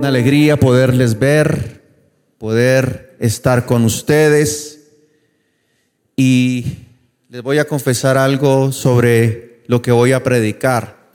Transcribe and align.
Una 0.00 0.10
alegría 0.10 0.60
poderles 0.60 1.18
ver, 1.18 1.82
poder 2.38 3.16
estar 3.18 3.66
con 3.66 3.84
ustedes. 3.84 4.92
Y 6.14 6.66
les 7.28 7.42
voy 7.42 7.58
a 7.58 7.64
confesar 7.64 8.16
algo 8.16 8.70
sobre 8.70 9.64
lo 9.66 9.82
que 9.82 9.90
voy 9.90 10.12
a 10.12 10.22
predicar. 10.22 11.08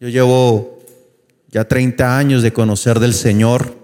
Yo 0.00 0.08
llevo 0.08 0.78
ya 1.48 1.68
30 1.68 2.16
años 2.16 2.42
de 2.42 2.54
conocer 2.54 2.98
del 2.98 3.12
Señor, 3.12 3.76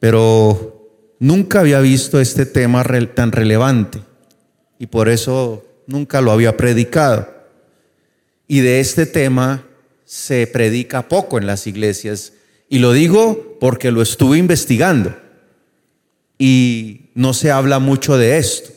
pero 0.00 0.90
nunca 1.20 1.60
había 1.60 1.78
visto 1.78 2.18
este 2.18 2.46
tema 2.46 2.84
tan 3.14 3.30
relevante 3.30 4.00
y 4.80 4.88
por 4.88 5.08
eso 5.08 5.64
nunca 5.86 6.20
lo 6.20 6.32
había 6.32 6.56
predicado. 6.56 7.28
Y 8.48 8.58
de 8.58 8.80
este 8.80 9.06
tema 9.06 9.68
se 10.04 10.46
predica 10.46 11.08
poco 11.08 11.38
en 11.38 11.46
las 11.46 11.66
iglesias. 11.66 12.32
Y 12.68 12.78
lo 12.78 12.92
digo 12.92 13.56
porque 13.60 13.90
lo 13.90 14.02
estuve 14.02 14.38
investigando. 14.38 15.16
Y 16.38 17.10
no 17.14 17.34
se 17.34 17.50
habla 17.50 17.78
mucho 17.78 18.16
de 18.16 18.38
esto. 18.38 18.70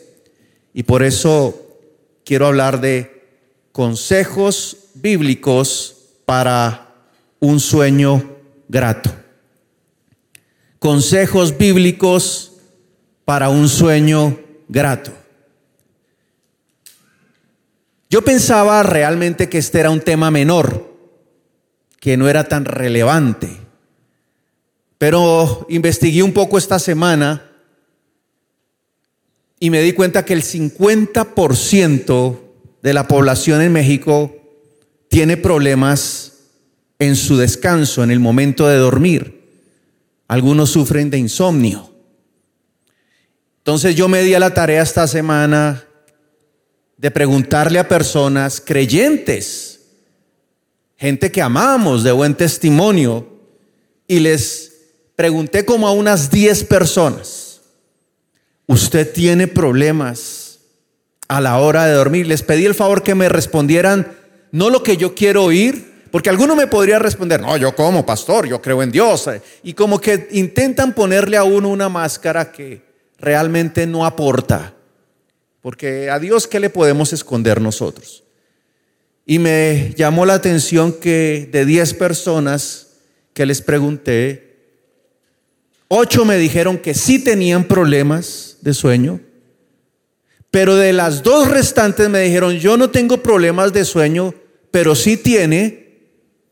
Y 0.74 0.84
por 0.84 1.04
eso 1.04 1.80
quiero 2.24 2.48
hablar 2.48 2.82
de 2.82 3.24
consejos 3.72 4.78
bíblicos 4.94 5.96
para 6.26 6.96
un 7.40 7.60
sueño 7.60 8.38
grato. 8.68 9.12
Consejos 10.80 11.58
bíblicos 11.58 12.54
para 13.26 13.50
un 13.50 13.68
sueño 13.68 14.40
grato. 14.68 15.12
Yo 18.10 18.24
pensaba 18.24 18.84
realmente 18.84 19.50
que 19.50 19.58
este 19.58 19.80
era 19.80 19.90
un 19.90 20.00
tema 20.00 20.32
menor, 20.32 20.87
que 22.00 22.18
no 22.18 22.30
era 22.30 22.48
tan 22.48 22.66
relevante. 22.66 23.58
Pero 24.98 25.66
investigué 25.70 26.24
un 26.24 26.34
poco 26.34 26.58
esta 26.58 26.80
semana 26.80 27.52
y 29.60 29.70
me 29.70 29.82
di 29.82 29.94
cuenta 29.94 30.26
que 30.26 30.34
el 30.34 30.44
50% 30.44 32.40
de 32.82 32.94
la 32.94 33.08
población 33.08 33.62
en 33.62 33.74
México 33.74 34.36
tiene 35.10 35.38
problemas 35.38 36.34
en 37.00 37.16
su 37.16 37.38
descanso, 37.38 38.04
en 38.04 38.12
el 38.12 38.20
momento 38.20 38.68
de 38.68 38.78
dormir. 38.78 39.38
Algunos 40.28 40.72
sufren 40.72 41.10
de 41.10 41.18
insomnio. 41.18 41.94
Entonces 43.60 43.96
yo 43.96 44.08
me 44.08 44.24
di 44.24 44.34
a 44.34 44.40
la 44.40 44.54
tarea 44.54 44.82
esta 44.82 45.08
semana 45.08 45.84
de 46.98 47.12
preguntarle 47.12 47.80
a 47.80 47.88
personas 47.88 48.62
creyentes 48.62 49.77
gente 50.98 51.32
que 51.32 51.42
amamos, 51.42 52.04
de 52.04 52.12
buen 52.12 52.36
testimonio, 52.36 53.28
y 54.08 54.20
les 54.20 54.74
pregunté 55.16 55.66
como 55.66 55.88
a 55.88 55.92
unas 55.92 56.30
10 56.32 56.64
personas, 56.66 57.62
¿usted 58.66 59.12
tiene 59.12 59.48
problemas 59.48 60.60
a 61.28 61.42
la 61.42 61.60
hora 61.60 61.86
de 61.86 61.94
dormir? 61.94 62.28
Les 62.28 62.42
pedí 62.42 62.66
el 62.66 62.76
favor 62.76 63.04
que 63.04 63.16
me 63.16 63.30
respondieran 63.30 64.16
no 64.52 64.70
lo 64.70 64.84
que 64.84 64.98
yo 64.98 65.14
quiero 65.14 65.44
oír, 65.44 66.08
porque 66.12 66.30
alguno 66.30 66.56
me 66.56 66.68
podría 66.68 67.00
responder, 67.00 67.42
no, 67.42 67.58
yo 67.58 67.76
como 67.76 68.06
pastor, 68.06 68.48
yo 68.48 68.62
creo 68.62 68.82
en 68.82 68.92
Dios, 68.92 69.30
y 69.62 69.74
como 69.74 70.00
que 70.00 70.28
intentan 70.32 70.94
ponerle 70.94 71.38
a 71.38 71.44
uno 71.44 71.70
una 71.70 71.90
máscara 71.90 72.52
que 72.52 72.82
realmente 73.20 73.86
no 73.86 74.06
aporta, 74.06 74.74
porque 75.62 76.10
a 76.10 76.18
Dios, 76.18 76.48
¿qué 76.48 76.60
le 76.60 76.70
podemos 76.70 77.12
esconder 77.12 77.62
nosotros? 77.62 78.24
Y 79.30 79.40
me 79.40 79.94
llamó 79.98 80.26
la 80.26 80.36
atención 80.36 80.94
que 80.94 81.50
de 81.52 81.66
10 81.66 81.96
personas 81.96 82.94
que 83.34 83.46
les 83.46 83.62
pregunté, 83.62 84.56
8 85.90 86.24
me 86.24 86.38
dijeron 86.38 86.78
que 86.78 86.94
sí 86.94 87.22
tenían 87.22 87.66
problemas 87.66 88.58
de 88.62 88.74
sueño, 88.74 89.20
pero 90.50 90.78
de 90.78 90.94
las 90.94 91.24
dos 91.24 91.50
restantes 91.50 92.10
me 92.10 92.22
dijeron, 92.22 92.54
yo 92.54 92.78
no 92.78 92.90
tengo 92.90 93.22
problemas 93.22 93.74
de 93.74 93.84
sueño, 93.84 94.34
pero 94.72 94.96
sí 94.96 95.18
tiene 95.18 95.88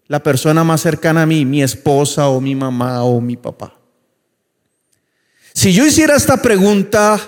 la 0.08 0.22
persona 0.22 0.66
más 0.66 0.82
cercana 0.82 1.22
a 1.22 1.26
mí, 1.26 1.46
mi 1.46 1.64
esposa 1.64 2.28
o 2.28 2.42
mi 2.42 2.56
mamá 2.56 3.06
o 3.06 3.22
mi 3.22 3.38
papá. 3.38 3.80
Si 5.54 5.72
yo 5.72 5.86
hiciera 5.86 6.18
esta 6.18 6.42
pregunta 6.42 7.22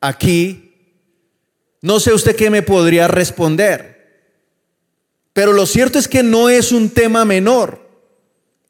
aquí, 0.00 0.72
no 1.80 1.98
sé 1.98 2.12
usted 2.12 2.36
qué 2.36 2.48
me 2.48 2.62
podría 2.62 3.08
responder. 3.08 3.92
Pero 5.32 5.52
lo 5.52 5.66
cierto 5.66 5.98
es 5.98 6.08
que 6.08 6.22
no 6.22 6.48
es 6.48 6.72
un 6.72 6.90
tema 6.90 7.24
menor. 7.24 7.80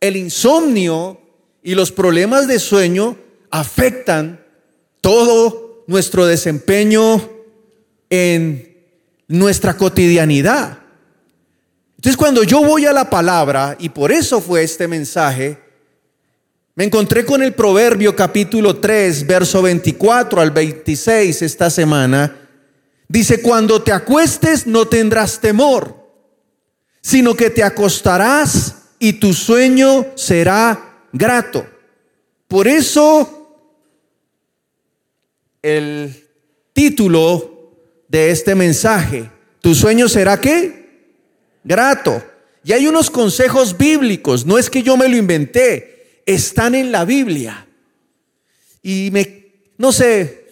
El 0.00 0.17
insomnio 0.17 1.21
y 1.62 1.75
los 1.75 1.91
problemas 1.91 2.47
de 2.47 2.59
sueño 2.59 3.17
afectan 3.50 4.45
todo 5.01 5.84
nuestro 5.87 6.27
desempeño 6.27 7.28
en 8.11 8.77
nuestra 9.28 9.77
cotidianidad. 9.77 10.78
Entonces 11.97 12.17
cuando 12.17 12.43
yo 12.43 12.65
voy 12.65 12.87
a 12.87 12.93
la 12.93 13.11
palabra, 13.11 13.77
y 13.78 13.89
por 13.89 14.12
eso 14.12 14.41
fue 14.41 14.62
este 14.62 14.89
mensaje, 14.89 15.59
me 16.75 16.84
encontré 16.84 17.25
con 17.25 17.43
el 17.43 17.55
Proverbio 17.55 18.17
capítulo 18.17 18.77
3, 18.77 19.27
verso 19.27 19.62
24 19.62 20.41
al 20.41 20.51
26 20.51 21.43
esta 21.43 21.71
semana. 21.71 22.37
Dice, 23.09 23.43
cuando 23.43 23.83
te 23.83 23.93
acuestes 23.93 24.67
no 24.67 24.89
tendrás 24.89 25.41
temor 25.41 26.02
sino 27.03 27.35
que 27.35 27.51
te 27.51 27.63
acostarás 27.63 28.77
y 28.99 29.15
tu 29.15 29.35
sueño 29.35 30.07
será 30.15 31.01
grato. 31.13 31.67
Por 32.47 32.69
eso 32.69 33.39
el 35.61 36.29
título 36.73 37.73
de 38.09 38.31
este 38.31 38.55
mensaje, 38.55 39.29
¿tu 39.61 39.75
sueño 39.75 40.09
será 40.09 40.41
qué? 40.41 41.11
Grato. 41.65 42.23
Y 42.65 42.73
hay 42.73 42.87
unos 42.87 43.11
consejos 43.11 43.77
bíblicos, 43.77 44.47
no 44.47 44.57
es 44.57 44.71
que 44.71 44.83
yo 44.83 44.97
me 44.97 45.09
lo 45.09 45.17
inventé, 45.17 46.23
están 46.25 46.77
en 46.77 46.93
la 46.93 47.05
Biblia. 47.05 47.67
Y 48.83 49.11
me, 49.13 49.47
no 49.79 49.91
sé, 49.91 50.47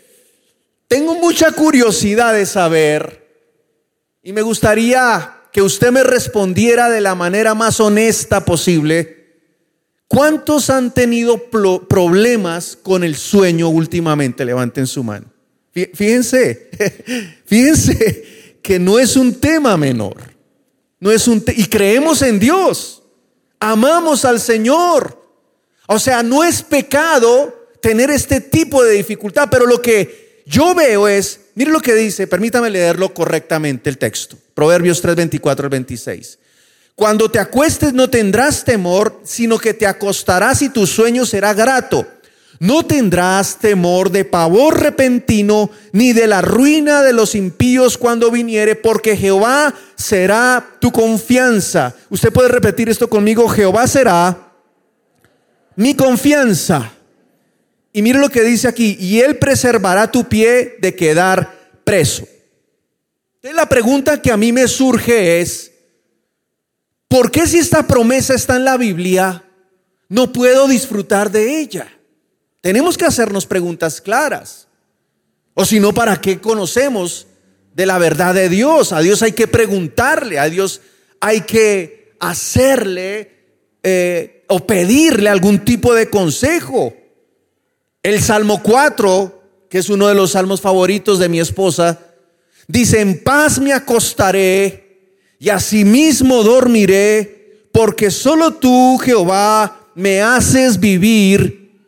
tengo 0.88 1.14
mucha 1.14 1.52
curiosidad 1.52 2.34
de 2.34 2.46
saber 2.46 3.28
y 4.22 4.32
me 4.32 4.42
gustaría 4.42 5.39
que 5.52 5.62
usted 5.62 5.90
me 5.90 6.02
respondiera 6.02 6.88
de 6.88 7.00
la 7.00 7.14
manera 7.14 7.54
más 7.54 7.80
honesta 7.80 8.44
posible. 8.44 9.20
¿Cuántos 10.06 10.70
han 10.70 10.92
tenido 10.92 11.50
problemas 11.88 12.76
con 12.82 13.04
el 13.04 13.16
sueño 13.16 13.68
últimamente? 13.68 14.44
Levanten 14.44 14.86
su 14.86 15.04
mano. 15.04 15.26
Fíjense, 15.72 16.70
fíjense 17.46 18.58
que 18.62 18.78
no 18.78 18.98
es 18.98 19.16
un 19.16 19.34
tema 19.34 19.76
menor. 19.76 20.16
No 20.98 21.10
es 21.10 21.28
un 21.28 21.42
y 21.56 21.66
creemos 21.66 22.22
en 22.22 22.38
Dios. 22.38 23.02
Amamos 23.58 24.24
al 24.24 24.40
Señor. 24.40 25.20
O 25.86 25.98
sea, 25.98 26.22
no 26.22 26.44
es 26.44 26.62
pecado 26.62 27.68
tener 27.80 28.10
este 28.10 28.40
tipo 28.40 28.84
de 28.84 28.92
dificultad, 28.92 29.48
pero 29.50 29.66
lo 29.66 29.80
que 29.80 30.29
yo 30.50 30.74
veo 30.74 31.08
es 31.08 31.40
Mire 31.60 31.72
lo 31.72 31.80
que 31.80 31.94
dice, 31.94 32.26
permítame 32.26 32.70
leerlo 32.70 33.12
correctamente 33.12 33.90
el 33.90 33.98
texto. 33.98 34.38
Proverbios 34.54 35.02
3, 35.02 35.14
24 35.14 35.66
al 35.66 35.70
26. 35.70 36.38
Cuando 36.94 37.30
te 37.30 37.38
acuestes 37.38 37.92
no 37.92 38.08
tendrás 38.08 38.64
temor, 38.64 39.20
sino 39.24 39.58
que 39.58 39.74
te 39.74 39.86
acostarás 39.86 40.62
y 40.62 40.70
tu 40.70 40.86
sueño 40.86 41.26
será 41.26 41.52
grato. 41.52 42.06
No 42.60 42.86
tendrás 42.86 43.58
temor 43.58 44.10
de 44.10 44.24
pavor 44.24 44.80
repentino, 44.80 45.70
ni 45.92 46.14
de 46.14 46.26
la 46.26 46.40
ruina 46.40 47.02
de 47.02 47.12
los 47.12 47.34
impíos 47.34 47.98
cuando 47.98 48.30
viniere, 48.30 48.74
porque 48.74 49.18
Jehová 49.18 49.74
será 49.96 50.78
tu 50.80 50.90
confianza. 50.92 51.94
Usted 52.08 52.32
puede 52.32 52.48
repetir 52.48 52.88
esto 52.88 53.10
conmigo, 53.10 53.50
Jehová 53.50 53.86
será 53.86 54.52
mi 55.76 55.94
confianza. 55.94 56.90
Y 57.92 58.02
mire 58.02 58.18
lo 58.18 58.28
que 58.30 58.42
dice 58.42 58.68
aquí, 58.68 58.96
y 59.00 59.20
Él 59.20 59.38
preservará 59.38 60.10
tu 60.10 60.28
pie 60.28 60.76
de 60.80 60.94
quedar 60.94 61.58
preso. 61.84 62.26
Entonces 63.36 63.56
la 63.56 63.68
pregunta 63.68 64.20
que 64.20 64.30
a 64.30 64.36
mí 64.36 64.52
me 64.52 64.68
surge 64.68 65.40
es, 65.40 65.72
¿por 67.08 67.30
qué 67.30 67.46
si 67.46 67.58
esta 67.58 67.86
promesa 67.86 68.34
está 68.34 68.56
en 68.56 68.64
la 68.64 68.76
Biblia, 68.76 69.44
no 70.08 70.32
puedo 70.32 70.68
disfrutar 70.68 71.30
de 71.30 71.58
ella? 71.58 71.88
Tenemos 72.60 72.98
que 72.98 73.06
hacernos 73.06 73.46
preguntas 73.46 74.00
claras. 74.00 74.68
O 75.54 75.64
si 75.64 75.80
no, 75.80 75.92
¿para 75.92 76.20
qué 76.20 76.40
conocemos 76.40 77.26
de 77.74 77.86
la 77.86 77.98
verdad 77.98 78.34
de 78.34 78.48
Dios? 78.48 78.92
A 78.92 79.00
Dios 79.00 79.22
hay 79.22 79.32
que 79.32 79.48
preguntarle, 79.48 80.38
a 80.38 80.48
Dios 80.48 80.82
hay 81.18 81.40
que 81.40 82.12
hacerle 82.20 83.32
eh, 83.82 84.44
o 84.48 84.66
pedirle 84.66 85.30
algún 85.30 85.64
tipo 85.64 85.94
de 85.94 86.10
consejo. 86.10 86.94
El 88.02 88.22
Salmo 88.22 88.62
4, 88.62 89.42
que 89.68 89.78
es 89.78 89.90
uno 89.90 90.08
de 90.08 90.14
los 90.14 90.32
salmos 90.32 90.60
favoritos 90.60 91.18
de 91.18 91.28
mi 91.28 91.38
esposa, 91.38 91.98
dice, 92.66 93.00
en 93.00 93.22
paz 93.22 93.58
me 93.58 93.72
acostaré 93.72 95.14
y 95.38 95.50
asimismo 95.50 96.42
dormiré, 96.42 97.68
porque 97.72 98.10
solo 98.10 98.54
tú, 98.54 98.98
Jehová, 98.98 99.88
me 99.94 100.22
haces 100.22 100.80
vivir. 100.80 101.78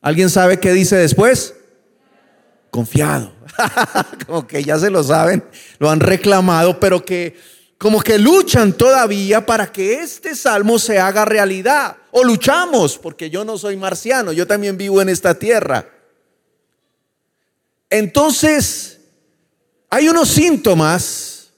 ¿Alguien 0.00 0.28
sabe 0.28 0.58
qué 0.58 0.72
dice 0.72 0.96
después? 0.96 1.54
Confiado. 2.70 3.32
como 4.26 4.46
que 4.46 4.64
ya 4.64 4.78
se 4.78 4.90
lo 4.90 5.02
saben, 5.02 5.44
lo 5.78 5.90
han 5.90 6.00
reclamado, 6.00 6.80
pero 6.80 7.04
que 7.04 7.36
como 7.80 8.02
que 8.02 8.18
luchan 8.18 8.74
todavía 8.74 9.46
para 9.46 9.72
que 9.72 10.02
este 10.02 10.36
salmo 10.36 10.78
se 10.78 10.98
haga 10.98 11.24
realidad. 11.24 11.96
O 12.10 12.22
luchamos, 12.22 12.98
porque 12.98 13.30
yo 13.30 13.42
no 13.42 13.56
soy 13.56 13.78
marciano, 13.78 14.34
yo 14.34 14.46
también 14.46 14.76
vivo 14.76 15.00
en 15.00 15.08
esta 15.08 15.32
tierra. 15.38 15.88
Entonces, 17.88 19.00
hay 19.88 20.10
unos 20.10 20.28
síntomas 20.28 21.54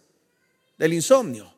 del 0.78 0.92
insomnio. 0.92 1.52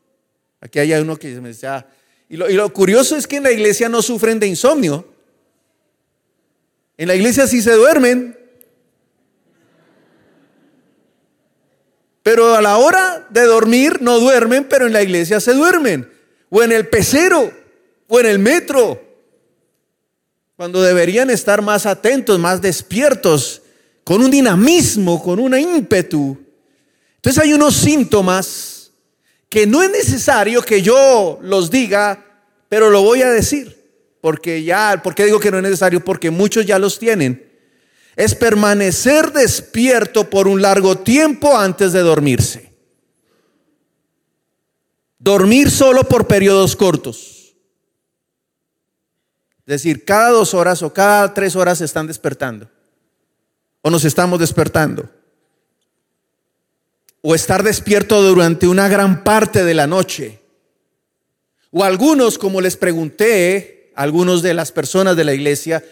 Aquí 0.63 0.79
hay 0.79 0.95
uno 0.95 1.19
que 1.19 1.39
me 1.43 1.49
decía, 1.49 1.87
y 2.31 2.39
lo, 2.39 2.49
y 2.49 2.55
lo 2.55 2.73
curioso 2.73 3.19
es 3.19 3.27
que 3.27 3.37
en 3.37 3.43
la 3.43 3.53
iglesia 3.53 3.91
no 3.91 4.01
sufren 4.01 4.41
de 4.41 4.47
insomnio. 4.47 5.07
En 6.97 7.09
la 7.09 7.15
iglesia 7.15 7.47
sí 7.47 7.61
se 7.61 7.73
duermen, 7.73 8.34
Pero 12.25 12.55
a 12.55 12.63
la 12.63 12.79
hora 12.79 13.27
de 13.29 13.43
dormir 13.43 14.01
no 14.01 14.19
duermen, 14.19 14.65
pero 14.65 14.87
en 14.87 14.95
la 14.95 15.03
iglesia 15.03 15.41
se 15.41 15.53
duermen. 15.53 16.11
O 16.49 16.63
en 16.63 16.73
el 16.73 16.89
pecero, 16.89 17.53
o 18.09 18.19
en 18.19 18.25
el 18.25 18.39
metro. 18.39 18.99
Cuando 20.57 20.81
deberían 20.81 21.29
estar 21.29 21.61
más 21.61 21.85
atentos, 21.85 22.39
más 22.39 22.63
despiertos, 22.63 23.61
con 24.05 24.23
un 24.23 24.31
dinamismo, 24.31 25.23
con 25.23 25.39
un 25.39 25.55
ímpetu. 25.55 26.39
Entonces 27.17 27.43
hay 27.43 27.53
unos 27.53 27.77
síntomas 27.77 28.91
que 29.51 29.67
no 29.67 29.83
es 29.83 29.91
necesario 29.91 30.63
que 30.63 30.81
yo 30.81 31.39
los 31.43 31.71
diga, 31.71 32.25
pero 32.71 32.89
lo 32.89 33.03
voy 33.03 33.21
a 33.21 33.29
decir. 33.29 33.85
Porque 34.23 34.63
ya, 34.63 34.99
¿por 35.05 35.15
qué 35.15 35.27
digo 35.27 35.41
que 35.41 35.51
no 35.51 35.59
es 35.59 35.63
necesario? 35.63 36.03
Porque 36.03 36.31
muchos 36.31 36.65
ya 36.65 36.79
los 36.79 36.99
tienen 36.99 37.54
es 38.17 38.35
permanecer 38.35 39.33
despierto 39.33 40.31
por 40.31 40.47
un 40.47 40.63
largo 40.63 40.99
tiempo 40.99 41.57
antes 41.57 41.93
de 41.93 42.01
dormirse. 42.01 42.73
Dormir 45.19 45.71
solo 45.71 46.05
por 46.05 46.27
periodos 46.27 46.77
cortos. 46.77 47.55
Es 49.61 49.83
decir, 49.83 50.05
cada 50.05 50.31
dos 50.31 50.53
horas 50.53 50.83
o 50.83 50.93
cada 50.93 51.33
tres 51.33 51.57
horas 51.57 51.79
se 51.79 51.87
están 51.87 52.07
despertando. 52.07 52.69
O 53.81 53.91
nos 53.91 54.05
estamos 54.05 54.39
despertando. 54.39 55.09
O 57.23 57.35
estar 57.35 57.63
despierto 57.63 58.23
durante 58.23 58.67
una 58.67 58.89
gran 58.89 59.25
parte 59.25 59.65
de 59.65 59.75
la 59.75 59.87
noche. 59.87 60.41
O 61.71 61.83
algunos, 61.83 62.39
como 62.39 62.61
les 62.61 62.77
pregunté, 62.77 63.91
algunos 63.97 64.43
de 64.43 64.53
las 64.53 64.71
personas 64.71 65.17
de 65.17 65.25
la 65.25 65.33
iglesia, 65.33 65.83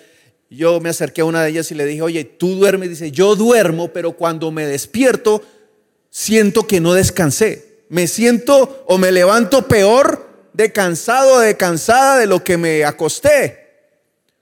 yo 0.56 0.80
me 0.80 0.90
acerqué 0.90 1.22
a 1.22 1.24
una 1.24 1.42
de 1.42 1.50
ellas 1.50 1.70
y 1.70 1.74
le 1.74 1.86
dije, 1.86 2.02
oye, 2.02 2.24
tú 2.24 2.56
duermes. 2.56 2.90
Dice, 2.90 3.10
yo 3.10 3.36
duermo, 3.36 3.88
pero 3.88 4.12
cuando 4.12 4.50
me 4.50 4.66
despierto, 4.66 5.42
siento 6.10 6.66
que 6.66 6.80
no 6.80 6.92
descansé. 6.92 7.84
Me 7.88 8.06
siento 8.06 8.84
o 8.86 8.98
me 8.98 9.12
levanto 9.12 9.66
peor 9.66 10.28
de 10.52 10.70
cansado 10.72 11.40
de 11.40 11.56
cansada 11.56 12.18
de 12.18 12.26
lo 12.26 12.44
que 12.44 12.58
me 12.58 12.84
acosté. 12.84 13.62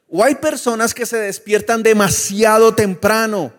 O 0.09 0.25
hay 0.25 0.35
personas 0.35 0.95
que 0.95 1.07
se 1.07 1.17
despiertan 1.17 1.83
demasiado 1.83 2.75
temprano. 2.75 3.53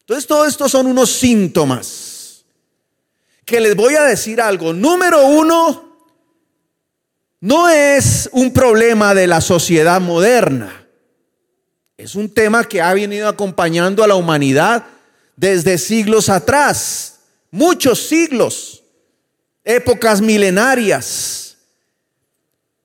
Entonces, 0.00 0.26
todo 0.26 0.46
esto 0.46 0.68
son 0.68 0.86
unos 0.86 1.10
síntomas. 1.10 2.44
Que 3.44 3.60
les 3.60 3.74
voy 3.74 3.96
a 3.96 4.04
decir 4.04 4.40
algo. 4.40 4.72
Número 4.72 5.26
uno, 5.26 5.98
no 7.40 7.68
es 7.68 8.28
un 8.32 8.52
problema 8.52 9.14
de 9.14 9.26
la 9.26 9.40
sociedad 9.40 10.00
moderna. 10.00 10.85
Es 12.06 12.14
un 12.14 12.28
tema 12.28 12.62
que 12.62 12.80
ha 12.80 12.94
venido 12.94 13.26
acompañando 13.26 14.04
a 14.04 14.06
la 14.06 14.14
humanidad 14.14 14.84
desde 15.34 15.76
siglos 15.76 16.28
atrás, 16.28 17.18
muchos 17.50 17.98
siglos, 18.06 18.84
épocas 19.64 20.20
milenarias. 20.20 21.56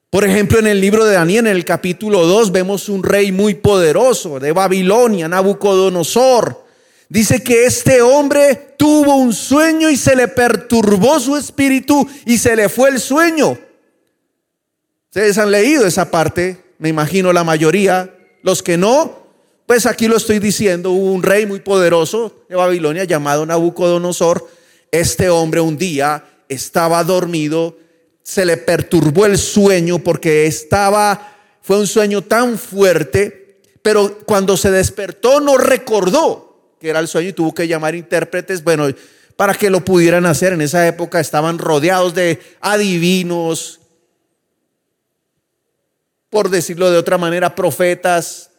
Por 0.10 0.24
ejemplo, 0.24 0.58
en 0.58 0.66
el 0.66 0.82
libro 0.82 1.06
de 1.06 1.14
Daniel, 1.14 1.46
en 1.46 1.56
el 1.56 1.66
capítulo 1.66 2.26
2, 2.26 2.52
vemos 2.52 2.90
un 2.90 3.04
rey 3.04 3.32
muy 3.32 3.54
poderoso 3.54 4.40
de 4.40 4.54
Babilonia, 4.54 5.28
Nabucodonosor. 5.28 6.66
Dice 7.08 7.44
que 7.44 7.68
este 7.68 8.02
hombre 8.02 8.74
tuvo 8.76 9.18
un 9.18 9.34
sueño 9.34 9.92
y 9.92 9.98
se 9.98 10.16
le 10.16 10.30
perturbó 10.30 11.20
su 11.20 11.38
espíritu 11.38 12.10
y 12.26 12.40
se 12.40 12.56
le 12.56 12.70
fue 12.70 12.90
el 12.90 13.00
sueño. 13.00 13.56
Ustedes 15.10 15.38
han 15.38 15.52
leído 15.52 15.86
esa 15.86 16.10
parte, 16.10 16.74
me 16.80 16.90
imagino 16.90 17.32
la 17.32 17.44
mayoría. 17.44 18.16
Los 18.42 18.64
que 18.64 18.78
no, 18.78 19.28
pues 19.66 19.86
aquí 19.86 20.08
lo 20.08 20.18
estoy 20.18 20.40
diciendo, 20.40 20.92
hubo 20.92 21.14
un 21.14 21.24
rey 21.24 21.46
muy 21.46 21.60
poderoso 21.60 22.44
de 22.50 22.56
Babilonia 22.56 23.04
llamado 23.04 23.46
Nabucodonosor. 23.46 24.48
Este 24.92 25.30
hombre 25.30 25.62
un 25.62 25.78
día 25.78 26.26
estaba 26.50 27.04
dormido, 27.04 27.78
se 28.24 28.46
le 28.46 28.58
perturbó 28.58 29.26
el 29.26 29.38
sueño 29.38 30.00
porque 30.00 30.46
estaba, 30.46 31.36
fue 31.62 31.80
un 31.80 31.88
sueño 31.88 32.22
tan 32.22 32.58
fuerte, 32.58 33.60
pero 33.82 34.20
cuando 34.26 34.58
se 34.58 34.72
despertó 34.72 35.40
no 35.40 35.58
recordó 35.58 36.52
que 36.82 36.90
era 36.90 37.00
el 37.00 37.08
sueño 37.08 37.30
y 37.30 37.34
tuvo 37.34 37.54
que 37.54 37.68
llamar 37.68 37.94
intérpretes, 37.94 38.64
bueno, 38.64 38.88
para 39.36 39.54
que 39.54 39.70
lo 39.70 39.86
pudieran 39.86 40.26
hacer. 40.26 40.54
En 40.54 40.62
esa 40.62 40.86
época 40.88 41.20
estaban 41.20 41.60
rodeados 41.60 42.16
de 42.16 42.40
adivinos, 42.60 43.81
por 46.32 46.50
decirlo 46.50 46.90
de 46.90 46.98
otra 46.98 47.20
manera, 47.20 47.54
profetas. 47.54 48.50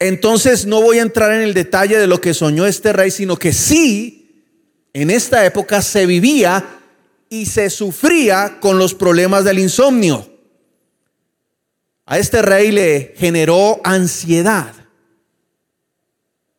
Entonces 0.00 0.66
no 0.66 0.82
voy 0.82 0.98
a 0.98 1.02
entrar 1.02 1.32
en 1.32 1.40
el 1.40 1.54
detalle 1.54 1.96
de 1.96 2.08
lo 2.08 2.20
que 2.20 2.34
soñó 2.34 2.66
este 2.66 2.92
rey, 2.92 3.10
sino 3.10 3.36
que 3.36 3.52
sí, 3.52 4.44
en 4.92 5.10
esta 5.10 5.46
época 5.46 5.80
se 5.80 6.06
vivía 6.06 6.80
y 7.30 7.46
se 7.46 7.70
sufría 7.70 8.58
con 8.60 8.78
los 8.78 8.94
problemas 8.94 9.44
del 9.44 9.60
insomnio. 9.60 10.28
A 12.04 12.18
este 12.18 12.42
rey 12.42 12.72
le 12.72 13.14
generó 13.16 13.80
ansiedad. 13.84 14.74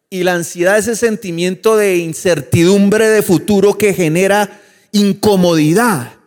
Y 0.10 0.24
la 0.24 0.36
ansiedad 0.36 0.78
es 0.78 0.88
ese 0.88 1.08
sentimiento 1.08 1.76
de 1.76 1.98
incertidumbre 1.98 3.10
de 3.10 3.22
futuro 3.22 3.78
que 3.78 3.94
genera 3.94 4.62
incomodidad. 4.94 6.19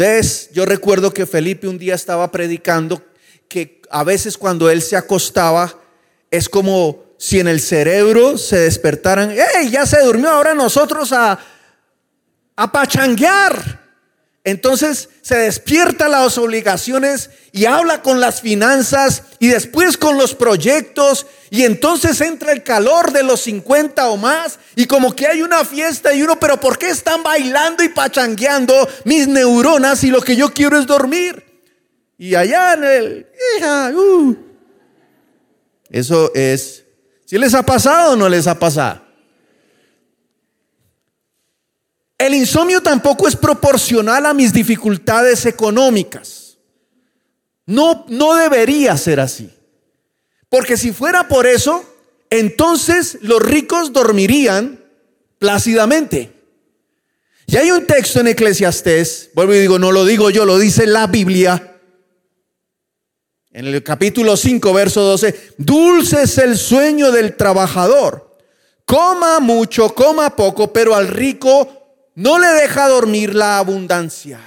Entonces, 0.00 0.48
yo 0.54 0.64
recuerdo 0.64 1.12
que 1.12 1.26
Felipe 1.26 1.68
un 1.68 1.76
día 1.76 1.94
estaba 1.94 2.32
predicando 2.32 3.02
que 3.48 3.82
a 3.90 4.02
veces 4.02 4.38
cuando 4.38 4.70
él 4.70 4.80
se 4.80 4.96
acostaba 4.96 5.78
es 6.30 6.48
como 6.48 7.04
si 7.18 7.38
en 7.38 7.48
el 7.48 7.60
cerebro 7.60 8.38
se 8.38 8.60
despertaran, 8.60 9.30
¡hey! 9.32 9.68
Ya 9.70 9.84
se 9.84 10.02
durmió, 10.02 10.30
ahora 10.30 10.54
nosotros 10.54 11.12
a, 11.12 11.38
a 12.56 12.72
pachanguear. 12.72 13.79
Entonces 14.42 15.10
se 15.20 15.36
despierta 15.36 16.08
las 16.08 16.38
obligaciones 16.38 17.28
y 17.52 17.66
habla 17.66 18.00
con 18.00 18.20
las 18.20 18.40
finanzas 18.40 19.24
y 19.38 19.48
después 19.48 19.98
con 19.98 20.16
los 20.16 20.34
proyectos 20.34 21.26
y 21.50 21.64
entonces 21.64 22.20
entra 22.22 22.52
el 22.52 22.62
calor 22.62 23.12
de 23.12 23.22
los 23.22 23.42
50 23.42 24.08
o 24.08 24.16
más 24.16 24.58
y 24.76 24.86
como 24.86 25.14
que 25.14 25.26
hay 25.26 25.42
una 25.42 25.62
fiesta 25.66 26.14
y 26.14 26.22
uno, 26.22 26.40
pero 26.40 26.58
¿por 26.58 26.78
qué 26.78 26.88
están 26.88 27.22
bailando 27.22 27.84
y 27.84 27.90
pachangueando 27.90 28.88
mis 29.04 29.28
neuronas 29.28 30.04
y 30.04 30.10
lo 30.10 30.22
que 30.22 30.36
yo 30.36 30.54
quiero 30.54 30.78
es 30.78 30.86
dormir? 30.86 31.44
Y 32.16 32.34
allá 32.34 32.74
en 32.74 32.84
el, 32.84 33.26
uh. 33.94 34.36
eso 35.90 36.32
es, 36.34 36.84
si 37.26 37.36
les 37.36 37.52
ha 37.52 37.62
pasado 37.62 38.12
o 38.12 38.16
no 38.16 38.28
les 38.28 38.46
ha 38.46 38.58
pasado. 38.58 39.09
El 42.20 42.34
insomnio 42.34 42.82
tampoco 42.82 43.26
es 43.26 43.34
proporcional 43.34 44.26
a 44.26 44.34
mis 44.34 44.52
dificultades 44.52 45.46
económicas. 45.46 46.58
No, 47.64 48.04
no 48.08 48.36
debería 48.36 48.94
ser 48.98 49.20
así. 49.20 49.50
Porque 50.50 50.76
si 50.76 50.92
fuera 50.92 51.28
por 51.28 51.46
eso, 51.46 51.82
entonces 52.28 53.16
los 53.22 53.40
ricos 53.40 53.94
dormirían 53.94 54.84
plácidamente. 55.38 56.30
Y 57.46 57.56
hay 57.56 57.70
un 57.70 57.86
texto 57.86 58.20
en 58.20 58.26
Eclesiastés, 58.26 59.30
vuelvo 59.32 59.54
y 59.54 59.60
digo, 59.60 59.78
no 59.78 59.90
lo 59.90 60.04
digo 60.04 60.28
yo, 60.28 60.44
lo 60.44 60.58
dice 60.58 60.86
la 60.86 61.06
Biblia. 61.06 61.78
En 63.50 63.66
el 63.66 63.82
capítulo 63.82 64.36
5, 64.36 64.74
verso 64.74 65.00
12, 65.00 65.54
dulce 65.56 66.24
es 66.24 66.36
el 66.36 66.58
sueño 66.58 67.12
del 67.12 67.34
trabajador. 67.34 68.36
Coma 68.84 69.40
mucho, 69.40 69.94
coma 69.94 70.36
poco, 70.36 70.70
pero 70.70 70.94
al 70.94 71.08
rico 71.08 71.79
no 72.20 72.38
le 72.38 72.48
deja 72.48 72.86
dormir 72.86 73.34
la 73.34 73.56
abundancia. 73.56 74.40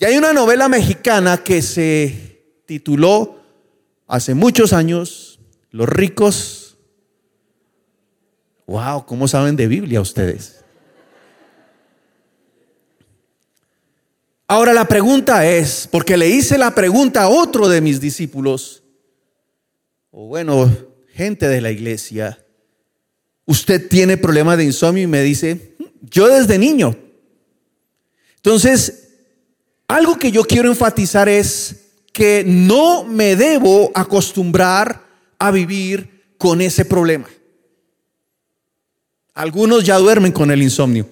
Y 0.00 0.04
hay 0.04 0.18
una 0.18 0.32
novela 0.32 0.68
mexicana 0.68 1.38
que 1.38 1.62
se 1.62 2.42
tituló 2.66 3.40
hace 4.08 4.34
muchos 4.34 4.72
años, 4.72 5.38
Los 5.70 5.88
ricos. 5.88 6.76
Wow, 8.66 9.06
¿cómo 9.06 9.28
saben 9.28 9.54
de 9.54 9.68
Biblia 9.68 10.00
ustedes? 10.00 10.64
Ahora 14.48 14.72
la 14.72 14.88
pregunta 14.88 15.46
es, 15.46 15.88
porque 15.88 16.16
le 16.16 16.28
hice 16.28 16.58
la 16.58 16.74
pregunta 16.74 17.22
a 17.22 17.28
otro 17.28 17.68
de 17.68 17.80
mis 17.80 18.00
discípulos, 18.00 18.82
o 20.10 20.26
bueno, 20.26 20.68
gente 21.12 21.46
de 21.46 21.60
la 21.60 21.70
iglesia, 21.70 22.44
usted 23.44 23.88
tiene 23.88 24.16
problema 24.16 24.56
de 24.56 24.64
insomnio 24.64 25.04
y 25.04 25.06
me 25.06 25.22
dice, 25.22 25.75
yo 26.02 26.28
desde 26.28 26.58
niño. 26.58 26.96
Entonces, 28.36 29.08
algo 29.88 30.16
que 30.18 30.30
yo 30.30 30.44
quiero 30.44 30.68
enfatizar 30.68 31.28
es 31.28 31.86
que 32.12 32.44
no 32.46 33.04
me 33.04 33.36
debo 33.36 33.90
acostumbrar 33.94 35.04
a 35.38 35.50
vivir 35.50 36.24
con 36.38 36.60
ese 36.60 36.84
problema. 36.84 37.28
Algunos 39.34 39.84
ya 39.84 39.98
duermen 39.98 40.32
con 40.32 40.50
el 40.50 40.62
insomnio. 40.62 41.08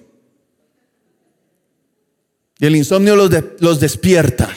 Y 2.57 2.65
el 2.65 2.75
insomnio 2.75 3.15
los, 3.15 3.29
los 3.59 3.79
despierta. 3.79 4.49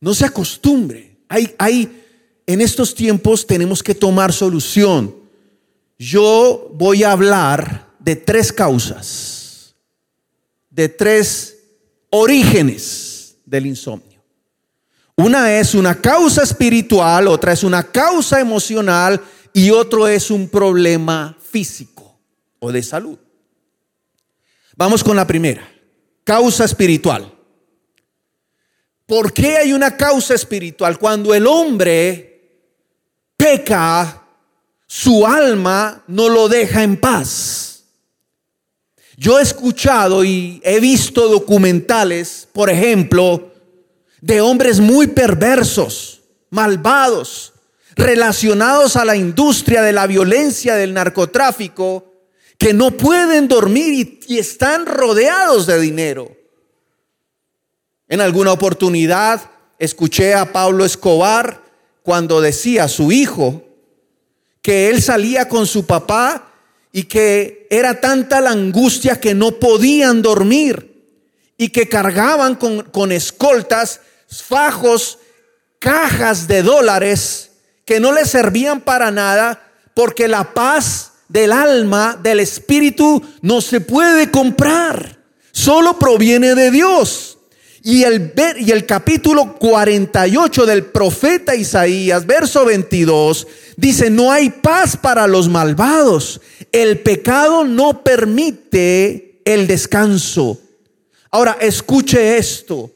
No 0.00 0.12
se 0.12 0.26
acostumbre. 0.26 1.16
Hay, 1.28 1.54
hay, 1.58 2.04
en 2.46 2.60
estos 2.60 2.94
tiempos 2.94 3.46
tenemos 3.46 3.82
que 3.82 3.94
tomar 3.94 4.32
solución. 4.32 5.14
Yo 5.98 6.70
voy 6.74 7.02
a 7.02 7.12
hablar 7.12 7.83
de 8.04 8.16
tres 8.16 8.52
causas, 8.52 9.74
de 10.68 10.90
tres 10.90 11.56
orígenes 12.10 13.36
del 13.46 13.64
insomnio. 13.64 14.22
Una 15.16 15.58
es 15.58 15.74
una 15.74 15.98
causa 15.98 16.42
espiritual, 16.42 17.28
otra 17.28 17.54
es 17.54 17.64
una 17.64 17.82
causa 17.82 18.40
emocional 18.40 19.22
y 19.54 19.70
otro 19.70 20.06
es 20.06 20.30
un 20.30 20.50
problema 20.50 21.34
físico 21.50 22.18
o 22.58 22.70
de 22.70 22.82
salud. 22.82 23.18
Vamos 24.76 25.02
con 25.02 25.16
la 25.16 25.26
primera, 25.26 25.66
causa 26.24 26.66
espiritual. 26.66 27.32
¿Por 29.06 29.32
qué 29.32 29.56
hay 29.56 29.72
una 29.72 29.96
causa 29.96 30.34
espiritual? 30.34 30.98
Cuando 30.98 31.32
el 31.32 31.46
hombre 31.46 32.68
peca, 33.34 34.26
su 34.86 35.26
alma 35.26 36.04
no 36.06 36.28
lo 36.28 36.48
deja 36.48 36.82
en 36.82 36.98
paz. 37.00 37.73
Yo 39.16 39.38
he 39.38 39.42
escuchado 39.42 40.24
y 40.24 40.60
he 40.64 40.80
visto 40.80 41.28
documentales, 41.28 42.48
por 42.52 42.70
ejemplo, 42.70 43.52
de 44.20 44.40
hombres 44.40 44.80
muy 44.80 45.08
perversos, 45.08 46.22
malvados, 46.50 47.52
relacionados 47.94 48.96
a 48.96 49.04
la 49.04 49.16
industria 49.16 49.82
de 49.82 49.92
la 49.92 50.06
violencia, 50.06 50.74
del 50.74 50.94
narcotráfico, 50.94 52.12
que 52.58 52.72
no 52.72 52.92
pueden 52.92 53.46
dormir 53.48 54.20
y, 54.26 54.38
están 54.38 54.86
rodeados 54.86 55.66
de 55.66 55.80
dinero. 55.80 56.34
En 58.08 58.20
alguna 58.20 58.52
oportunidad 58.52 59.50
escuché 59.78 60.34
a 60.34 60.52
Pablo 60.52 60.84
Escobar 60.84 61.62
cuando 62.02 62.40
decía 62.40 62.84
a 62.84 62.88
su 62.88 63.12
hijo 63.12 63.62
que 64.62 64.88
él 64.88 65.02
salía 65.02 65.48
con 65.48 65.66
su 65.66 65.86
papá 65.86 66.53
y 66.96 67.02
que 67.02 67.66
era 67.70 68.00
tanta 68.00 68.40
la 68.40 68.50
angustia 68.50 69.18
que 69.18 69.34
no 69.34 69.58
podían 69.58 70.22
dormir 70.22 70.94
y 71.58 71.70
que 71.70 71.88
cargaban 71.88 72.54
con, 72.54 72.82
con 72.84 73.10
escoltas 73.10 74.00
fajos, 74.28 75.18
cajas 75.80 76.46
de 76.46 76.62
dólares 76.62 77.50
que 77.84 77.98
no 77.98 78.12
le 78.12 78.24
servían 78.24 78.80
para 78.80 79.10
nada 79.10 79.72
porque 79.92 80.28
la 80.28 80.54
paz 80.54 81.10
del 81.28 81.50
alma, 81.50 82.16
del 82.22 82.38
espíritu, 82.38 83.20
no 83.42 83.60
se 83.60 83.80
puede 83.80 84.30
comprar. 84.30 85.18
Solo 85.50 85.98
proviene 85.98 86.54
de 86.54 86.70
Dios. 86.70 87.38
Y 87.84 88.02
el, 88.02 88.32
y 88.58 88.72
el 88.72 88.86
capítulo 88.86 89.56
48 89.56 90.66
del 90.66 90.86
profeta 90.86 91.54
Isaías, 91.54 92.26
verso 92.26 92.64
22, 92.64 93.46
dice, 93.76 94.10
no 94.10 94.32
hay 94.32 94.50
paz 94.50 94.96
para 94.96 95.28
los 95.28 95.48
malvados. 95.48 96.40
El 96.72 96.98
pecado 96.98 97.64
no 97.64 98.02
permite 98.02 99.40
el 99.44 99.68
descanso. 99.68 100.58
Ahora, 101.30 101.58
escuche 101.60 102.38
esto 102.38 102.90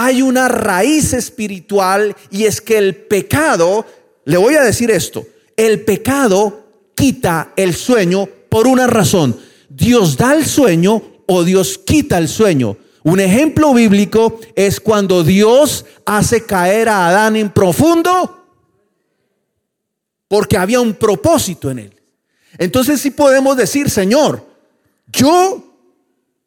hay 0.00 0.22
una 0.22 0.46
raíz 0.46 1.12
espiritual 1.12 2.14
y 2.30 2.44
es 2.44 2.60
que 2.60 2.78
el 2.78 2.94
pecado, 2.94 3.84
le 4.26 4.36
voy 4.36 4.54
a 4.54 4.62
decir 4.62 4.92
esto, 4.92 5.26
el 5.56 5.80
pecado 5.80 6.66
quita 6.94 7.52
el 7.56 7.74
sueño 7.74 8.28
por 8.48 8.68
una 8.68 8.86
razón. 8.86 9.36
Dios 9.68 10.16
da 10.16 10.36
el 10.36 10.46
sueño 10.46 11.02
o 11.26 11.42
Dios 11.42 11.78
quita 11.78 12.16
el 12.18 12.28
sueño. 12.28 12.76
Un 13.04 13.20
ejemplo 13.20 13.72
bíblico 13.74 14.40
es 14.54 14.80
cuando 14.80 15.22
Dios 15.22 15.84
hace 16.04 16.44
caer 16.44 16.88
a 16.88 17.08
Adán 17.08 17.36
en 17.36 17.50
profundo 17.50 18.38
porque 20.28 20.58
había 20.58 20.80
un 20.80 20.94
propósito 20.94 21.70
en 21.70 21.78
él. 21.80 22.00
Entonces 22.58 23.00
sí 23.00 23.10
podemos 23.10 23.56
decir, 23.56 23.90
Señor, 23.90 24.44
yo 25.06 25.64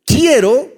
quiero 0.05 0.71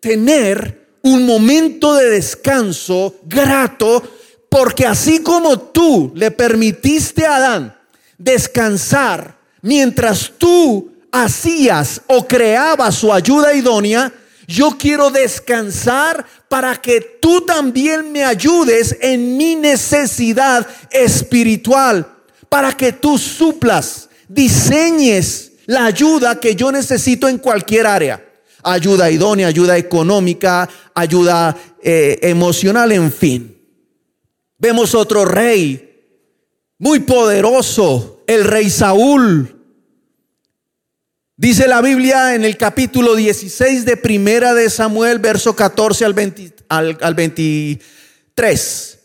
tener 0.00 0.82
un 1.02 1.24
momento 1.24 1.94
de 1.94 2.10
descanso 2.10 3.16
grato, 3.24 4.02
porque 4.48 4.86
así 4.86 5.22
como 5.22 5.58
tú 5.58 6.12
le 6.14 6.30
permitiste 6.30 7.24
a 7.24 7.36
Adán 7.36 7.76
descansar 8.18 9.38
mientras 9.62 10.32
tú 10.36 10.92
hacías 11.10 12.02
o 12.06 12.26
creabas 12.26 12.94
su 12.94 13.12
ayuda 13.12 13.54
idónea, 13.54 14.12
yo 14.52 14.76
quiero 14.78 15.10
descansar 15.10 16.26
para 16.48 16.76
que 16.76 17.00
tú 17.20 17.40
también 17.40 18.12
me 18.12 18.24
ayudes 18.24 18.96
en 19.00 19.36
mi 19.36 19.54
necesidad 19.56 20.66
espiritual, 20.90 22.06
para 22.48 22.72
que 22.76 22.92
tú 22.92 23.16
suplas, 23.16 24.08
diseñes 24.28 25.52
la 25.66 25.86
ayuda 25.86 26.38
que 26.38 26.54
yo 26.54 26.70
necesito 26.70 27.28
en 27.28 27.38
cualquier 27.38 27.86
área 27.86 28.32
ayuda 28.62 29.10
idónea, 29.10 29.48
ayuda 29.48 29.76
económica, 29.76 30.68
ayuda 30.94 31.56
eh, 31.82 32.18
emocional, 32.22 32.92
en 32.92 33.12
fin. 33.12 33.58
Vemos 34.58 34.94
otro 34.94 35.24
rey 35.24 36.04
muy 36.78 37.00
poderoso, 37.00 38.22
el 38.26 38.44
rey 38.44 38.70
Saúl. 38.70 39.61
Dice 41.42 41.66
la 41.66 41.80
Biblia 41.80 42.36
en 42.36 42.44
el 42.44 42.56
capítulo 42.56 43.16
16 43.16 43.84
de 43.84 43.96
Primera 43.96 44.54
de 44.54 44.70
Samuel, 44.70 45.18
verso 45.18 45.56
14 45.56 46.04
al, 46.04 46.14
al, 46.68 46.98
al 47.00 47.14
23. 47.16 48.98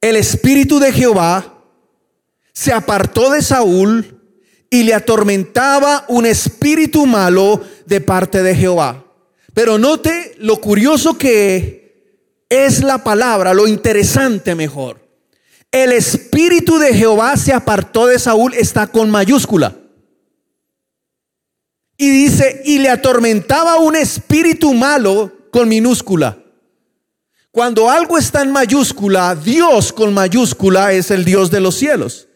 El 0.00 0.16
espíritu 0.16 0.78
de 0.78 0.90
Jehová 0.90 1.54
se 2.54 2.72
apartó 2.72 3.30
de 3.30 3.42
Saúl 3.42 4.22
y 4.70 4.84
le 4.84 4.94
atormentaba 4.94 6.06
un 6.08 6.24
espíritu 6.24 7.04
malo 7.04 7.62
de 7.84 8.00
parte 8.00 8.42
de 8.42 8.54
Jehová. 8.54 9.04
Pero 9.52 9.76
note 9.76 10.34
lo 10.38 10.62
curioso 10.62 11.18
que 11.18 12.24
es 12.48 12.82
la 12.82 13.04
palabra, 13.04 13.52
lo 13.52 13.68
interesante 13.68 14.54
mejor. 14.54 15.06
El 15.70 15.92
espíritu 15.92 16.78
de 16.78 16.94
Jehová 16.94 17.36
se 17.36 17.52
apartó 17.52 18.06
de 18.06 18.18
Saúl, 18.18 18.54
está 18.54 18.86
con 18.86 19.10
mayúscula. 19.10 19.77
Y 22.00 22.08
dice, 22.10 22.62
y 22.64 22.78
le 22.78 22.88
atormentaba 22.88 23.76
un 23.78 23.96
espíritu 23.96 24.72
malo 24.72 25.32
con 25.50 25.68
minúscula. 25.68 26.38
Cuando 27.50 27.90
algo 27.90 28.16
está 28.16 28.42
en 28.42 28.52
mayúscula, 28.52 29.34
Dios 29.34 29.92
con 29.92 30.14
mayúscula 30.14 30.92
es 30.92 31.10
el 31.10 31.24
Dios 31.24 31.50
de 31.50 31.58
los 31.58 31.74
cielos. 31.74 32.28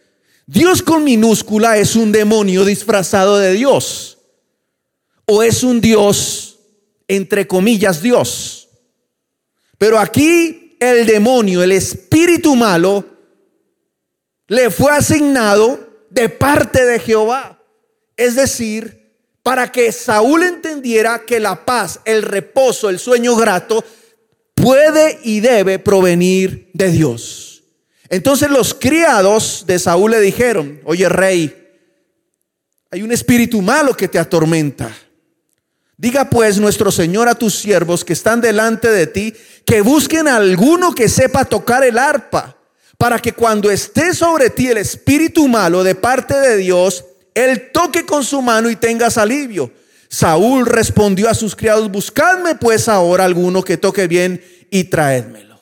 Dios 0.46 0.82
con 0.82 1.04
minúscula 1.04 1.78
es 1.78 1.94
un 1.94 2.10
demonio 2.10 2.64
disfrazado 2.64 3.38
de 3.38 3.52
Dios. 3.52 4.18
O 5.26 5.44
es 5.44 5.62
un 5.62 5.80
Dios, 5.80 6.58
entre 7.06 7.46
comillas, 7.46 8.02
Dios. 8.02 8.68
Pero 9.78 10.00
aquí 10.00 10.76
el 10.80 11.06
demonio, 11.06 11.62
el 11.62 11.70
espíritu 11.70 12.56
malo, 12.56 13.04
le 14.48 14.70
fue 14.70 14.90
asignado 14.90 16.06
de 16.10 16.28
parte 16.28 16.84
de 16.84 16.98
Jehová. 16.98 17.62
Es 18.16 18.34
decir, 18.34 19.01
para 19.42 19.72
que 19.72 19.90
Saúl 19.90 20.44
entendiera 20.44 21.24
que 21.26 21.40
la 21.40 21.64
paz, 21.64 22.00
el 22.04 22.22
reposo, 22.22 22.88
el 22.88 22.98
sueño 22.98 23.34
grato 23.36 23.84
puede 24.54 25.18
y 25.24 25.40
debe 25.40 25.78
provenir 25.78 26.70
de 26.72 26.90
Dios. 26.90 27.64
Entonces 28.08 28.50
los 28.50 28.74
criados 28.74 29.64
de 29.66 29.78
Saúl 29.78 30.12
le 30.12 30.20
dijeron, 30.20 30.80
oye 30.84 31.08
rey, 31.08 31.58
hay 32.90 33.02
un 33.02 33.10
espíritu 33.10 33.62
malo 33.62 33.96
que 33.96 34.06
te 34.06 34.18
atormenta. 34.18 34.94
Diga 35.96 36.28
pues 36.28 36.58
nuestro 36.58 36.92
Señor 36.92 37.28
a 37.28 37.34
tus 37.34 37.54
siervos 37.54 38.04
que 38.04 38.12
están 38.12 38.40
delante 38.40 38.90
de 38.90 39.06
ti, 39.06 39.34
que 39.64 39.80
busquen 39.80 40.28
a 40.28 40.36
alguno 40.36 40.94
que 40.94 41.08
sepa 41.08 41.44
tocar 41.44 41.84
el 41.84 41.98
arpa, 41.98 42.56
para 42.98 43.18
que 43.18 43.32
cuando 43.32 43.70
esté 43.70 44.14
sobre 44.14 44.50
ti 44.50 44.68
el 44.68 44.78
espíritu 44.78 45.48
malo 45.48 45.82
de 45.82 45.94
parte 45.94 46.34
de 46.34 46.56
Dios, 46.56 47.04
él 47.34 47.70
toque 47.72 48.04
con 48.04 48.24
su 48.24 48.42
mano 48.42 48.70
y 48.70 48.76
tengas 48.76 49.18
alivio. 49.18 49.72
Saúl 50.08 50.66
respondió 50.66 51.28
a 51.30 51.34
sus 51.34 51.56
criados, 51.56 51.90
buscadme 51.90 52.54
pues 52.54 52.88
ahora 52.88 53.24
alguno 53.24 53.62
que 53.62 53.78
toque 53.78 54.06
bien 54.06 54.44
y 54.70 54.84
traédmelo. 54.84 55.58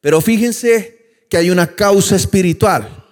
Pero 0.00 0.20
fíjense 0.20 1.24
que 1.28 1.36
hay 1.36 1.50
una 1.50 1.74
causa 1.74 2.14
espiritual. 2.14 3.04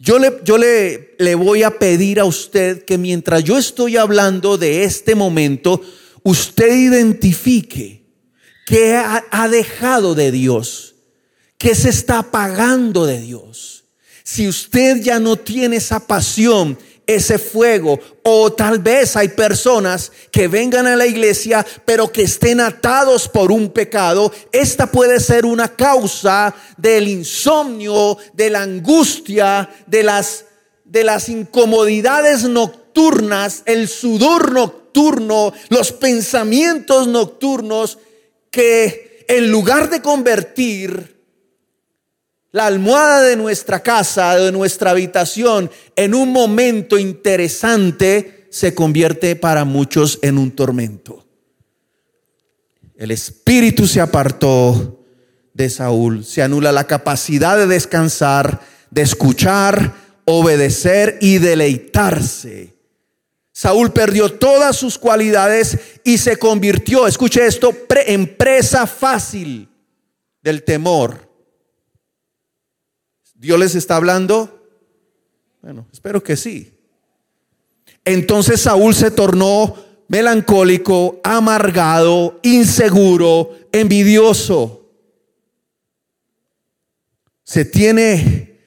Yo, 0.00 0.18
le, 0.18 0.40
yo 0.42 0.58
le, 0.58 1.14
le 1.20 1.36
voy 1.36 1.62
a 1.62 1.78
pedir 1.78 2.18
a 2.18 2.24
usted 2.24 2.84
que 2.84 2.98
mientras 2.98 3.44
yo 3.44 3.56
estoy 3.56 3.96
hablando 3.96 4.58
de 4.58 4.82
este 4.82 5.14
momento, 5.14 5.80
usted 6.24 6.74
identifique 6.74 8.02
qué 8.66 8.96
ha, 8.96 9.24
ha 9.30 9.48
dejado 9.48 10.16
de 10.16 10.32
Dios, 10.32 10.96
qué 11.56 11.76
se 11.76 11.90
está 11.90 12.18
apagando 12.18 13.06
de 13.06 13.20
Dios. 13.20 13.71
Si 14.24 14.46
usted 14.48 15.02
ya 15.02 15.18
no 15.18 15.36
tiene 15.36 15.76
esa 15.76 16.06
pasión, 16.06 16.78
ese 17.06 17.38
fuego. 17.38 17.98
O 18.22 18.52
tal 18.52 18.78
vez 18.78 19.16
hay 19.16 19.28
personas 19.28 20.12
que 20.30 20.48
vengan 20.48 20.86
a 20.86 20.96
la 20.96 21.06
iglesia 21.06 21.66
pero 21.84 22.12
que 22.12 22.22
estén 22.22 22.60
atados 22.60 23.28
por 23.28 23.50
un 23.50 23.70
pecado. 23.70 24.32
Esta 24.52 24.90
puede 24.90 25.20
ser 25.20 25.44
una 25.44 25.74
causa 25.74 26.54
del 26.76 27.08
insomnio, 27.08 28.16
de 28.32 28.50
la 28.50 28.62
angustia, 28.62 29.68
de 29.86 30.02
las, 30.02 30.44
de 30.84 31.04
las 31.04 31.28
incomodidades 31.28 32.44
nocturnas, 32.44 33.62
el 33.66 33.88
sudor 33.88 34.52
nocturno, 34.52 35.52
los 35.70 35.92
pensamientos 35.92 37.08
nocturnos 37.08 37.98
que 38.50 39.24
en 39.28 39.50
lugar 39.50 39.88
de 39.88 40.02
convertir 40.02 41.21
la 42.52 42.66
almohada 42.66 43.22
de 43.22 43.36
nuestra 43.36 43.82
casa, 43.82 44.36
de 44.36 44.52
nuestra 44.52 44.90
habitación, 44.90 45.70
en 45.96 46.14
un 46.14 46.30
momento 46.30 46.98
interesante, 46.98 48.46
se 48.50 48.74
convierte 48.74 49.36
para 49.36 49.64
muchos 49.64 50.18
en 50.20 50.36
un 50.36 50.50
tormento. 50.50 51.26
El 52.94 53.10
espíritu 53.10 53.86
se 53.86 54.02
apartó 54.02 55.02
de 55.54 55.70
Saúl, 55.70 56.24
se 56.24 56.42
anula 56.42 56.72
la 56.72 56.86
capacidad 56.86 57.56
de 57.56 57.66
descansar, 57.66 58.60
de 58.90 59.00
escuchar, 59.00 59.94
obedecer 60.26 61.16
y 61.22 61.38
deleitarse. 61.38 62.74
Saúl 63.50 63.92
perdió 63.92 64.30
todas 64.30 64.76
sus 64.76 64.98
cualidades 64.98 65.78
y 66.04 66.18
se 66.18 66.36
convirtió, 66.36 67.06
escuche 67.06 67.46
esto, 67.46 67.74
en 68.06 68.36
presa 68.36 68.86
fácil 68.86 69.68
del 70.42 70.62
temor 70.64 71.31
¿Dios 73.42 73.58
les 73.58 73.74
está 73.74 73.96
hablando? 73.96 74.68
Bueno, 75.62 75.88
espero 75.92 76.22
que 76.22 76.36
sí. 76.36 76.78
Entonces 78.04 78.60
Saúl 78.60 78.94
se 78.94 79.10
tornó 79.10 79.74
melancólico, 80.06 81.20
amargado, 81.24 82.38
inseguro, 82.44 83.50
envidioso. 83.72 84.88
Se 87.42 87.64
tiene, 87.64 88.60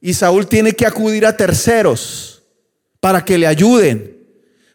y 0.00 0.14
Saúl 0.14 0.46
tiene 0.46 0.74
que 0.74 0.86
acudir 0.86 1.26
a 1.26 1.36
terceros 1.36 2.44
para 3.00 3.24
que 3.24 3.36
le 3.36 3.48
ayuden. 3.48 4.16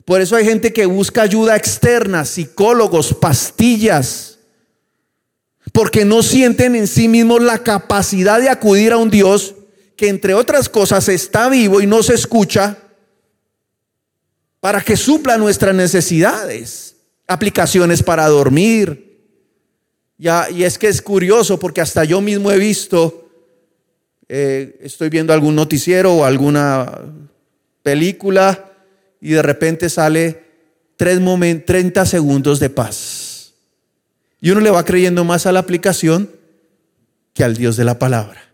Por 0.03 0.19
eso 0.19 0.35
hay 0.35 0.43
gente 0.43 0.74
que 0.74 0.85
busca 0.85 1.21
ayuda 1.21 1.55
externa, 1.55 2.25
psicólogos, 2.25 3.13
pastillas 3.13 4.35
porque 5.75 6.05
no 6.05 6.24
sienten 6.24 6.74
en 6.74 6.88
sí 6.88 7.10
mismos 7.10 7.44
la 7.44 7.62
capacidad 7.62 8.39
de 8.39 8.48
acudir 8.48 8.94
a 8.94 8.98
un 8.98 9.10
Dios 9.10 9.55
que 9.98 10.08
entre 10.08 10.34
otras 10.34 10.70
cosas 10.70 11.10
está 11.10 11.50
vivo 11.50 11.82
y 11.82 11.86
no 11.86 12.01
se 12.01 12.13
escucha 12.13 12.77
para 14.62 14.79
que 14.79 14.96
supla 14.96 15.38
nuestras 15.38 15.75
necesidades, 15.75 16.96
aplicaciones 17.27 18.01
para 18.01 18.25
dormir. 18.29 19.20
Ya, 20.17 20.50
y 20.50 20.63
es 20.63 20.77
que 20.77 20.88
es 20.88 21.01
curioso 21.01 21.60
porque 21.60 21.82
hasta 21.82 22.05
yo 22.05 22.22
mismo 22.22 22.53
he 22.53 22.58
visto, 22.58 23.29
eh, 24.29 24.80
estoy 24.82 25.10
viendo 25.10 25.34
algún 25.34 25.56
noticiero 25.56 26.13
o 26.13 26.23
alguna 26.23 27.02
película 27.84 28.71
y 29.19 29.32
de 29.32 29.41
repente 29.41 29.89
sale 29.89 30.41
tres 30.95 31.19
30 31.65 32.06
segundos 32.06 32.62
de 32.62 32.69
paz. 32.69 33.24
Y 34.45 34.51
uno 34.51 34.62
le 34.62 34.69
va 34.69 34.86
creyendo 34.86 35.23
más 35.23 35.47
a 35.47 35.51
la 35.51 35.58
aplicación 35.58 36.29
que 37.34 37.43
al 37.43 37.58
Dios 37.58 37.77
de 37.77 37.84
la 37.84 37.97
palabra. 37.97 38.53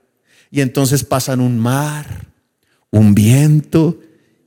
Y 0.49 0.61
entonces 0.61 1.03
pasan 1.03 1.41
un 1.41 1.59
mar, 1.59 2.27
un 2.91 3.13
viento, 3.13 3.99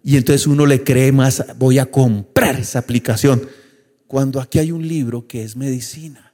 y 0.02 0.16
entonces 0.16 0.46
uno 0.46 0.64
le 0.64 0.82
cree 0.82 1.12
más, 1.12 1.44
voy 1.58 1.78
a 1.78 1.84
comprar 1.84 2.58
esa 2.58 2.78
aplicación. 2.78 3.46
Cuando 4.06 4.40
aquí 4.40 4.58
hay 4.58 4.72
un 4.72 4.88
libro 4.88 5.26
que 5.26 5.42
es 5.42 5.54
medicina 5.54 6.32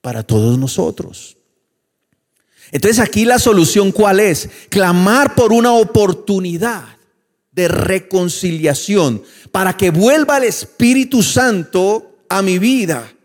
para 0.00 0.22
todos 0.22 0.56
nosotros. 0.56 1.36
Entonces 2.70 3.00
aquí 3.00 3.24
la 3.24 3.40
solución 3.40 3.90
cuál 3.90 4.20
es? 4.20 4.48
Clamar 4.68 5.34
por 5.34 5.52
una 5.52 5.72
oportunidad 5.72 6.84
de 7.50 7.66
reconciliación 7.66 9.20
para 9.50 9.76
que 9.76 9.90
vuelva 9.90 10.38
el 10.38 10.44
Espíritu 10.44 11.24
Santo 11.24 12.18
a 12.28 12.40
mi 12.40 12.60
vida 12.60 13.16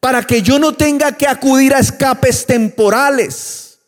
para 0.00 0.22
que 0.22 0.42
yo 0.42 0.58
no 0.58 0.74
tenga 0.74 1.12
que 1.12 1.26
acudir 1.26 1.74
a 1.74 1.78
escapes 1.78 2.46
temporales. 2.46 3.78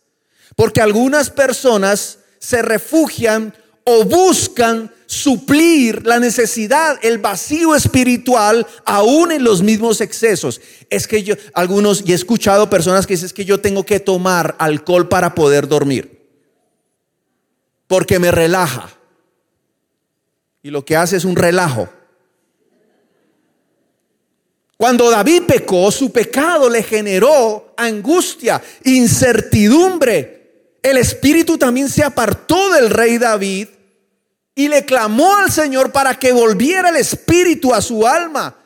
Porque 0.56 0.80
algunas 0.80 1.30
personas 1.30 2.18
se 2.38 2.62
refugian 2.62 3.54
o 3.84 4.04
buscan 4.04 4.92
suplir 5.06 6.06
la 6.06 6.20
necesidad, 6.20 6.98
el 7.02 7.16
vacío 7.16 7.74
espiritual, 7.74 8.66
aún 8.84 9.32
en 9.32 9.42
los 9.42 9.62
mismos 9.62 10.02
excesos. 10.02 10.60
Es 10.90 11.06
que 11.08 11.22
yo, 11.22 11.34
algunos, 11.54 12.02
y 12.04 12.12
he 12.12 12.14
escuchado 12.14 12.68
personas 12.68 13.06
que 13.06 13.14
dicen 13.14 13.30
que 13.30 13.46
yo 13.46 13.60
tengo 13.60 13.84
que 13.86 14.00
tomar 14.00 14.54
alcohol 14.58 15.08
para 15.08 15.34
poder 15.34 15.66
dormir, 15.66 16.28
porque 17.86 18.18
me 18.18 18.30
relaja. 18.30 18.90
Y 20.62 20.70
lo 20.70 20.84
que 20.84 20.96
hace 20.96 21.16
es 21.16 21.24
un 21.24 21.36
relajo. 21.36 21.88
Cuando 24.78 25.10
David 25.10 25.42
pecó, 25.42 25.90
su 25.90 26.12
pecado 26.12 26.70
le 26.70 26.84
generó 26.84 27.74
angustia, 27.76 28.62
incertidumbre. 28.84 30.76
El 30.80 30.98
espíritu 30.98 31.58
también 31.58 31.88
se 31.88 32.04
apartó 32.04 32.70
del 32.70 32.88
rey 32.88 33.18
David 33.18 33.66
y 34.54 34.68
le 34.68 34.84
clamó 34.84 35.36
al 35.36 35.50
Señor 35.50 35.90
para 35.90 36.14
que 36.14 36.30
volviera 36.30 36.90
el 36.90 36.96
espíritu 36.96 37.74
a 37.74 37.80
su 37.80 38.06
alma. 38.06 38.56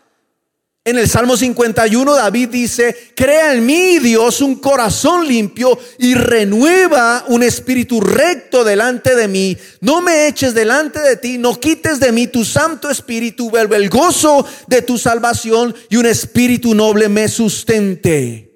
En 0.85 0.99
el 0.99 1.09
Salmo 1.09 1.37
51 1.37 2.13
David 2.13 2.49
dice, 2.49 3.13
crea 3.15 3.55
en 3.55 3.65
mí 3.65 4.01
Dios 4.01 4.41
un 4.41 4.57
corazón 4.57 5.29
limpio 5.29 5.79
y 5.97 6.15
renueva 6.15 7.25
un 7.29 7.45
espíritu 7.45 8.01
recto 8.01 8.65
delante 8.65 9.15
de 9.15 9.29
mí. 9.29 9.57
No 9.81 10.01
me 10.01 10.27
eches 10.27 10.55
delante 10.55 10.99
de 10.99 11.17
ti, 11.17 11.39
no 11.39 11.61
quites 11.61 12.01
de 12.01 12.11
mí 12.11 12.27
tu 12.27 12.45
santo 12.45 12.91
espíritu, 12.91 13.49
vuelve 13.49 13.77
el 13.77 13.91
gozo 13.91 14.45
de 14.67 14.83
tu 14.83 14.99
salvación 14.99 15.73
y 15.89 15.99
un 15.99 16.07
espíritu 16.07 16.75
noble 16.75 17.09
me 17.09 17.29
sustente. 17.29 18.51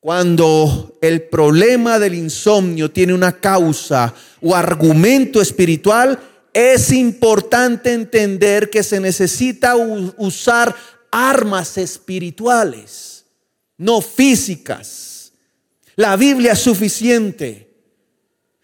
Cuando 0.00 0.98
el 1.02 1.22
problema 1.22 2.00
del 2.00 2.14
insomnio 2.14 2.90
tiene 2.90 3.14
una 3.14 3.38
causa 3.38 4.12
o 4.42 4.56
argumento 4.56 5.40
espiritual, 5.40 6.18
es 6.52 6.90
importante 6.92 7.92
entender 7.92 8.70
que 8.70 8.82
se 8.82 9.00
necesita 9.00 9.76
usar 9.76 10.74
armas 11.10 11.78
espirituales, 11.78 13.24
no 13.76 14.00
físicas. 14.00 15.32
La 15.96 16.16
Biblia 16.16 16.52
es 16.52 16.60
suficiente. 16.60 17.68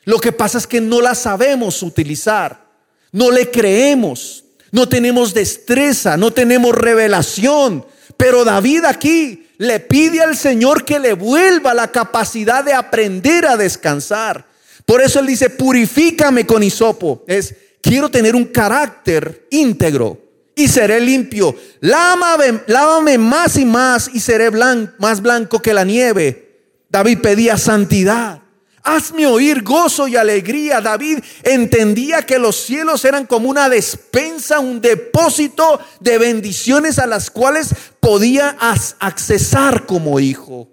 Lo 0.04 0.18
que 0.18 0.32
pasa 0.32 0.58
es 0.58 0.66
que 0.66 0.80
no 0.80 1.00
la 1.00 1.14
sabemos 1.14 1.82
utilizar, 1.82 2.66
no 3.12 3.30
le 3.30 3.50
creemos, 3.50 4.44
no 4.70 4.88
tenemos 4.88 5.34
destreza, 5.34 6.16
no 6.16 6.32
tenemos 6.32 6.74
revelación. 6.74 7.84
Pero 8.16 8.44
David 8.44 8.84
aquí 8.84 9.48
le 9.58 9.80
pide 9.80 10.20
al 10.20 10.36
Señor 10.36 10.84
que 10.84 10.98
le 10.98 11.14
vuelva 11.14 11.74
la 11.74 11.90
capacidad 11.90 12.64
de 12.64 12.72
aprender 12.72 13.46
a 13.46 13.56
descansar. 13.56 14.46
Por 14.84 15.02
eso 15.02 15.18
él 15.18 15.26
dice, 15.26 15.50
purifícame 15.50 16.46
con 16.46 16.62
hisopo. 16.62 17.24
Es 17.26 17.54
Quiero 17.86 18.08
tener 18.08 18.34
un 18.34 18.46
carácter 18.46 19.46
íntegro 19.48 20.18
y 20.56 20.66
seré 20.66 20.98
limpio. 20.98 21.54
Lávame, 21.78 22.62
lávame 22.66 23.16
más 23.16 23.56
y 23.56 23.64
más 23.64 24.10
y 24.12 24.18
seré 24.18 24.50
más 24.98 25.22
blanco 25.22 25.60
que 25.60 25.72
la 25.72 25.84
nieve. 25.84 26.64
David 26.88 27.20
pedía 27.20 27.56
santidad. 27.56 28.42
Hazme 28.82 29.28
oír 29.28 29.62
gozo 29.62 30.08
y 30.08 30.16
alegría. 30.16 30.80
David 30.80 31.20
entendía 31.44 32.22
que 32.22 32.40
los 32.40 32.56
cielos 32.56 33.04
eran 33.04 33.24
como 33.24 33.48
una 33.48 33.68
despensa, 33.68 34.58
un 34.58 34.80
depósito 34.80 35.78
de 36.00 36.18
bendiciones 36.18 36.98
a 36.98 37.06
las 37.06 37.30
cuales 37.30 37.72
podía 38.00 38.56
accesar 38.98 39.86
como 39.86 40.18
hijo. 40.18 40.68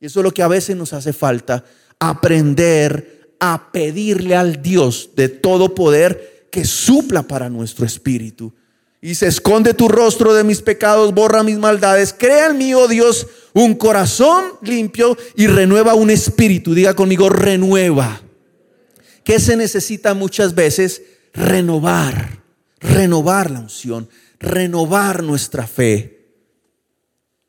Y 0.00 0.06
eso 0.06 0.18
es 0.18 0.24
lo 0.24 0.34
que 0.34 0.42
a 0.42 0.48
veces 0.48 0.74
nos 0.74 0.94
hace 0.94 1.12
falta, 1.12 1.62
aprender 2.00 3.13
a 3.40 3.70
pedirle 3.72 4.36
al 4.36 4.62
Dios 4.62 5.10
de 5.16 5.28
todo 5.28 5.74
poder 5.74 6.48
que 6.50 6.64
supla 6.64 7.22
para 7.24 7.50
nuestro 7.50 7.84
espíritu. 7.84 8.54
Y 9.00 9.16
se 9.16 9.26
esconde 9.26 9.74
tu 9.74 9.88
rostro 9.88 10.32
de 10.32 10.44
mis 10.44 10.62
pecados, 10.62 11.12
borra 11.12 11.42
mis 11.42 11.58
maldades. 11.58 12.14
Crea 12.16 12.46
en 12.46 12.58
mí, 12.58 12.72
oh 12.72 12.88
Dios, 12.88 13.26
un 13.52 13.74
corazón 13.74 14.44
limpio 14.62 15.16
y 15.36 15.46
renueva 15.46 15.94
un 15.94 16.10
espíritu. 16.10 16.74
Diga 16.74 16.94
conmigo, 16.94 17.28
renueva. 17.28 18.22
¿Qué 19.24 19.40
se 19.40 19.56
necesita 19.56 20.14
muchas 20.14 20.54
veces? 20.54 21.02
Renovar, 21.34 22.42
renovar 22.80 23.50
la 23.50 23.60
unción, 23.60 24.08
renovar 24.38 25.22
nuestra 25.22 25.66
fe. 25.66 26.14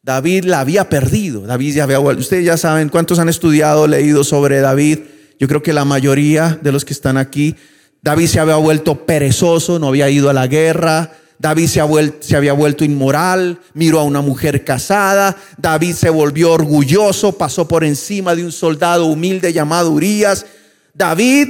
David 0.02 0.43
la 0.45 0.60
había 0.60 0.89
perdido. 0.89 1.41
David 1.41 1.76
ya 1.76 1.84
había 1.84 2.00
Ustedes 2.00 2.45
ya 2.45 2.58
saben 2.58 2.89
cuántos 2.89 3.17
han 3.17 3.30
estudiado, 3.30 3.88
leído 3.88 4.24
sobre 4.24 4.60
David. 4.60 5.00
Yo 5.39 5.48
creo 5.48 5.62
que 5.62 5.74
la 5.74 5.86
mayoría 5.86 6.60
de 6.62 6.71
los 6.71 6.86
que 6.86 6.93
están 6.93 7.17
aquí, 7.17 7.56
David 8.02 8.28
se 8.28 8.39
había 8.39 8.56
vuelto 8.56 9.06
perezoso, 9.06 9.80
no 9.80 9.88
había 9.88 10.10
ido 10.10 10.30
a 10.30 10.34
la 10.34 10.48
guerra, 10.48 11.12
David 11.38 11.67
se, 11.67 11.82
se, 12.21 12.36
había 12.36 12.54
vuelto 12.54 12.86
inmoral, 12.86 13.60
miró 13.74 14.00
a 14.00 14.04
una 14.04 14.21
mujer 14.21 14.63
casada, 14.63 15.36
David 15.58 15.93
se 15.93 16.10
volvió 16.10 16.54
orgulloso, 16.54 17.38
pasó 17.38 17.67
por 17.67 17.84
encima 17.84 18.36
de 18.36 18.45
un 18.45 18.52
soldado 18.52 19.08
humilde 19.08 19.52
llamado 19.52 19.91
Urias. 19.91 20.45
David 20.93 21.50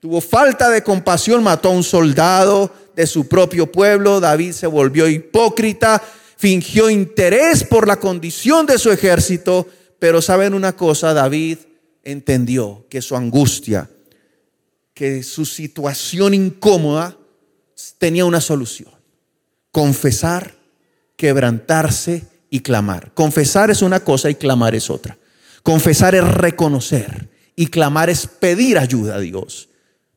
tuvo 0.00 0.20
falta 0.20 0.70
de 0.70 0.82
compasión, 0.82 1.42
mató 1.42 1.68
a 1.68 1.72
un 1.72 1.84
soldado 1.84 2.72
de 2.96 3.06
su 3.06 3.28
propio 3.28 3.70
pueblo, 3.70 4.20
David 4.20 4.52
se 4.52 4.66
volvió 4.66 5.06
hipócrita, 5.06 6.02
fingió 6.36 6.88
interés 6.88 7.64
por 7.64 7.86
la 7.86 7.96
condición 7.96 8.64
de 8.64 8.78
su 8.78 8.90
ejército, 8.90 9.66
pero 9.98 10.22
saben 10.22 10.54
una 10.54 10.74
cosa, 10.74 11.12
David 11.12 11.58
entendió 12.12 12.86
que 12.88 13.02
su 13.02 13.16
angustia, 13.16 13.90
que 14.94 15.22
su 15.22 15.44
situación 15.44 16.32
incómoda, 16.34 17.16
tenía 17.98 18.24
una 18.24 18.40
solución. 18.40 18.90
Confesar, 19.70 20.54
quebrantarse 21.16 22.24
y 22.48 22.60
clamar. 22.60 23.12
Confesar 23.12 23.70
es 23.70 23.82
una 23.82 24.00
cosa 24.00 24.30
y 24.30 24.36
clamar 24.36 24.74
es 24.74 24.88
otra. 24.88 25.18
Confesar 25.62 26.14
es 26.14 26.24
reconocer 26.24 27.28
y 27.54 27.66
clamar 27.66 28.08
es 28.08 28.26
pedir 28.26 28.78
ayuda 28.78 29.16
a 29.16 29.20
Dios. 29.20 29.68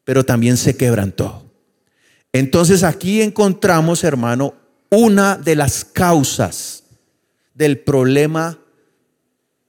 Pero 0.06 0.24
también 0.24 0.56
se 0.58 0.78
quebrantó. 0.78 1.52
Entonces 2.32 2.84
aquí 2.84 3.22
encontramos, 3.22 4.06
hermano, 4.06 4.56
una 4.90 5.38
de 5.38 5.56
las 5.58 5.84
causas 5.84 6.84
del 7.54 7.80
problema 7.80 8.58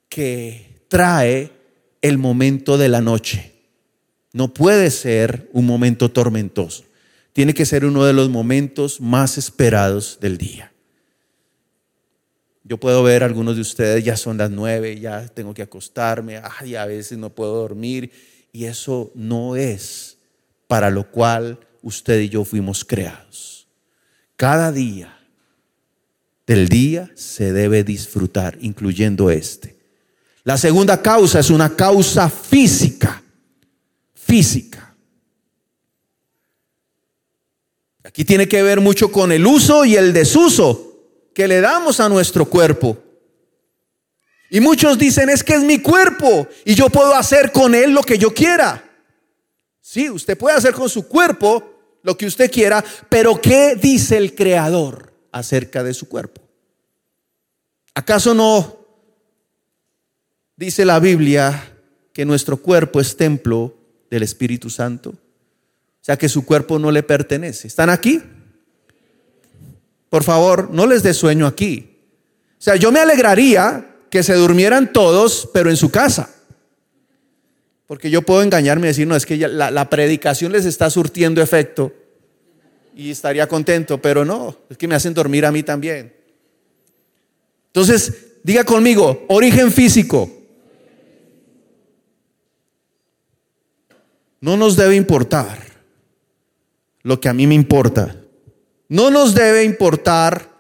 que 0.08 0.85
trae 0.88 1.62
el 2.02 2.18
momento 2.18 2.76
de 2.76 2.88
la 2.88 3.00
noche. 3.00 3.52
No 4.32 4.52
puede 4.52 4.90
ser 4.90 5.48
un 5.52 5.66
momento 5.66 6.10
tormentoso 6.10 6.84
tiene 7.32 7.54
que 7.54 7.64
ser 7.64 7.84
uno 7.84 8.04
de 8.04 8.12
los 8.12 8.28
momentos 8.28 9.00
más 9.00 9.38
esperados 9.38 10.18
del 10.20 10.36
día. 10.36 10.72
Yo 12.64 12.78
puedo 12.78 13.02
ver 13.02 13.24
algunos 13.24 13.56
de 13.56 13.62
ustedes, 13.62 14.04
ya 14.04 14.16
son 14.16 14.38
las 14.38 14.50
nueve, 14.50 15.00
ya 15.00 15.26
tengo 15.28 15.52
que 15.52 15.62
acostarme, 15.62 16.40
ay, 16.60 16.76
a 16.76 16.86
veces 16.86 17.18
no 17.18 17.30
puedo 17.30 17.54
dormir, 17.54 18.12
y 18.52 18.66
eso 18.66 19.10
no 19.14 19.56
es 19.56 20.18
para 20.68 20.90
lo 20.90 21.10
cual 21.10 21.58
usted 21.82 22.20
y 22.20 22.28
yo 22.28 22.44
fuimos 22.44 22.84
creados. 22.84 23.66
Cada 24.36 24.70
día 24.70 25.18
del 26.46 26.68
día 26.68 27.10
se 27.14 27.52
debe 27.52 27.82
disfrutar, 27.82 28.58
incluyendo 28.60 29.30
este. 29.30 29.81
La 30.44 30.57
segunda 30.57 31.00
causa 31.00 31.38
es 31.38 31.50
una 31.50 31.74
causa 31.76 32.28
física, 32.28 33.22
física. 34.14 34.94
Aquí 38.02 38.24
tiene 38.24 38.48
que 38.48 38.62
ver 38.62 38.81
mucho 38.81 39.12
con 39.12 39.31
el 39.31 39.46
uso 39.46 39.85
y 39.85 39.96
el 39.96 40.12
desuso 40.12 40.92
que 41.33 41.46
le 41.46 41.61
damos 41.61 42.00
a 42.00 42.09
nuestro 42.09 42.46
cuerpo. 42.46 42.98
Y 44.50 44.61
muchos 44.61 44.98
dicen, 44.98 45.31
es 45.31 45.44
que 45.44 45.55
es 45.55 45.62
mi 45.62 45.78
cuerpo 45.78 46.46
y 46.64 46.74
yo 46.74 46.90
puedo 46.90 47.14
hacer 47.14 47.52
con 47.52 47.74
él 47.74 47.92
lo 47.92 48.02
que 48.02 48.18
yo 48.18 48.35
quiera. 48.35 48.85
Sí, 49.81 50.11
usted 50.11 50.37
puede 50.37 50.57
hacer 50.57 50.74
con 50.74 50.88
su 50.88 51.07
cuerpo 51.07 51.98
lo 52.02 52.16
que 52.16 52.26
usted 52.26 52.50
quiera, 52.50 52.85
pero 53.09 53.40
¿qué 53.40 53.76
dice 53.76 54.16
el 54.16 54.35
Creador 54.35 55.14
acerca 55.31 55.83
de 55.85 55.94
su 55.94 56.09
cuerpo? 56.09 56.42
¿Acaso 57.94 58.35
no 58.35 58.81
dice 60.56 60.84
la 60.84 61.00
Biblia 61.00 61.72
que 62.12 62.24
nuestro 62.24 62.56
cuerpo 62.56 63.00
es 63.00 63.16
templo 63.16 63.74
del 64.10 64.22
Espíritu 64.22 64.70
Santo? 64.70 65.10
O 65.10 66.04
sea 66.04 66.16
que 66.16 66.28
su 66.28 66.44
cuerpo 66.44 66.78
no 66.78 66.90
le 66.90 67.02
pertenece. 67.02 67.68
¿Están 67.68 67.90
aquí? 67.90 68.20
Por 70.10 70.24
favor, 70.24 70.70
no 70.70 70.86
les 70.86 71.02
dé 71.02 71.14
sueño 71.14 71.46
aquí. 71.46 71.96
O 72.58 72.62
sea, 72.62 72.76
yo 72.76 72.92
me 72.92 73.00
alegraría 73.00 73.96
que 74.10 74.22
se 74.22 74.34
durmieran 74.34 74.92
todos, 74.92 75.48
pero 75.54 75.70
en 75.70 75.76
su 75.76 75.90
casa. 75.90 76.28
Porque 77.86 78.10
yo 78.10 78.22
puedo 78.22 78.42
engañarme 78.42 78.86
y 78.86 78.90
decir, 78.90 79.06
no, 79.06 79.16
es 79.16 79.26
que 79.26 79.36
la, 79.36 79.70
la 79.70 79.88
predicación 79.88 80.52
les 80.52 80.64
está 80.66 80.90
surtiendo 80.90 81.40
efecto 81.40 81.94
y 82.94 83.10
estaría 83.10 83.46
contento, 83.46 84.00
pero 84.02 84.24
no, 84.24 84.56
es 84.68 84.76
que 84.76 84.88
me 84.88 84.94
hacen 84.94 85.14
dormir 85.14 85.46
a 85.46 85.52
mí 85.52 85.62
también. 85.62 86.12
Entonces, 87.68 88.12
diga 88.42 88.64
conmigo, 88.64 89.24
origen 89.28 89.72
físico. 89.72 90.30
No 94.42 94.57
nos 94.57 94.76
debe 94.76 94.96
importar 94.96 95.57
lo 97.02 97.20
que 97.20 97.28
a 97.28 97.33
mí 97.33 97.46
me 97.46 97.55
importa. 97.55 98.16
No 98.88 99.11
nos 99.11 99.35
debe 99.35 99.62
importar 99.62 100.50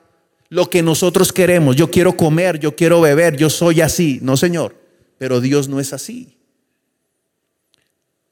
lo 0.48 0.70
que 0.70 0.82
nosotros 0.82 1.32
queremos. 1.32 1.74
Yo 1.74 1.90
quiero 1.90 2.16
comer, 2.16 2.60
yo 2.60 2.76
quiero 2.76 3.00
beber, 3.00 3.36
yo 3.36 3.50
soy 3.50 3.80
así. 3.80 4.20
No, 4.22 4.36
Señor, 4.36 4.76
pero 5.18 5.40
Dios 5.40 5.68
no 5.68 5.80
es 5.80 5.92
así. 5.92 6.38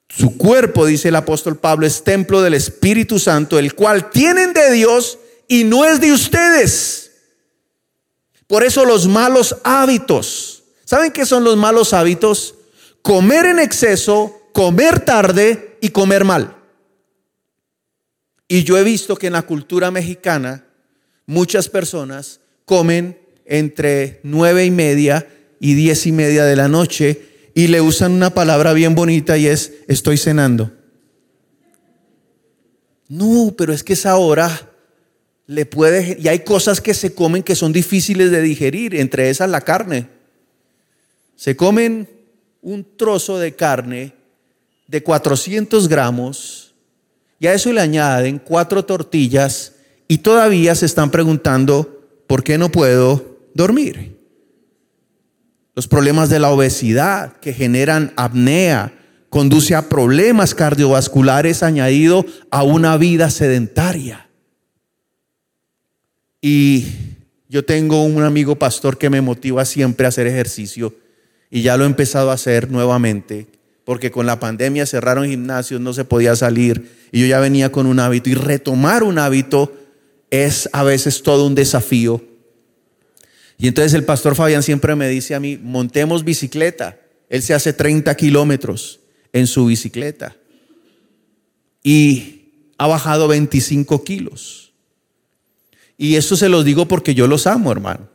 Su 0.09 0.37
cuerpo, 0.37 0.87
dice 0.87 1.09
el 1.09 1.17
apóstol 1.17 1.57
Pablo, 1.57 1.85
es 1.85 2.05
templo 2.05 2.43
del 2.43 2.55
Espíritu 2.55 3.19
Santo, 3.19 3.59
el 3.59 3.75
cual 3.75 4.09
tienen 4.11 4.53
de 4.53 4.71
Dios 4.71 5.19
y 5.49 5.65
no 5.65 5.85
es 5.85 6.01
de 6.01 6.13
ustedes. 6.13 7.11
Por 8.47 8.63
eso 8.63 8.85
los 8.85 9.09
malos 9.09 9.57
hábitos. 9.65 10.63
¿Saben 10.85 11.11
qué 11.11 11.27
son 11.27 11.43
los 11.43 11.57
malos 11.57 11.93
hábitos? 11.93 12.55
Comer 13.03 13.47
en 13.47 13.59
exceso, 13.59 14.40
comer 14.53 15.01
tarde 15.01 15.77
y 15.81 15.91
comer 15.91 16.25
mal. 16.25 16.57
Y 18.49 18.65
yo 18.65 18.77
he 18.79 18.85
visto 18.85 19.17
que 19.17 19.29
en 19.29 19.35
la 19.35 19.43
cultura 19.43 19.91
mexicana 19.91 20.67
muchas 21.27 21.69
personas 21.69 22.41
comen 22.65 23.19
entre 23.45 24.21
nueve 24.23 24.65
y 24.65 24.71
media 24.71 25.27
y 25.61 25.75
diez 25.75 26.07
y 26.07 26.13
media 26.13 26.45
de 26.45 26.57
la 26.57 26.69
noche 26.69 27.23
y 27.55 27.69
le 27.69 27.81
usan 27.81 28.13
una 28.13 28.31
palabra 28.31 28.73
bien 28.73 28.95
bonita 28.95 29.37
y 29.39 29.47
es 29.47 29.73
estoy 29.87 30.19
cenando. 30.19 30.73
No, 33.09 33.55
pero 33.57 33.73
es 33.73 33.83
que 33.83 33.95
esa 33.95 34.17
hora 34.17 34.71
le 35.47 35.67
puede... 35.67 36.17
Y 36.21 36.29
hay 36.29 36.41
cosas 36.41 36.81
que 36.81 36.95
se 36.95 37.13
comen 37.13 37.43
que 37.43 37.57
son 37.57 37.73
difíciles 37.73 38.31
de 38.31 38.41
digerir, 38.41 38.95
entre 38.95 39.31
esas 39.31 39.51
la 39.51 39.61
carne. 39.61 40.09
Se 41.35 41.57
comen 41.57 42.09
un 42.63 42.97
trozo 42.97 43.39
de 43.39 43.57
carne 43.57 44.15
de 44.91 45.05
400 45.05 45.89
gramos 45.89 46.75
y 47.39 47.47
a 47.47 47.55
eso 47.55 47.73
le 47.73 47.81
añaden 47.81 48.41
cuatro 48.41 48.85
tortillas 48.85 49.75
y 50.09 50.19
todavía 50.19 50.75
se 50.75 50.87
están 50.87 51.13
preguntando, 51.13 52.05
¿por 52.27 52.43
qué 52.43 52.59
no 52.59 52.73
puedo 52.73 53.39
dormir? 53.55 54.19
Los 55.77 55.87
problemas 55.87 56.29
de 56.29 56.41
la 56.41 56.51
obesidad 56.51 57.35
que 57.35 57.53
generan 57.53 58.13
apnea 58.17 58.93
conduce 59.29 59.77
a 59.77 59.89
problemas 59.89 60.57
cardiovasculares 60.57 61.63
añadido 61.63 62.27
a 62.51 62.65
una 62.65 62.97
vida 62.97 63.31
sedentaria. 63.31 64.29
Y 66.43 66.87
yo 67.49 67.65
tengo 67.65 68.03
un 68.03 68.25
amigo 68.25 68.57
pastor 68.57 68.99
que 68.99 69.09
me 69.09 69.21
motiva 69.21 69.65
siempre 69.65 70.07
a 70.07 70.09
hacer 70.09 70.27
ejercicio 70.27 70.93
y 71.49 71.63
ya 71.63 71.77
lo 71.77 71.85
he 71.85 71.87
empezado 71.87 72.33
a 72.33 72.35
hacer 72.35 72.73
nuevamente, 72.73 73.60
porque 73.91 74.13
con 74.13 74.25
la 74.25 74.39
pandemia 74.39 74.87
cerraron 74.87 75.27
gimnasios, 75.27 75.81
no 75.81 75.93
se 75.93 76.05
podía 76.05 76.37
salir 76.37 77.09
y 77.11 77.23
yo 77.23 77.27
ya 77.27 77.41
venía 77.41 77.73
con 77.73 77.87
un 77.87 77.99
hábito 77.99 78.31
y 78.31 78.35
retomar 78.35 79.03
un 79.03 79.19
hábito 79.19 79.77
es 80.31 80.71
a 80.73 80.85
veces 80.85 81.25
todo 81.25 81.45
un 81.45 81.57
desafío. 81.57 82.25
Y 83.59 83.67
entonces 83.67 83.93
el 83.95 84.05
pastor 84.05 84.37
Fabián 84.37 84.63
siempre 84.63 84.95
me 84.95 85.09
dice 85.09 85.35
a 85.35 85.41
mí, 85.41 85.59
montemos 85.61 86.23
bicicleta. 86.23 87.01
Él 87.29 87.43
se 87.43 87.53
hace 87.53 87.73
30 87.73 88.15
kilómetros 88.15 89.01
en 89.33 89.49
su 89.49 89.67
bicicleta 89.67 90.37
y 91.83 92.53
ha 92.79 92.87
bajado 92.87 93.27
25 93.27 94.05
kilos. 94.05 94.73
Y 95.99 96.15
eso 96.15 96.37
se 96.37 96.49
los 96.49 96.65
digo 96.65 96.87
porque 96.87 97.17
yo 97.17 97.27
los 97.27 97.49
amo, 97.49 97.73
hermano. 97.73 98.09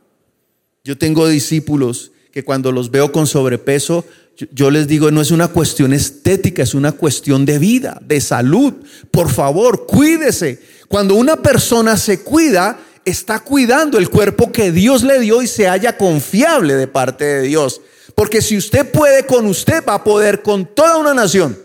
Yo 0.84 0.96
tengo 0.96 1.28
discípulos 1.28 2.12
que 2.32 2.44
cuando 2.44 2.72
los 2.72 2.90
veo 2.90 3.12
con 3.12 3.26
sobrepeso, 3.26 4.06
yo 4.36 4.70
les 4.70 4.86
digo, 4.86 5.10
no 5.10 5.22
es 5.22 5.30
una 5.30 5.48
cuestión 5.48 5.92
estética, 5.92 6.62
es 6.62 6.74
una 6.74 6.92
cuestión 6.92 7.46
de 7.46 7.58
vida, 7.58 7.98
de 8.04 8.20
salud. 8.20 8.74
Por 9.10 9.30
favor, 9.30 9.86
cuídese. 9.86 10.60
Cuando 10.88 11.14
una 11.14 11.36
persona 11.36 11.96
se 11.96 12.20
cuida, 12.20 12.78
está 13.04 13.40
cuidando 13.40 13.96
el 13.96 14.10
cuerpo 14.10 14.52
que 14.52 14.72
Dios 14.72 15.02
le 15.02 15.20
dio 15.20 15.40
y 15.40 15.46
se 15.46 15.66
halla 15.68 15.96
confiable 15.96 16.74
de 16.74 16.86
parte 16.86 17.24
de 17.24 17.42
Dios. 17.42 17.80
Porque 18.14 18.42
si 18.42 18.56
usted 18.56 18.90
puede 18.90 19.24
con 19.24 19.46
usted, 19.46 19.82
va 19.88 19.94
a 19.94 20.04
poder 20.04 20.42
con 20.42 20.66
toda 20.66 20.98
una 20.98 21.14
nación. 21.14 21.58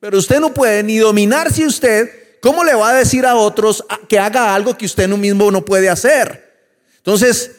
Pero 0.00 0.18
usted 0.18 0.40
no 0.40 0.52
puede 0.52 0.82
ni 0.82 0.98
dominarse 0.98 1.66
usted. 1.66 2.10
¿Cómo 2.40 2.64
le 2.64 2.74
va 2.74 2.90
a 2.90 2.94
decir 2.94 3.26
a 3.26 3.36
otros 3.36 3.84
que 4.08 4.18
haga 4.18 4.54
algo 4.54 4.76
que 4.76 4.86
usted 4.86 5.08
mismo 5.08 5.50
no 5.50 5.64
puede 5.64 5.88
hacer? 5.88 6.50
Entonces, 6.96 7.52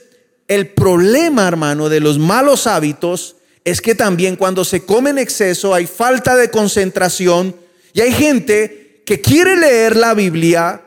el 0.47 0.69
problema, 0.69 1.47
hermano, 1.47 1.87
de 1.87 1.99
los 1.99 2.19
malos 2.19 2.67
hábitos 2.67 3.35
es 3.63 3.81
que 3.81 3.95
también 3.95 4.35
cuando 4.35 4.65
se 4.65 4.83
come 4.85 5.11
en 5.11 5.17
exceso 5.17 5.73
hay 5.73 5.85
falta 5.85 6.35
de 6.35 6.49
concentración 6.49 7.55
y 7.93 8.01
hay 8.01 8.11
gente 8.11 9.03
que 9.05 9.21
quiere 9.21 9.55
leer 9.55 9.95
la 9.95 10.13
Biblia, 10.13 10.81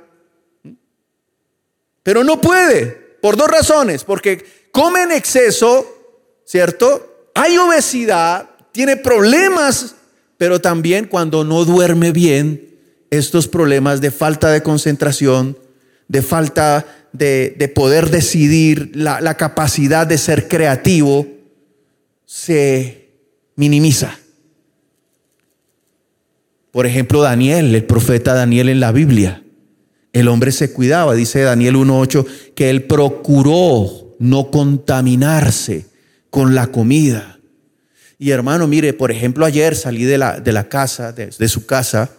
pero 2.02 2.24
no 2.24 2.40
puede, 2.40 3.18
por 3.20 3.36
dos 3.36 3.48
razones, 3.48 4.04
porque 4.04 4.44
come 4.72 5.02
en 5.02 5.12
exceso, 5.12 5.86
¿cierto? 6.44 7.30
Hay 7.34 7.56
obesidad, 7.58 8.50
tiene 8.72 8.96
problemas, 8.96 9.94
pero 10.36 10.60
también 10.60 11.06
cuando 11.06 11.44
no 11.44 11.64
duerme 11.64 12.12
bien, 12.12 12.70
estos 13.10 13.46
problemas 13.46 14.00
de 14.00 14.10
falta 14.10 14.50
de 14.50 14.62
concentración, 14.62 15.56
de 16.08 16.22
falta 16.22 16.84
de, 17.12 17.72
poder 17.74 18.10
decidir, 18.10 18.90
la 18.94 19.36
capacidad 19.36 20.06
de 20.06 20.18
ser 20.18 20.48
creativo, 20.48 21.33
se 22.26 23.10
minimiza. 23.56 24.18
Por 26.70 26.86
ejemplo, 26.86 27.22
Daniel, 27.22 27.74
el 27.74 27.84
profeta 27.84 28.34
Daniel 28.34 28.68
en 28.68 28.80
la 28.80 28.92
Biblia. 28.92 29.42
El 30.12 30.28
hombre 30.28 30.52
se 30.52 30.72
cuidaba, 30.72 31.14
dice 31.14 31.42
Daniel 31.42 31.76
1.8, 31.76 32.26
que 32.54 32.70
él 32.70 32.84
procuró 32.84 34.16
no 34.18 34.50
contaminarse 34.50 35.86
con 36.30 36.54
la 36.54 36.68
comida. 36.68 37.38
Y 38.18 38.30
hermano, 38.30 38.66
mire, 38.66 38.92
por 38.92 39.10
ejemplo, 39.10 39.44
ayer 39.44 39.76
salí 39.76 40.04
de 40.04 40.18
la, 40.18 40.40
de 40.40 40.52
la 40.52 40.68
casa, 40.68 41.12
de, 41.12 41.26
de 41.26 41.48
su 41.48 41.66
casa, 41.66 42.10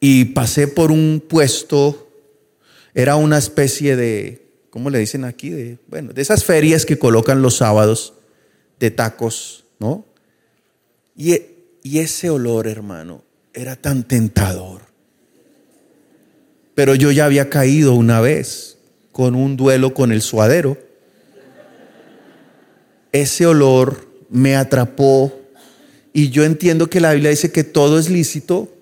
y 0.00 0.26
pasé 0.26 0.68
por 0.68 0.90
un 0.90 1.22
puesto, 1.26 2.10
era 2.94 3.16
una 3.16 3.38
especie 3.38 3.96
de, 3.96 4.49
¿cómo 4.70 4.88
le 4.90 4.98
dicen 4.98 5.24
aquí? 5.24 5.50
De, 5.50 5.78
bueno, 5.88 6.12
de 6.12 6.22
esas 6.22 6.44
ferias 6.44 6.86
que 6.86 6.98
colocan 6.98 7.42
los 7.42 7.56
sábados 7.56 8.14
de 8.78 8.90
tacos, 8.90 9.64
¿no? 9.78 10.06
Y, 11.16 11.38
y 11.82 11.98
ese 11.98 12.30
olor, 12.30 12.66
hermano, 12.66 13.22
era 13.52 13.76
tan 13.76 14.04
tentador. 14.04 14.82
Pero 16.74 16.94
yo 16.94 17.10
ya 17.10 17.26
había 17.26 17.50
caído 17.50 17.94
una 17.94 18.20
vez 18.20 18.78
con 19.12 19.34
un 19.34 19.56
duelo 19.56 19.92
con 19.92 20.12
el 20.12 20.22
suadero. 20.22 20.78
Ese 23.12 23.44
olor 23.44 24.08
me 24.30 24.56
atrapó 24.56 25.40
y 26.12 26.30
yo 26.30 26.44
entiendo 26.44 26.88
que 26.88 27.00
la 27.00 27.12
Biblia 27.12 27.30
dice 27.30 27.52
que 27.52 27.64
todo 27.64 27.98
es 27.98 28.08
lícito, 28.08 28.72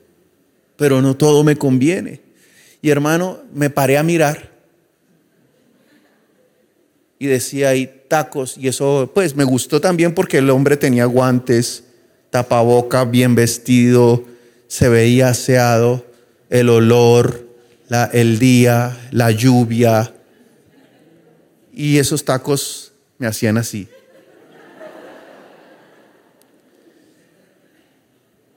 pero 0.76 1.02
no 1.02 1.16
todo 1.16 1.42
me 1.44 1.56
conviene. 1.56 2.20
Y 2.82 2.90
hermano, 2.90 3.40
me 3.52 3.70
paré 3.70 3.98
a 3.98 4.02
mirar 4.02 4.57
y 7.18 7.26
decía 7.26 7.70
ahí 7.70 8.02
tacos 8.08 8.56
y 8.56 8.68
eso 8.68 9.10
pues 9.14 9.34
me 9.34 9.44
gustó 9.44 9.80
también 9.80 10.14
porque 10.14 10.38
el 10.38 10.50
hombre 10.50 10.76
tenía 10.76 11.04
guantes, 11.04 11.84
tapaboca, 12.30 13.04
bien 13.04 13.34
vestido, 13.34 14.24
se 14.68 14.88
veía 14.88 15.28
aseado, 15.28 16.06
el 16.50 16.68
olor, 16.68 17.46
la, 17.88 18.04
el 18.04 18.38
día, 18.38 19.08
la 19.10 19.30
lluvia 19.30 20.12
y 21.72 21.98
esos 21.98 22.24
tacos 22.24 22.92
me 23.18 23.26
hacían 23.26 23.56
así. 23.56 23.88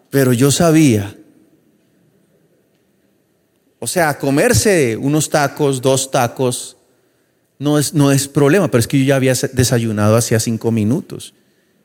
Pero 0.10 0.34
yo 0.34 0.52
sabía, 0.52 1.15
o 3.80 3.88
sea, 3.88 4.17
comerse 4.17 4.97
unos 4.97 5.30
tacos, 5.30 5.82
dos 5.82 6.12
tacos, 6.12 6.78
no 7.62 7.78
es, 7.78 7.93
no 7.93 8.12
es 8.12 8.28
problema, 8.28 8.71
pero 8.71 8.80
es 8.80 8.88
que 8.88 8.97
yo 8.97 9.06
ya 9.06 9.17
había 9.17 9.36
desayunado 9.54 10.15
hacía 10.15 10.39
cinco 10.39 10.71
minutos 10.71 11.36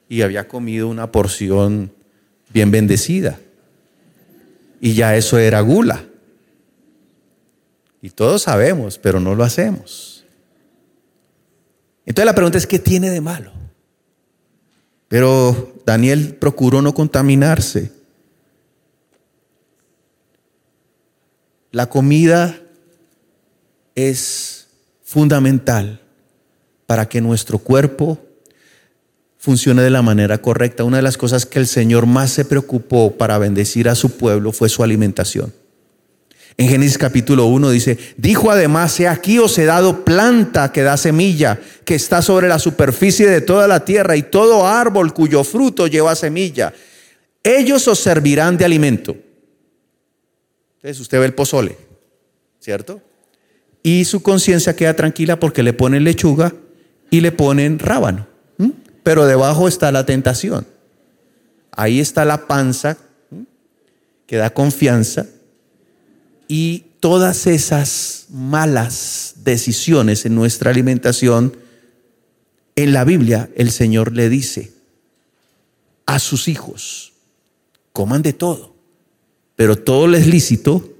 y 0.08 0.22
había 0.22 0.48
comido 0.48 0.88
una 0.88 1.12
porción 1.12 1.92
bien 2.50 2.70
bendecida. 2.70 3.38
Y 4.80 4.94
ya 4.94 5.16
eso 5.16 5.36
era 5.36 5.60
gula. 5.60 6.06
Y 8.00 8.08
todos 8.08 8.40
sabemos, 8.40 8.96
pero 8.96 9.20
no 9.20 9.34
lo 9.34 9.44
hacemos. 9.44 10.24
Entonces 12.06 12.24
la 12.24 12.34
pregunta 12.34 12.56
es, 12.56 12.66
¿qué 12.66 12.78
tiene 12.78 13.10
de 13.10 13.20
malo? 13.20 13.52
Pero 15.08 15.74
Daniel 15.84 16.36
procuró 16.36 16.80
no 16.80 16.94
contaminarse. 16.94 17.92
La 21.70 21.90
comida 21.90 22.58
es 23.94 24.55
fundamental 25.06 26.00
para 26.86 27.08
que 27.08 27.20
nuestro 27.20 27.58
cuerpo 27.60 28.18
funcione 29.38 29.82
de 29.82 29.90
la 29.90 30.02
manera 30.02 30.38
correcta. 30.38 30.82
Una 30.82 30.96
de 30.96 31.04
las 31.04 31.16
cosas 31.16 31.46
que 31.46 31.60
el 31.60 31.68
Señor 31.68 32.06
más 32.06 32.32
se 32.32 32.44
preocupó 32.44 33.12
para 33.12 33.38
bendecir 33.38 33.88
a 33.88 33.94
su 33.94 34.16
pueblo 34.16 34.50
fue 34.50 34.68
su 34.68 34.82
alimentación. 34.82 35.54
En 36.56 36.68
Génesis 36.68 36.98
capítulo 36.98 37.46
1 37.46 37.70
dice, 37.70 37.98
dijo 38.16 38.50
además, 38.50 38.98
he 38.98 39.06
aquí 39.06 39.38
os 39.38 39.56
he 39.58 39.64
dado 39.64 40.04
planta 40.04 40.72
que 40.72 40.82
da 40.82 40.96
semilla, 40.96 41.60
que 41.84 41.94
está 41.94 42.20
sobre 42.20 42.48
la 42.48 42.58
superficie 42.58 43.28
de 43.28 43.42
toda 43.42 43.68
la 43.68 43.84
tierra 43.84 44.16
y 44.16 44.24
todo 44.24 44.66
árbol 44.66 45.14
cuyo 45.14 45.44
fruto 45.44 45.86
lleva 45.86 46.16
semilla. 46.16 46.74
Ellos 47.44 47.86
os 47.86 48.00
servirán 48.00 48.56
de 48.56 48.64
alimento. 48.64 49.14
Entonces 50.76 50.98
usted 50.98 51.20
ve 51.20 51.26
el 51.26 51.34
pozole, 51.34 51.76
¿cierto? 52.58 53.00
Y 53.86 54.04
su 54.04 54.20
conciencia 54.20 54.74
queda 54.74 54.96
tranquila 54.96 55.38
porque 55.38 55.62
le 55.62 55.72
ponen 55.72 56.02
lechuga 56.02 56.52
y 57.08 57.20
le 57.20 57.30
ponen 57.30 57.78
rábano. 57.78 58.26
Pero 59.04 59.26
debajo 59.26 59.68
está 59.68 59.92
la 59.92 60.04
tentación. 60.04 60.66
Ahí 61.70 62.00
está 62.00 62.24
la 62.24 62.48
panza 62.48 62.98
que 64.26 64.38
da 64.38 64.50
confianza 64.50 65.26
y 66.48 66.86
todas 66.98 67.46
esas 67.46 68.26
malas 68.28 69.34
decisiones 69.44 70.26
en 70.26 70.34
nuestra 70.34 70.72
alimentación, 70.72 71.56
en 72.74 72.92
la 72.92 73.04
Biblia 73.04 73.50
el 73.54 73.70
Señor 73.70 74.10
le 74.10 74.28
dice 74.28 74.72
a 76.06 76.18
sus 76.18 76.48
hijos, 76.48 77.12
coman 77.92 78.22
de 78.22 78.32
todo, 78.32 78.74
pero 79.54 79.76
todo 79.76 80.08
les 80.08 80.26
lícito, 80.26 80.92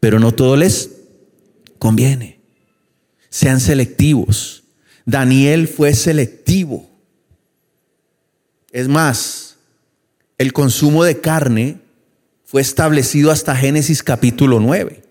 pero 0.00 0.18
no 0.18 0.32
todo 0.32 0.56
les 0.56 0.97
conviene. 1.78 2.40
Sean 3.30 3.60
selectivos. 3.60 4.64
Daniel 5.04 5.68
fue 5.68 5.94
selectivo. 5.94 6.88
Es 8.70 8.88
más, 8.88 9.56
el 10.36 10.52
consumo 10.52 11.04
de 11.04 11.20
carne 11.20 11.80
fue 12.44 12.60
establecido 12.60 13.30
hasta 13.30 13.56
Génesis 13.56 14.02
capítulo 14.02 14.60
9. 14.60 15.02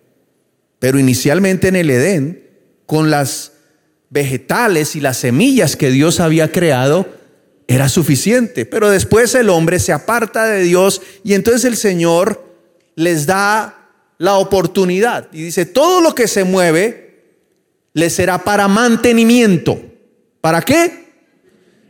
Pero 0.80 1.00
inicialmente 1.00 1.68
en 1.68 1.76
el 1.76 1.90
Edén, 1.90 2.48
con 2.86 3.10
las 3.10 3.54
vegetales 4.10 4.96
y 4.96 5.02
las 5.02 5.18
semillas 5.18 5.76
que 5.76 5.92
Dios 5.92 6.20
había 6.20 6.52
creado, 6.52 7.08
era 7.68 7.90
suficiente. 7.90 8.66
Pero 8.66 8.90
después 8.90 9.36
el 9.36 9.50
hombre 9.50 9.80
se 9.80 9.92
aparta 9.92 10.46
de 10.46 10.64
Dios 10.64 11.02
y 11.24 11.34
entonces 11.34 11.66
el 11.66 11.76
Señor 11.76 12.44
les 12.96 13.26
da 13.26 13.87
la 14.18 14.36
oportunidad. 14.36 15.30
Y 15.32 15.44
dice, 15.44 15.66
todo 15.66 16.02
lo 16.02 16.16
que 16.16 16.28
se 16.28 16.44
mueve 16.44 17.24
le 17.94 18.10
será 18.10 18.44
para 18.44 18.68
mantenimiento. 18.68 19.82
¿Para 20.42 20.62
qué? 20.62 21.08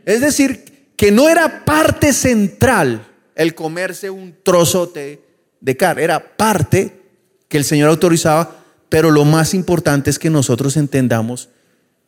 Es 0.04 0.20
decir, 0.20 0.64
que 0.96 1.10
no 1.10 1.28
era 1.28 1.64
parte 1.64 2.12
central 2.12 3.06
el 3.34 3.54
comerse 3.54 4.10
un 4.10 4.34
trozote 4.42 5.22
de 5.60 5.76
carne, 5.76 6.02
era 6.02 6.36
parte 6.36 7.02
que 7.48 7.56
el 7.56 7.64
Señor 7.64 7.88
autorizaba, 7.88 8.64
pero 8.88 9.10
lo 9.10 9.24
más 9.24 9.54
importante 9.54 10.10
es 10.10 10.18
que 10.18 10.28
nosotros 10.30 10.76
entendamos 10.76 11.50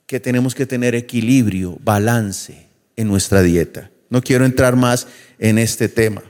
que 0.07 0.19
tenemos 0.19 0.57
que 0.57 0.67
tener 0.67 0.97
equilibrio, 0.97 1.79
balance 1.83 2.67
en 2.97 3.07
nuestra 3.07 3.43
dieta. 3.43 3.91
No 4.09 4.23
quiero 4.23 4.45
entrar 4.45 4.75
más 4.75 5.07
en 5.39 5.59
este 5.59 5.89
tema. 5.89 6.23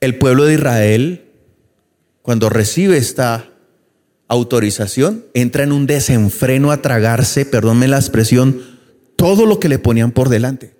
El 0.00 0.16
pueblo 0.16 0.44
de 0.44 0.54
Israel, 0.54 1.24
cuando 2.22 2.48
recibe 2.48 2.96
esta 2.96 3.50
autorización, 4.28 5.26
entra 5.34 5.64
en 5.64 5.72
un 5.72 5.86
desenfreno 5.86 6.70
a 6.70 6.82
tragarse, 6.82 7.44
perdónme 7.44 7.88
la 7.88 7.98
expresión, 7.98 8.62
todo 9.16 9.44
lo 9.44 9.60
que 9.60 9.68
le 9.68 9.78
ponían 9.78 10.12
por 10.12 10.28
delante. 10.28 10.74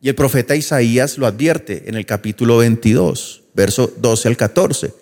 Y 0.00 0.08
el 0.08 0.14
profeta 0.14 0.54
Isaías 0.54 1.18
lo 1.18 1.26
advierte 1.26 1.84
en 1.86 1.96
el 1.96 2.06
capítulo 2.06 2.58
22, 2.58 3.42
verso 3.54 3.92
12 3.96 4.28
al 4.28 4.36
14. 4.36 4.94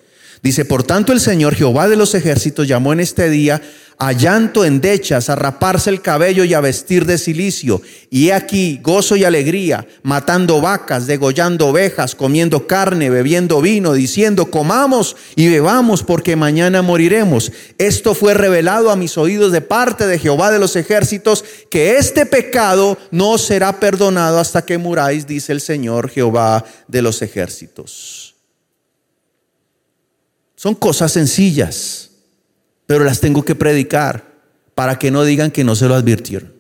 Dice, 0.42 0.64
por 0.64 0.85
tanto 0.85 1.12
el 1.12 1.20
Señor 1.20 1.55
Jehová 1.55 1.88
de 1.88 1.96
los 1.96 2.14
ejércitos 2.14 2.66
llamó 2.66 2.92
en 2.92 3.01
este 3.01 3.29
día 3.29 3.61
a 3.99 4.13
llanto 4.13 4.65
en 4.65 4.81
dechas, 4.81 5.31
a 5.31 5.37
raparse 5.37 5.89
el 5.89 6.03
cabello 6.03 6.45
y 6.45 6.53
a 6.53 6.61
vestir 6.61 7.07
de 7.07 7.17
silicio. 7.17 7.81
Y 8.11 8.29
he 8.29 8.35
aquí 8.35 8.79
gozo 8.83 9.17
y 9.17 9.25
alegría, 9.25 9.87
matando 10.03 10.61
vacas, 10.61 11.07
degollando 11.07 11.69
ovejas, 11.69 12.15
comiendo 12.15 12.67
carne, 12.67 13.09
bebiendo 13.09 13.61
vino, 13.63 13.95
diciendo, 13.95 14.51
comamos 14.51 15.17
y 15.35 15.49
bebamos 15.49 16.03
porque 16.03 16.37
mañana 16.37 16.83
moriremos. 16.83 17.53
Esto 17.79 18.15
fue 18.15 18.35
revelado 18.35 18.91
a 18.91 18.97
mis 18.97 19.17
oídos 19.17 19.51
de 19.53 19.63
parte 19.63 20.07
de 20.07 20.19
Jehová 20.19 20.51
de 20.51 20.59
los 20.59 20.77
ejércitos, 20.77 21.45
que 21.71 21.97
este 21.97 22.27
pecado 22.27 22.99
no 23.11 23.39
será 23.39 23.81
perdonado 23.81 24.39
hasta 24.39 24.65
que 24.65 24.77
muráis, 24.77 25.27
dice 25.27 25.53
el 25.53 25.61
Señor 25.61 26.11
Jehová 26.11 26.65
de 26.87 27.03
los 27.03 27.23
ejércitos. 27.23 28.35
Son 30.55 30.75
cosas 30.75 31.13
sencillas 31.13 32.06
pero 32.87 33.05
las 33.05 33.20
tengo 33.20 33.44
que 33.44 33.55
predicar 33.55 34.37
para 34.75 34.99
que 34.99 35.11
no 35.11 35.25
digan 35.25 35.51
que 35.51 35.64
no 35.64 35.75
se 35.75 35.88
lo 35.88 35.94
advirtieron. 35.94 36.55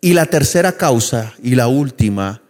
Y 0.00 0.14
la 0.14 0.26
tercera 0.26 0.76
causa 0.76 1.34
y 1.42 1.54
la 1.54 1.68
última 1.68 2.42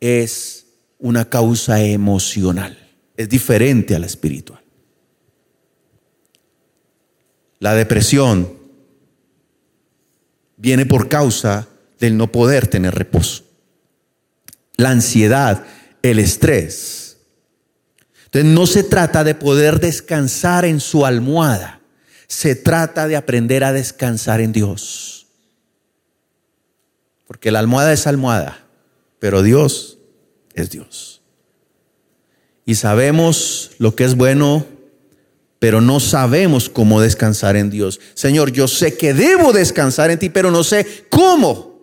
es 0.00 0.66
una 0.98 1.28
causa 1.28 1.82
emocional. 1.82 2.78
Es 3.16 3.28
diferente 3.28 3.96
a 3.96 3.98
la 3.98 4.06
espiritual. 4.06 4.62
La 7.58 7.74
depresión 7.74 8.52
viene 10.56 10.86
por 10.86 11.08
causa 11.08 11.68
del 11.98 12.16
no 12.16 12.30
poder 12.30 12.68
tener 12.68 12.94
reposo. 12.94 13.44
La 14.76 14.90
ansiedad, 14.90 15.64
el 16.02 16.18
estrés, 16.18 17.01
entonces 18.32 18.50
no 18.50 18.66
se 18.66 18.82
trata 18.82 19.24
de 19.24 19.34
poder 19.34 19.78
descansar 19.78 20.64
en 20.64 20.80
su 20.80 21.04
almohada, 21.04 21.82
se 22.28 22.54
trata 22.54 23.06
de 23.06 23.14
aprender 23.14 23.62
a 23.62 23.74
descansar 23.74 24.40
en 24.40 24.52
Dios. 24.52 25.26
Porque 27.26 27.50
la 27.50 27.58
almohada 27.58 27.92
es 27.92 28.06
almohada, 28.06 28.64
pero 29.18 29.42
Dios 29.42 29.98
es 30.54 30.70
Dios. 30.70 31.20
Y 32.64 32.76
sabemos 32.76 33.72
lo 33.76 33.94
que 33.94 34.04
es 34.04 34.14
bueno, 34.14 34.64
pero 35.58 35.82
no 35.82 36.00
sabemos 36.00 36.70
cómo 36.70 37.02
descansar 37.02 37.56
en 37.56 37.68
Dios. 37.68 38.00
Señor, 38.14 38.50
yo 38.50 38.66
sé 38.66 38.96
que 38.96 39.12
debo 39.12 39.52
descansar 39.52 40.10
en 40.10 40.18
ti, 40.18 40.30
pero 40.30 40.50
no 40.50 40.64
sé 40.64 41.04
cómo. 41.10 41.78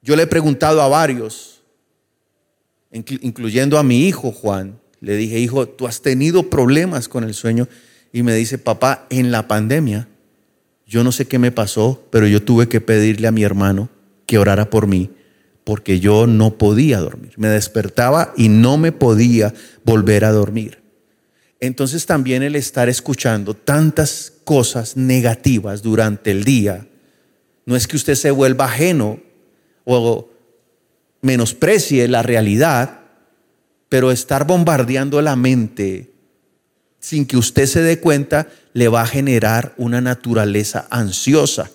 Yo 0.00 0.16
le 0.16 0.22
he 0.22 0.26
preguntado 0.26 0.80
a 0.80 0.88
varios, 0.88 1.57
incluyendo 2.90 3.78
a 3.78 3.82
mi 3.82 4.06
hijo 4.06 4.32
Juan. 4.32 4.80
Le 5.00 5.16
dije, 5.16 5.38
hijo, 5.38 5.68
tú 5.68 5.86
has 5.86 6.02
tenido 6.02 6.50
problemas 6.50 7.08
con 7.08 7.24
el 7.24 7.34
sueño. 7.34 7.68
Y 8.12 8.22
me 8.22 8.34
dice, 8.34 8.58
papá, 8.58 9.06
en 9.10 9.30
la 9.30 9.46
pandemia, 9.48 10.08
yo 10.86 11.04
no 11.04 11.12
sé 11.12 11.26
qué 11.26 11.38
me 11.38 11.52
pasó, 11.52 12.06
pero 12.10 12.26
yo 12.26 12.42
tuve 12.42 12.68
que 12.68 12.80
pedirle 12.80 13.28
a 13.28 13.32
mi 13.32 13.42
hermano 13.42 13.90
que 14.26 14.38
orara 14.38 14.70
por 14.70 14.86
mí, 14.86 15.10
porque 15.64 16.00
yo 16.00 16.26
no 16.26 16.56
podía 16.56 16.98
dormir. 16.98 17.32
Me 17.36 17.48
despertaba 17.48 18.32
y 18.36 18.48
no 18.48 18.78
me 18.78 18.92
podía 18.92 19.54
volver 19.84 20.24
a 20.24 20.32
dormir. 20.32 20.82
Entonces 21.60 22.06
también 22.06 22.42
el 22.42 22.56
estar 22.56 22.88
escuchando 22.88 23.54
tantas 23.54 24.32
cosas 24.44 24.96
negativas 24.96 25.82
durante 25.82 26.30
el 26.30 26.44
día, 26.44 26.88
no 27.66 27.76
es 27.76 27.86
que 27.86 27.96
usted 27.96 28.14
se 28.14 28.30
vuelva 28.30 28.66
ajeno 28.66 29.20
o 29.84 30.30
menosprecie 31.20 32.08
la 32.08 32.22
realidad, 32.22 33.00
pero 33.88 34.10
estar 34.10 34.46
bombardeando 34.46 35.20
la 35.22 35.36
mente 35.36 36.12
sin 37.00 37.26
que 37.26 37.36
usted 37.36 37.66
se 37.66 37.82
dé 37.82 38.00
cuenta 38.00 38.48
le 38.72 38.88
va 38.88 39.02
a 39.02 39.06
generar 39.06 39.74
una 39.76 40.00
naturaleza 40.00 40.86
ansiosa. 40.90 41.70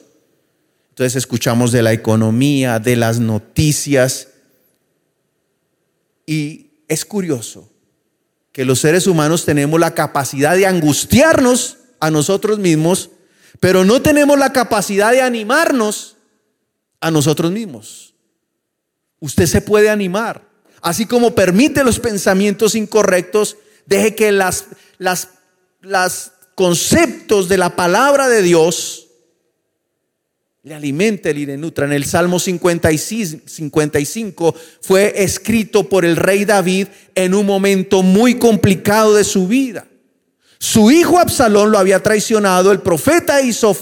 Entonces 0.90 1.16
escuchamos 1.16 1.72
de 1.72 1.82
la 1.82 1.94
economía, 1.94 2.80
de 2.80 2.96
las 2.96 3.20
noticias, 3.20 4.28
y 6.26 6.70
es 6.88 7.04
curioso 7.04 7.70
que 8.52 8.66
los 8.66 8.80
seres 8.80 9.08
humanos 9.08 9.46
tenemos 9.46 9.80
la 9.80 9.96
capacidad 9.96 10.56
de 10.56 10.68
angustiarnos 10.68 11.80
a 12.00 12.12
nosotros 12.12 12.60
mismos, 12.60 13.10
pero 13.60 13.84
no 13.84 14.02
tenemos 14.02 14.38
la 14.38 14.54
capacidad 14.54 15.12
de 15.12 15.22
animarnos 15.22 16.18
a 17.02 17.10
nosotros 17.12 17.52
mismos 17.52 18.13
usted 19.24 19.46
se 19.46 19.62
puede 19.62 19.90
animar. 19.90 20.44
Así 20.82 21.06
como 21.06 21.34
permite 21.34 21.86
los 21.86 22.00
pensamientos 22.00 22.76
incorrectos, 22.76 23.56
deje 23.86 24.16
que 24.16 24.34
las, 24.34 24.66
las, 24.98 25.30
conceptos 26.56 27.48
de 27.50 27.58
la 27.58 27.76
palabra 27.76 28.28
de 28.28 28.44
Dios 28.44 29.08
le 30.62 30.76
alimente 30.76 31.32
y 31.32 31.46
le 31.46 31.56
nutra. 31.58 31.86
En 31.86 31.94
el 31.94 32.04
Salmo 32.04 32.38
55 32.38 34.56
fue 34.82 35.14
escrito 35.24 35.88
por 35.88 36.04
el 36.04 36.18
rey 36.18 36.44
David 36.46 36.90
en 37.16 37.34
un 37.34 37.46
momento 37.46 38.04
muy 38.04 38.36
complicado 38.36 39.16
de 39.16 39.24
su 39.24 39.48
vida. 39.48 39.88
Su 40.60 40.92
hijo 40.92 41.18
Absalón 41.18 41.72
lo 41.72 41.80
había 41.80 42.04
traicionado, 42.04 42.74
el 42.74 42.82
profeta 42.82 43.38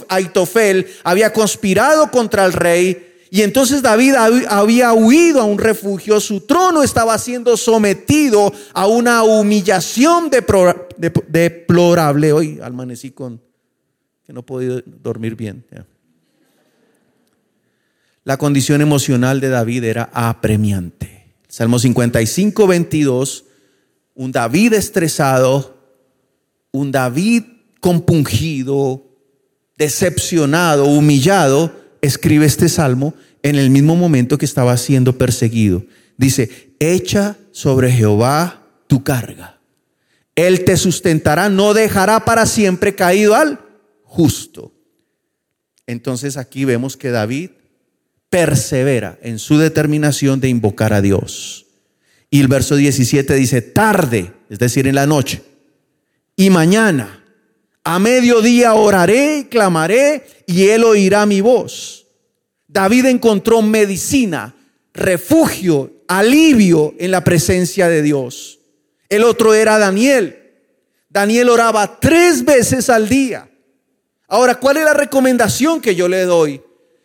Aitofel 0.07 0.87
había 1.03 1.33
conspirado 1.33 2.11
contra 2.11 2.45
el 2.45 2.53
rey 2.53 3.10
y 3.33 3.43
entonces 3.43 3.81
David 3.81 4.13
había 4.49 4.91
huido 4.91 5.39
a 5.39 5.45
un 5.45 5.57
refugio, 5.57 6.19
su 6.19 6.41
trono 6.41 6.83
estaba 6.83 7.17
siendo 7.17 7.55
sometido 7.55 8.51
a 8.73 8.87
una 8.87 9.23
humillación 9.23 10.29
deplorable. 11.29 12.33
Hoy 12.33 12.59
amanecí 12.61 13.11
con 13.11 13.41
que 14.25 14.33
no 14.33 14.41
he 14.41 14.43
podido 14.43 14.81
dormir 14.85 15.37
bien. 15.37 15.63
La 18.25 18.35
condición 18.35 18.81
emocional 18.81 19.39
de 19.39 19.47
David 19.47 19.85
era 19.85 20.09
apremiante. 20.11 21.33
Salmo 21.47 21.79
55, 21.79 22.67
22, 22.67 23.45
un 24.15 24.33
David 24.33 24.73
estresado, 24.73 25.77
un 26.71 26.91
David 26.91 27.43
compungido, 27.79 29.05
decepcionado, 29.77 30.83
humillado, 30.83 31.80
escribe 32.01 32.45
este 32.45 32.69
salmo 32.69 33.13
en 33.43 33.55
el 33.55 33.69
mismo 33.69 33.95
momento 33.95 34.37
que 34.37 34.45
estaba 34.45 34.75
siendo 34.77 35.17
perseguido. 35.17 35.85
Dice, 36.17 36.73
echa 36.79 37.37
sobre 37.51 37.91
Jehová 37.91 38.67
tu 38.87 39.03
carga. 39.03 39.59
Él 40.35 40.63
te 40.63 40.77
sustentará, 40.77 41.49
no 41.49 41.73
dejará 41.73 42.25
para 42.25 42.45
siempre 42.45 42.95
caído 42.95 43.35
al 43.35 43.59
justo. 44.03 44.73
Entonces 45.87 46.37
aquí 46.37 46.65
vemos 46.65 46.97
que 46.97 47.11
David 47.11 47.51
persevera 48.29 49.19
en 49.21 49.39
su 49.39 49.57
determinación 49.57 50.39
de 50.39 50.49
invocar 50.49 50.93
a 50.93 51.01
Dios. 51.01 51.65
Y 52.29 52.39
el 52.39 52.47
verso 52.47 52.75
17 52.77 53.35
dice, 53.35 53.61
tarde, 53.61 54.33
es 54.49 54.57
decir, 54.57 54.87
en 54.87 54.95
la 54.95 55.05
noche, 55.05 55.41
y 56.37 56.49
mañana 56.49 57.20
a 57.83 57.99
mediodía 57.99 58.73
oraré 58.73 59.39
y 59.39 59.43
clamaré 59.45 60.25
y 60.45 60.67
él 60.67 60.83
oirá 60.83 61.25
mi 61.25 61.41
voz. 61.41 62.07
David 62.67 63.05
encontró 63.07 63.61
medicina, 63.61 64.55
refugio, 64.93 65.91
alivio 66.07 66.93
en 66.99 67.11
la 67.11 67.23
presencia 67.23 67.89
de 67.89 68.01
Dios. 68.01 68.59
El 69.09 69.23
otro 69.23 69.53
era 69.53 69.77
Daniel. 69.77 70.37
Daniel 71.09 71.49
oraba 71.49 71.99
tres 71.99 72.45
veces 72.45 72.89
al 72.89 73.09
día. 73.09 73.49
Ahora, 74.27 74.55
¿cuál 74.55 74.77
es 74.77 74.85
la 74.85 74.93
recomendación 74.93 75.81
que 75.81 75.95
yo 75.95 76.07
le 76.07 76.23
doy? 76.23 76.61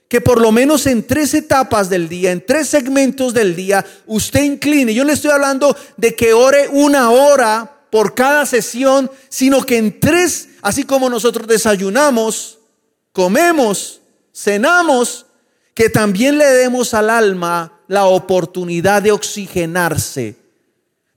Que 0.08 0.20
por 0.20 0.40
lo 0.40 0.52
menos 0.52 0.86
en 0.86 1.04
tres 1.04 1.34
etapas 1.34 1.90
del 1.90 2.08
día, 2.08 2.30
en 2.30 2.46
tres 2.46 2.68
segmentos 2.68 3.34
del 3.34 3.56
día, 3.56 3.84
usted 4.06 4.44
incline. 4.44 4.94
Yo 4.94 5.02
le 5.02 5.14
estoy 5.14 5.32
hablando 5.32 5.76
de 5.96 6.14
que 6.14 6.32
ore 6.32 6.68
una 6.68 7.10
hora 7.10 7.76
por 7.90 8.14
cada 8.14 8.46
sesión, 8.46 9.10
sino 9.28 9.62
que 9.64 9.78
en 9.78 9.98
tres, 9.98 10.50
así 10.66 10.82
como 10.82 11.08
nosotros 11.08 11.46
desayunamos, 11.46 12.58
comemos, 13.12 14.00
cenamos, 14.34 15.24
que 15.74 15.88
también 15.88 16.38
le 16.38 16.44
demos 16.44 16.92
al 16.92 17.08
alma 17.08 17.82
la 17.86 18.06
oportunidad 18.06 19.00
de 19.00 19.12
oxigenarse, 19.12 20.34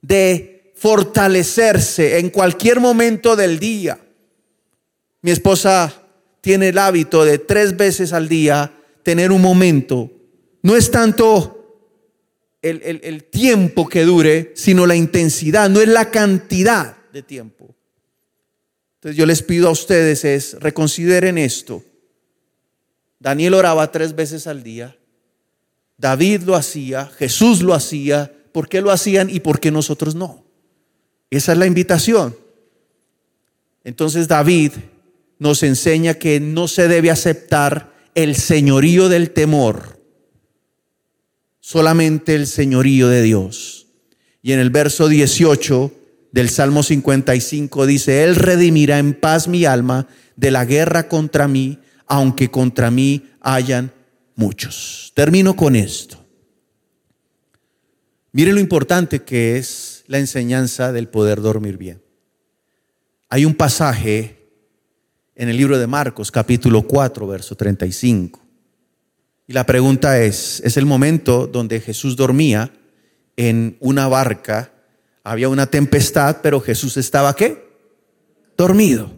de 0.02 0.72
fortalecerse 0.76 2.20
en 2.20 2.30
cualquier 2.30 2.78
momento 2.78 3.34
del 3.34 3.58
día. 3.58 3.98
Mi 5.20 5.32
esposa 5.32 6.00
tiene 6.40 6.68
el 6.68 6.78
hábito 6.78 7.24
de 7.24 7.38
tres 7.38 7.76
veces 7.76 8.12
al 8.12 8.28
día 8.28 8.72
tener 9.02 9.32
un 9.32 9.42
momento. 9.42 10.12
No 10.62 10.76
es 10.76 10.92
tanto 10.92 11.90
el, 12.62 13.24
tiempo 13.24 13.88
que 13.88 14.04
dure, 14.04 14.52
sino 14.54 14.86
la 14.86 14.94
intensidad, 14.94 15.68
no 15.68 15.80
es 15.80 15.88
la 15.88 16.12
cantidad 16.12 16.98
de 17.12 17.24
tiempo. 17.24 17.74
Entonces 19.00 19.16
yo 19.16 19.24
les 19.24 19.42
pido 19.42 19.68
a 19.68 19.70
ustedes 19.70 20.26
es, 20.26 20.60
reconsideren 20.60 21.38
esto. 21.38 21.82
Daniel 23.18 23.54
oraba 23.54 23.90
tres 23.90 24.14
veces 24.14 24.46
al 24.46 24.62
día. 24.62 24.94
David 25.96 26.42
lo 26.42 26.54
hacía, 26.54 27.06
Jesús 27.06 27.62
lo 27.62 27.72
hacía. 27.72 28.30
¿Por 28.52 28.68
qué 28.68 28.82
lo 28.82 28.90
hacían 28.90 29.30
y 29.30 29.40
por 29.40 29.58
qué 29.58 29.70
nosotros 29.70 30.14
no? 30.14 30.44
Esa 31.30 31.52
es 31.52 31.58
la 31.58 31.64
invitación. 31.64 32.36
Entonces 33.84 34.28
David 34.28 34.72
nos 35.38 35.62
enseña 35.62 36.12
que 36.14 36.38
no 36.38 36.68
se 36.68 36.86
debe 36.86 37.10
aceptar 37.10 37.94
el 38.14 38.36
señorío 38.36 39.08
del 39.08 39.30
temor, 39.30 39.98
solamente 41.60 42.34
el 42.34 42.46
señorío 42.46 43.08
de 43.08 43.22
Dios. 43.22 43.86
Y 44.42 44.52
en 44.52 44.58
el 44.58 44.68
verso 44.68 45.08
18 45.08 45.90
del 46.32 46.48
Salmo 46.48 46.82
55 46.82 47.86
dice, 47.86 48.24
Él 48.24 48.36
redimirá 48.36 48.98
en 48.98 49.14
paz 49.14 49.48
mi 49.48 49.64
alma 49.64 50.06
de 50.36 50.50
la 50.50 50.64
guerra 50.64 51.08
contra 51.08 51.48
mí, 51.48 51.78
aunque 52.06 52.50
contra 52.50 52.90
mí 52.90 53.30
hayan 53.40 53.92
muchos. 54.36 55.12
Termino 55.14 55.56
con 55.56 55.76
esto. 55.76 56.24
Mire 58.32 58.52
lo 58.52 58.60
importante 58.60 59.22
que 59.22 59.58
es 59.58 60.04
la 60.06 60.18
enseñanza 60.18 60.92
del 60.92 61.08
poder 61.08 61.40
dormir 61.40 61.76
bien. 61.76 62.02
Hay 63.28 63.44
un 63.44 63.54
pasaje 63.54 64.48
en 65.34 65.48
el 65.48 65.56
libro 65.56 65.78
de 65.78 65.86
Marcos, 65.86 66.30
capítulo 66.30 66.82
4, 66.82 67.26
verso 67.26 67.56
35. 67.56 68.40
Y 69.46 69.52
la 69.52 69.66
pregunta 69.66 70.20
es, 70.20 70.60
es 70.64 70.76
el 70.76 70.86
momento 70.86 71.48
donde 71.48 71.80
Jesús 71.80 72.14
dormía 72.14 72.72
en 73.36 73.76
una 73.80 74.06
barca 74.06 74.72
había 75.22 75.48
una 75.48 75.66
tempestad, 75.66 76.38
pero 76.42 76.60
Jesús 76.60 76.96
estaba 76.96 77.34
qué? 77.34 77.68
Dormido. 78.56 79.10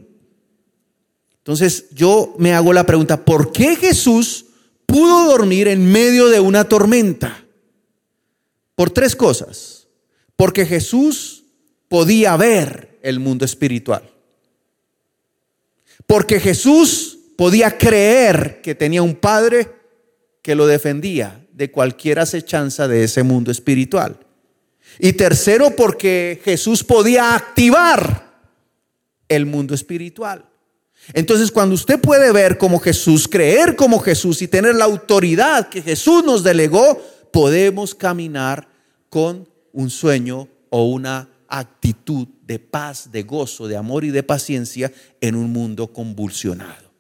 Entonces 1.38 1.86
yo 1.92 2.34
me 2.38 2.54
hago 2.54 2.72
la 2.72 2.86
pregunta, 2.86 3.24
¿por 3.24 3.52
qué 3.52 3.76
Jesús 3.76 4.46
pudo 4.86 5.26
dormir 5.26 5.68
en 5.68 5.90
medio 5.90 6.28
de 6.28 6.40
una 6.40 6.64
tormenta? 6.64 7.44
Por 8.74 8.90
tres 8.90 9.16
cosas. 9.16 9.88
Porque 10.36 10.66
Jesús 10.66 11.44
podía 11.88 12.36
ver 12.36 12.98
el 13.02 13.20
mundo 13.20 13.44
espiritual. 13.44 14.08
Porque 16.06 16.40
Jesús 16.40 17.18
podía 17.36 17.76
creer 17.76 18.60
que 18.62 18.74
tenía 18.74 19.02
un 19.02 19.14
Padre 19.14 19.68
que 20.42 20.54
lo 20.54 20.66
defendía 20.66 21.46
de 21.52 21.70
cualquier 21.70 22.18
acechanza 22.18 22.88
de 22.88 23.04
ese 23.04 23.22
mundo 23.22 23.50
espiritual. 23.50 24.18
Y 24.98 25.14
tercero, 25.14 25.74
porque 25.76 26.40
Jesús 26.44 26.84
podía 26.84 27.34
activar 27.34 28.32
el 29.28 29.46
mundo 29.46 29.74
espiritual. 29.74 30.44
Entonces, 31.12 31.50
cuando 31.50 31.74
usted 31.74 32.00
puede 32.00 32.32
ver 32.32 32.58
como 32.58 32.78
Jesús, 32.78 33.26
creer 33.26 33.74
como 33.74 33.98
Jesús 33.98 34.40
y 34.42 34.48
tener 34.48 34.74
la 34.74 34.84
autoridad 34.84 35.68
que 35.68 35.82
Jesús 35.82 36.24
nos 36.24 36.44
delegó, 36.44 37.00
podemos 37.32 37.94
caminar 37.94 38.68
con 39.08 39.48
un 39.72 39.90
sueño 39.90 40.48
o 40.70 40.84
una 40.86 41.28
actitud 41.48 42.28
de 42.46 42.58
paz, 42.58 43.10
de 43.10 43.24
gozo, 43.24 43.66
de 43.66 43.76
amor 43.76 44.04
y 44.04 44.10
de 44.10 44.22
paciencia 44.22 44.92
en 45.20 45.34
un 45.34 45.52
mundo 45.52 45.92
convulsionado. 45.92 46.92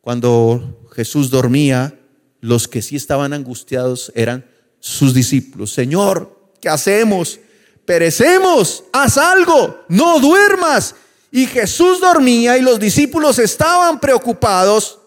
Cuando 0.00 0.86
Jesús 0.92 1.30
dormía, 1.30 1.98
los 2.40 2.68
que 2.68 2.80
sí 2.80 2.96
estaban 2.96 3.32
angustiados 3.32 4.12
eran 4.14 4.46
sus 4.86 5.12
discípulos, 5.12 5.72
Señor, 5.72 6.52
¿qué 6.60 6.68
hacemos? 6.68 7.40
Perecemos, 7.84 8.84
haz 8.92 9.18
algo, 9.18 9.84
no 9.88 10.20
duermas. 10.20 10.94
Y 11.32 11.46
Jesús 11.46 12.00
dormía 12.00 12.56
y 12.56 12.62
los 12.62 12.78
discípulos 12.78 13.40
estaban 13.40 13.98
preocupados. 13.98 15.00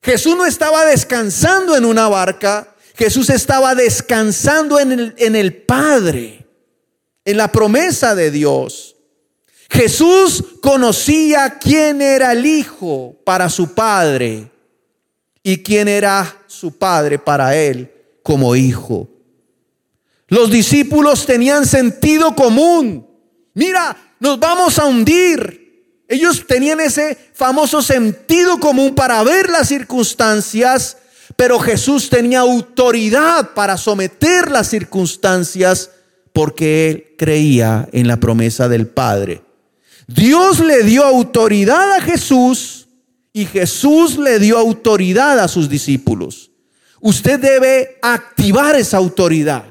Jesús 0.00 0.36
no 0.36 0.46
estaba 0.46 0.86
descansando 0.86 1.76
en 1.76 1.84
una 1.84 2.08
barca, 2.08 2.76
Jesús 2.94 3.28
estaba 3.28 3.74
descansando 3.74 4.78
en 4.78 4.92
el, 4.92 5.14
en 5.18 5.34
el 5.34 5.52
Padre, 5.62 6.46
en 7.24 7.36
la 7.36 7.50
promesa 7.50 8.14
de 8.14 8.30
Dios. 8.30 8.94
Jesús 9.68 10.44
conocía 10.62 11.58
quién 11.58 12.00
era 12.00 12.30
el 12.30 12.46
Hijo 12.46 13.16
para 13.24 13.50
su 13.50 13.74
Padre 13.74 14.48
y 15.42 15.60
quién 15.64 15.88
era 15.88 16.40
su 16.46 16.78
Padre 16.78 17.18
para 17.18 17.56
él 17.56 17.96
como 18.28 18.54
hijo. 18.56 19.08
Los 20.26 20.50
discípulos 20.50 21.24
tenían 21.24 21.64
sentido 21.64 22.36
común. 22.36 23.08
Mira, 23.54 23.96
nos 24.20 24.38
vamos 24.38 24.78
a 24.78 24.84
hundir. 24.84 26.02
Ellos 26.06 26.44
tenían 26.46 26.78
ese 26.78 27.16
famoso 27.32 27.80
sentido 27.80 28.60
común 28.60 28.94
para 28.94 29.22
ver 29.22 29.48
las 29.48 29.68
circunstancias, 29.68 30.98
pero 31.36 31.58
Jesús 31.58 32.10
tenía 32.10 32.40
autoridad 32.40 33.54
para 33.54 33.78
someter 33.78 34.50
las 34.50 34.68
circunstancias 34.68 35.90
porque 36.34 36.90
él 36.90 37.04
creía 37.16 37.88
en 37.92 38.08
la 38.08 38.18
promesa 38.18 38.68
del 38.68 38.88
Padre. 38.88 39.42
Dios 40.06 40.60
le 40.60 40.82
dio 40.82 41.02
autoridad 41.02 41.92
a 41.94 42.02
Jesús 42.02 42.88
y 43.32 43.46
Jesús 43.46 44.18
le 44.18 44.38
dio 44.38 44.58
autoridad 44.58 45.38
a 45.38 45.48
sus 45.48 45.70
discípulos. 45.70 46.47
Usted 47.00 47.38
debe 47.38 47.98
activar 48.02 48.76
esa 48.76 48.96
autoridad. 48.96 49.64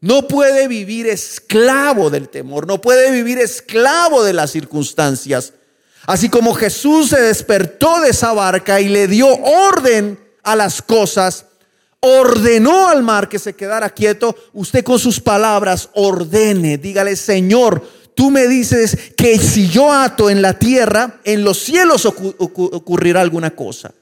No 0.00 0.28
puede 0.28 0.68
vivir 0.68 1.08
esclavo 1.08 2.08
del 2.08 2.28
temor, 2.28 2.66
no 2.66 2.80
puede 2.80 3.10
vivir 3.10 3.38
esclavo 3.38 4.22
de 4.22 4.32
las 4.32 4.52
circunstancias. 4.52 5.54
Así 6.06 6.28
como 6.28 6.54
Jesús 6.54 7.10
se 7.10 7.20
despertó 7.20 8.00
de 8.00 8.10
esa 8.10 8.32
barca 8.32 8.80
y 8.80 8.88
le 8.88 9.08
dio 9.08 9.26
orden 9.28 10.18
a 10.44 10.54
las 10.54 10.80
cosas, 10.80 11.46
ordenó 12.00 12.88
al 12.88 13.02
mar 13.02 13.28
que 13.28 13.40
se 13.40 13.54
quedara 13.54 13.90
quieto, 13.90 14.36
usted 14.52 14.84
con 14.84 15.00
sus 15.00 15.20
palabras 15.20 15.90
ordene, 15.94 16.78
dígale, 16.78 17.16
Señor, 17.16 17.86
tú 18.14 18.30
me 18.30 18.46
dices 18.46 18.96
que 19.16 19.38
si 19.38 19.68
yo 19.68 19.92
ato 19.92 20.30
en 20.30 20.42
la 20.42 20.58
tierra, 20.58 21.20
en 21.24 21.42
los 21.42 21.58
cielos 21.58 22.06
ocurrirá 22.06 23.20
alguna 23.20 23.50
cosa. 23.50 23.92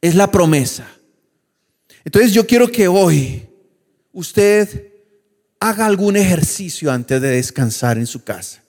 Es 0.00 0.14
la 0.14 0.30
promesa. 0.30 0.86
Entonces 2.04 2.32
yo 2.32 2.46
quiero 2.46 2.68
que 2.68 2.88
hoy 2.88 3.48
usted 4.12 4.92
haga 5.60 5.86
algún 5.86 6.16
ejercicio 6.16 6.90
antes 6.90 7.20
de 7.20 7.30
descansar 7.30 7.98
en 7.98 8.06
su 8.06 8.24
casa. 8.24 8.62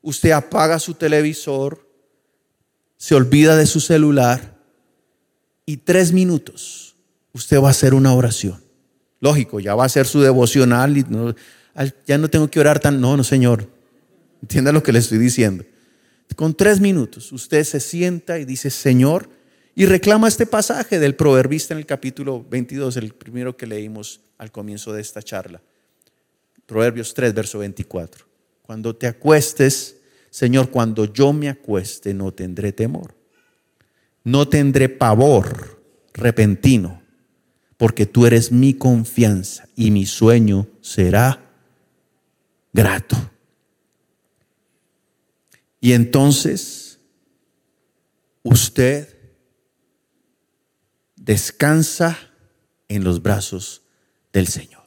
Usted 0.00 0.30
apaga 0.30 0.78
su 0.78 0.94
televisor, 0.94 1.88
se 2.96 3.14
olvida 3.14 3.56
de 3.56 3.66
su 3.66 3.80
celular 3.80 4.56
y 5.66 5.78
tres 5.78 6.12
minutos 6.12 6.84
usted 7.34 7.60
va 7.60 7.68
a 7.68 7.72
hacer 7.72 7.92
una 7.92 8.14
oración. 8.14 8.62
Lógico, 9.20 9.60
ya 9.60 9.74
va 9.74 9.82
a 9.82 9.86
hacer 9.86 10.06
su 10.06 10.20
devocional 10.20 10.96
y 10.96 11.04
ya 12.06 12.18
no 12.18 12.28
tengo 12.28 12.48
que 12.48 12.60
orar 12.60 12.80
tan... 12.80 13.00
No, 13.00 13.16
no, 13.16 13.24
Señor. 13.24 13.68
Entienda 14.40 14.72
lo 14.72 14.82
que 14.82 14.92
le 14.92 15.00
estoy 15.00 15.18
diciendo. 15.18 15.64
Con 16.36 16.54
tres 16.54 16.80
minutos 16.80 17.32
usted 17.32 17.64
se 17.64 17.80
sienta 17.80 18.38
y 18.38 18.44
dice, 18.44 18.70
Señor, 18.70 19.28
y 19.74 19.86
reclama 19.86 20.28
este 20.28 20.46
pasaje 20.46 20.98
del 20.98 21.16
proverbista 21.16 21.74
en 21.74 21.78
el 21.78 21.86
capítulo 21.86 22.44
22, 22.48 22.96
el 22.96 23.12
primero 23.12 23.56
que 23.56 23.66
leímos 23.66 24.20
al 24.38 24.52
comienzo 24.52 24.92
de 24.92 25.00
esta 25.00 25.22
charla. 25.22 25.60
Proverbios 26.66 27.12
3, 27.12 27.34
verso 27.34 27.58
24. 27.58 28.24
Cuando 28.62 28.94
te 28.94 29.06
acuestes, 29.06 29.96
Señor, 30.30 30.70
cuando 30.70 31.12
yo 31.12 31.32
me 31.32 31.48
acueste 31.48 32.14
no 32.14 32.32
tendré 32.32 32.72
temor. 32.72 33.14
No 34.22 34.48
tendré 34.48 34.88
pavor 34.88 35.82
repentino, 36.12 37.02
porque 37.76 38.06
tú 38.06 38.26
eres 38.26 38.52
mi 38.52 38.74
confianza 38.74 39.68
y 39.74 39.90
mi 39.90 40.06
sueño 40.06 40.68
será 40.80 41.52
grato. 42.72 43.16
Y 45.80 45.92
entonces, 45.92 47.00
usted 48.42 49.13
descansa 51.24 52.18
en 52.88 53.02
los 53.04 53.22
brazos 53.22 53.82
del 54.32 54.46
Señor. 54.46 54.82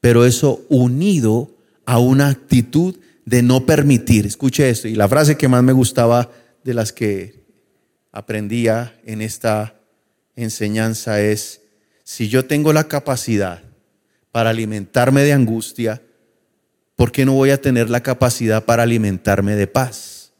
Pero 0.00 0.24
eso 0.24 0.64
unido 0.68 1.50
a 1.84 1.98
una 1.98 2.28
actitud 2.28 2.96
de 3.24 3.42
no 3.42 3.66
permitir, 3.66 4.26
escuche 4.26 4.70
esto, 4.70 4.88
y 4.88 4.94
la 4.94 5.08
frase 5.08 5.36
que 5.36 5.48
más 5.48 5.62
me 5.62 5.72
gustaba 5.72 6.30
de 6.64 6.74
las 6.74 6.92
que 6.92 7.44
aprendía 8.12 8.98
en 9.04 9.20
esta 9.20 9.80
enseñanza 10.36 11.20
es, 11.20 11.60
si 12.04 12.28
yo 12.28 12.44
tengo 12.46 12.72
la 12.72 12.84
capacidad 12.84 13.62
para 14.30 14.50
alimentarme 14.50 15.22
de 15.22 15.32
angustia, 15.32 16.00
¿por 16.96 17.12
qué 17.12 17.24
no 17.24 17.34
voy 17.34 17.50
a 17.50 17.60
tener 17.60 17.90
la 17.90 18.02
capacidad 18.02 18.64
para 18.64 18.84
alimentarme 18.84 19.56
de 19.56 19.66
paz? 19.66 20.32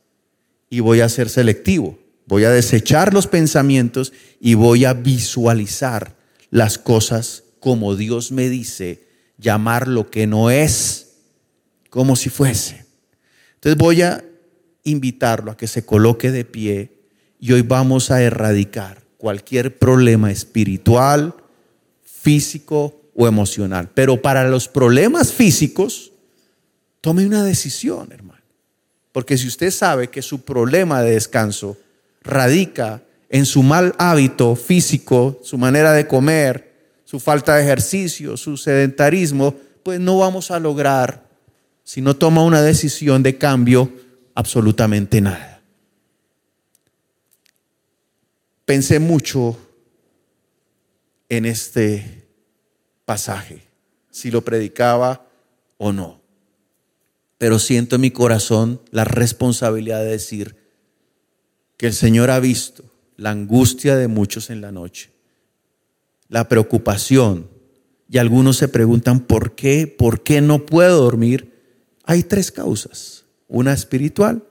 Y 0.71 0.81
voy 0.81 1.01
a 1.01 1.09
ser 1.09 1.29
selectivo. 1.29 1.99
Voy 2.29 2.45
a 2.45 2.51
desechar 2.51 3.15
los 3.15 3.27
pensamientos 3.27 4.13
y 4.39 4.53
voy 4.53 4.85
a 4.85 4.93
visualizar 4.93 6.15
las 6.51 6.77
cosas 6.77 7.45
como 7.59 7.97
Dios 7.97 8.33
me 8.33 8.51
dice, 8.51 9.09
llamar 9.39 9.89
lo 9.89 10.11
que 10.11 10.27
no 10.27 10.51
es 10.51 11.17
como 11.89 12.17
si 12.17 12.29
fuese. 12.29 12.85
Entonces 13.55 13.79
voy 13.79 14.03
a 14.03 14.23
invitarlo 14.85 15.51
a 15.51 15.57
que 15.57 15.67
se 15.67 15.87
coloque 15.87 16.31
de 16.31 16.45
pie 16.45 16.93
y 17.41 17.53
hoy 17.53 17.63
vamos 17.63 18.11
a 18.11 18.21
erradicar 18.21 19.03
cualquier 19.17 19.79
problema 19.79 20.31
espiritual, 20.31 21.35
físico 22.03 23.11
o 23.15 23.27
emocional. 23.27 23.91
Pero 23.95 24.21
para 24.21 24.47
los 24.47 24.69
problemas 24.69 25.33
físicos, 25.33 26.13
tome 27.01 27.27
una 27.27 27.43
decisión, 27.43 28.13
hermano. 28.13 28.43
Porque 29.13 29.39
si 29.39 29.49
usted 29.49 29.71
sabe 29.71 30.09
que 30.09 30.21
su 30.21 30.43
problema 30.43 31.01
de 31.01 31.13
descanso 31.13 31.79
radica 32.23 33.03
en 33.29 33.47
su 33.47 33.63
mal 33.63 33.95
hábito 33.99 34.57
físico, 34.57 35.41
su 35.43 35.59
manera 35.59 35.93
de 35.93 36.07
comer, 36.07 36.69
su 37.05 37.21
falta 37.21 37.57
de 37.57 37.63
ejercicio, 37.63 38.37
su 38.37 38.57
sedentarismo, 38.57 39.55
pues 39.83 40.01
no 40.01 40.19
vamos 40.19 40.51
a 40.51 40.59
lograr, 40.59 41.27
si 41.83 42.01
no 42.01 42.17
toma 42.17 42.45
una 42.45 42.63
decisión 42.63 43.23
de 43.23 43.39
cambio, 43.39 43.91
absolutamente 44.35 45.21
nada. 45.21 45.63
Pensé 48.65 48.99
mucho 48.99 49.59
en 51.31 51.47
este 51.47 52.27
pasaje, 53.07 53.63
si 54.11 54.31
lo 54.31 54.45
predicaba 54.45 55.27
o 55.79 55.93
no. 55.93 56.21
Pero 57.39 57.59
siento 57.59 57.97
en 57.97 58.03
mi 58.03 58.11
corazón 58.11 58.83
la 58.91 59.05
responsabilidad 59.05 60.01
de 60.01 60.11
decir 60.11 60.57
que 61.79 61.87
el 61.87 61.95
Señor 61.95 62.31
ha 62.31 62.41
visto 62.41 62.85
la 63.17 63.31
angustia 63.31 63.97
de 63.97 64.09
muchos 64.09 64.51
en 64.51 64.61
la 64.61 64.71
noche, 64.71 65.11
la 66.29 66.49
preocupación, 66.49 67.49
y 68.11 68.19
algunos 68.19 68.57
se 68.57 68.69
preguntan, 68.69 69.21
¿por 69.21 69.55
qué? 69.55 69.87
¿Por 69.87 70.23
qué 70.23 70.41
no 70.41 70.67
puedo 70.67 71.03
dormir? 71.03 71.55
Hay 72.05 72.23
tres 72.23 72.51
causas, 72.51 73.27
una 73.49 73.73
espiritual, 73.73 74.45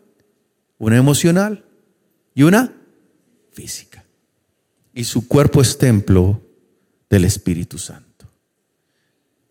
una 0.78 0.98
emocional 0.98 1.66
y 2.36 2.44
una 2.44 2.74
física. 3.52 4.06
Y 4.94 5.06
su 5.06 5.28
cuerpo 5.28 5.62
es 5.62 5.78
templo 5.78 6.42
del 7.10 7.26
Espíritu 7.26 7.78
Santo. 7.78 8.08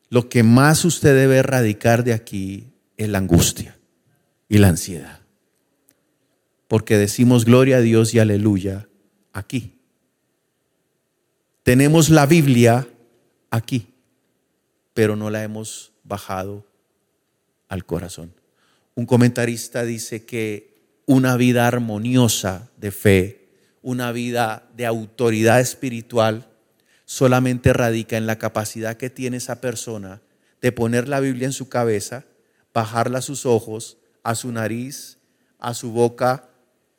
Lo 0.08 0.28
que 0.28 0.42
más 0.42 0.84
usted 0.84 1.14
debe 1.14 1.38
erradicar 1.38 2.04
de 2.04 2.12
aquí 2.12 2.72
es 2.96 3.08
la 3.08 3.18
angustia 3.18 3.76
y 4.48 4.58
la 4.58 4.68
ansiedad. 4.68 5.25
Porque 6.68 6.98
decimos 6.98 7.44
gloria 7.44 7.76
a 7.76 7.80
Dios 7.80 8.14
y 8.14 8.18
aleluya 8.18 8.88
aquí. 9.32 9.78
Tenemos 11.62 12.10
la 12.10 12.26
Biblia 12.26 12.88
aquí, 13.50 13.94
pero 14.94 15.16
no 15.16 15.30
la 15.30 15.42
hemos 15.42 15.92
bajado 16.04 16.66
al 17.68 17.84
corazón. 17.84 18.32
Un 18.94 19.06
comentarista 19.06 19.84
dice 19.84 20.24
que 20.24 20.76
una 21.06 21.36
vida 21.36 21.66
armoniosa 21.66 22.70
de 22.76 22.90
fe, 22.90 23.48
una 23.82 24.10
vida 24.12 24.68
de 24.76 24.86
autoridad 24.86 25.60
espiritual, 25.60 26.48
solamente 27.04 27.72
radica 27.72 28.16
en 28.16 28.26
la 28.26 28.38
capacidad 28.38 28.96
que 28.96 29.10
tiene 29.10 29.36
esa 29.36 29.60
persona 29.60 30.20
de 30.60 30.72
poner 30.72 31.08
la 31.08 31.20
Biblia 31.20 31.46
en 31.46 31.52
su 31.52 31.68
cabeza, 31.68 32.24
bajarla 32.74 33.18
a 33.18 33.22
sus 33.22 33.46
ojos, 33.46 33.98
a 34.22 34.34
su 34.34 34.50
nariz, 34.50 35.18
a 35.58 35.74
su 35.74 35.92
boca, 35.92 36.48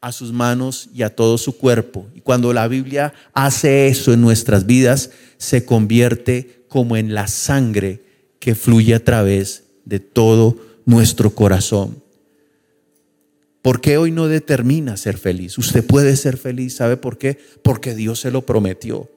a 0.02 0.12
sus 0.12 0.32
manos 0.32 0.90
y 0.94 1.04
a 1.04 1.16
todo 1.16 1.38
su 1.38 1.58
cuerpo. 1.58 2.08
Y 2.14 2.22
cuando 2.22 2.54
la 2.54 2.68
Biblia 2.68 3.14
hace 3.34 3.88
eso 3.88 4.14
en 4.14 4.22
nuestras 4.22 4.66
vidas, 4.66 5.12
se 5.38 5.66
convierte 5.66 6.66
como 6.68 6.98
en 6.98 7.14
la 7.14 7.28
sangre 7.28 8.04
que 8.40 8.56
fluye 8.56 8.94
a 8.94 9.04
través 9.04 9.64
de 9.86 10.00
todo 10.00 10.58
nuestro 10.86 11.32
corazón. 11.32 12.04
¿Por 13.62 13.82
qué 13.82 13.98
hoy 13.98 14.12
no 14.12 14.28
determina 14.28 14.96
ser 14.98 15.18
feliz? 15.18 15.58
Usted 15.58 15.86
puede 15.86 16.16
ser 16.16 16.38
feliz, 16.38 16.76
¿sabe 16.76 16.96
por 16.96 17.18
qué? 17.18 17.38
Porque 17.64 17.96
Dios 17.96 18.20
se 18.20 18.32
lo 18.32 18.46
prometió 18.46 19.10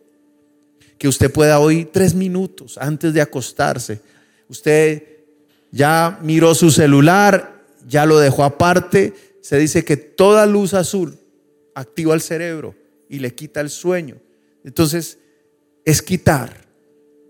que 1.00 1.08
usted 1.08 1.32
pueda 1.32 1.60
hoy 1.60 1.88
tres 1.90 2.14
minutos 2.14 2.76
antes 2.76 3.14
de 3.14 3.22
acostarse. 3.22 4.02
Usted 4.48 5.02
ya 5.70 6.18
miró 6.22 6.54
su 6.54 6.70
celular, 6.70 7.64
ya 7.88 8.04
lo 8.04 8.18
dejó 8.18 8.44
aparte. 8.44 9.14
Se 9.40 9.58
dice 9.58 9.84
que 9.84 9.96
toda 9.96 10.46
luz 10.46 10.74
azul 10.74 11.18
activa 11.74 12.14
el 12.14 12.20
cerebro 12.20 12.74
y 13.08 13.18
le 13.18 13.34
quita 13.34 13.60
el 13.60 13.70
sueño. 13.70 14.16
Entonces, 14.64 15.18
es 15.84 16.02
quitar 16.02 16.66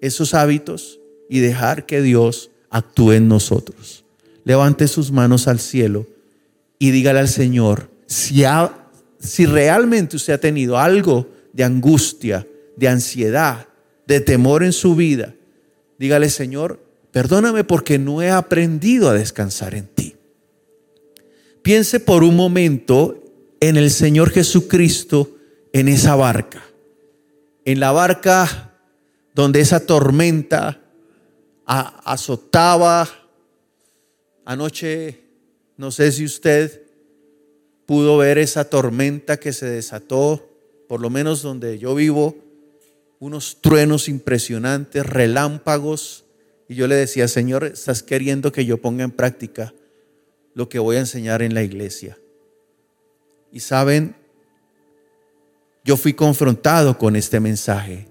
esos 0.01 0.35
hábitos 0.35 1.01
y 1.29 1.41
dejar 1.41 1.87
que 1.87 2.03
Dios 2.03 2.51
actúe 2.71 3.13
en 3.13 3.29
nosotros. 3.29 4.05
Levante 4.45 4.89
sus 4.89 5.13
manos 5.13 5.49
al 5.49 5.61
cielo 5.61 6.07
y 6.79 6.91
dígale 6.91 7.21
al 7.21 7.29
Señor, 7.29 7.91
si, 8.07 8.43
si 9.19 9.47
realmente 9.47 10.17
usted 10.17 10.33
ha 10.33 10.39
tenido 10.39 10.79
algo 10.79 11.29
de 11.53 11.65
angustia, 11.65 12.47
de 12.77 12.89
ansiedad, 12.89 13.69
de 14.07 14.21
temor 14.21 14.65
en 14.65 14.73
su 14.73 14.97
vida, 14.97 15.35
dígale, 15.99 16.31
Señor, 16.31 16.83
perdóname 17.13 17.65
porque 17.65 17.99
no 17.99 18.23
he 18.23 18.31
aprendido 18.31 19.09
a 19.09 19.15
descansar 19.15 19.75
en 19.75 19.87
ti. 19.87 20.17
Piense 21.71 22.01
por 22.01 22.25
un 22.25 22.35
momento 22.35 23.23
en 23.61 23.77
el 23.77 23.93
Señor 23.93 24.31
Jesucristo 24.31 25.37
en 25.73 25.87
esa 25.87 26.17
barca, 26.17 26.65
en 27.65 27.79
la 27.79 27.93
barca 27.93 28.77
donde 29.37 29.61
esa 29.61 29.87
tormenta 29.87 30.81
azotaba. 31.65 33.09
Anoche, 34.45 35.21
no 35.77 35.93
sé 35.93 36.11
si 36.11 36.25
usted 36.25 36.83
pudo 37.87 38.17
ver 38.17 38.39
esa 38.39 38.65
tormenta 38.65 39.37
que 39.39 39.53
se 39.53 39.67
desató 39.67 40.51
por 40.89 41.01
lo 41.01 41.09
menos 41.09 41.41
donde 41.41 41.79
yo 41.79 41.95
vivo, 41.95 42.37
unos 43.21 43.59
truenos 43.61 44.09
impresionantes, 44.09 45.07
relámpagos. 45.07 46.25
Y 46.69 46.75
yo 46.75 46.89
le 46.89 46.97
decía, 46.97 47.29
Señor, 47.29 47.63
estás 47.63 48.03
queriendo 48.03 48.51
que 48.51 48.65
yo 48.65 48.79
ponga 48.79 49.05
en 49.05 49.13
práctica 49.13 49.73
lo 50.55 50.69
que 50.69 50.79
voy 50.79 50.97
a 50.97 51.01
enseñar 51.01 51.43
en 51.43 51.55
la 51.55 51.63
iglesia. 51.63 52.19
Y 53.53 53.61
saben, 53.61 54.17
yo 55.85 55.97
fui 55.97 56.13
confrontado 56.13 56.99
con 56.99 57.17
este 57.17 57.41
mensaje, 57.41 58.09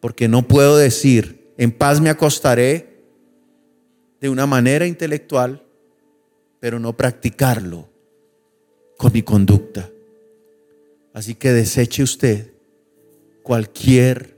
porque 0.00 0.28
no 0.28 0.46
puedo 0.46 0.76
decir, 0.76 1.52
en 1.56 1.72
paz 1.72 2.00
me 2.00 2.10
acostaré 2.10 3.04
de 4.20 4.28
una 4.28 4.46
manera 4.46 4.86
intelectual, 4.86 5.64
pero 6.60 6.78
no 6.78 6.96
practicarlo 6.96 7.88
con 8.96 9.12
mi 9.12 9.22
conducta. 9.22 9.90
Así 11.12 11.34
que 11.34 11.52
deseche 11.52 12.02
usted 12.02 12.52
cualquier 13.42 14.36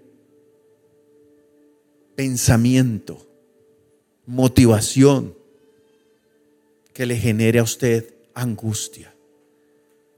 pensamiento, 2.15 3.27
motivación 4.27 5.38
que 6.99 7.07
le 7.07 7.17
genere 7.17 7.61
a 7.61 7.63
usted 7.63 8.13
angustia. 8.35 9.15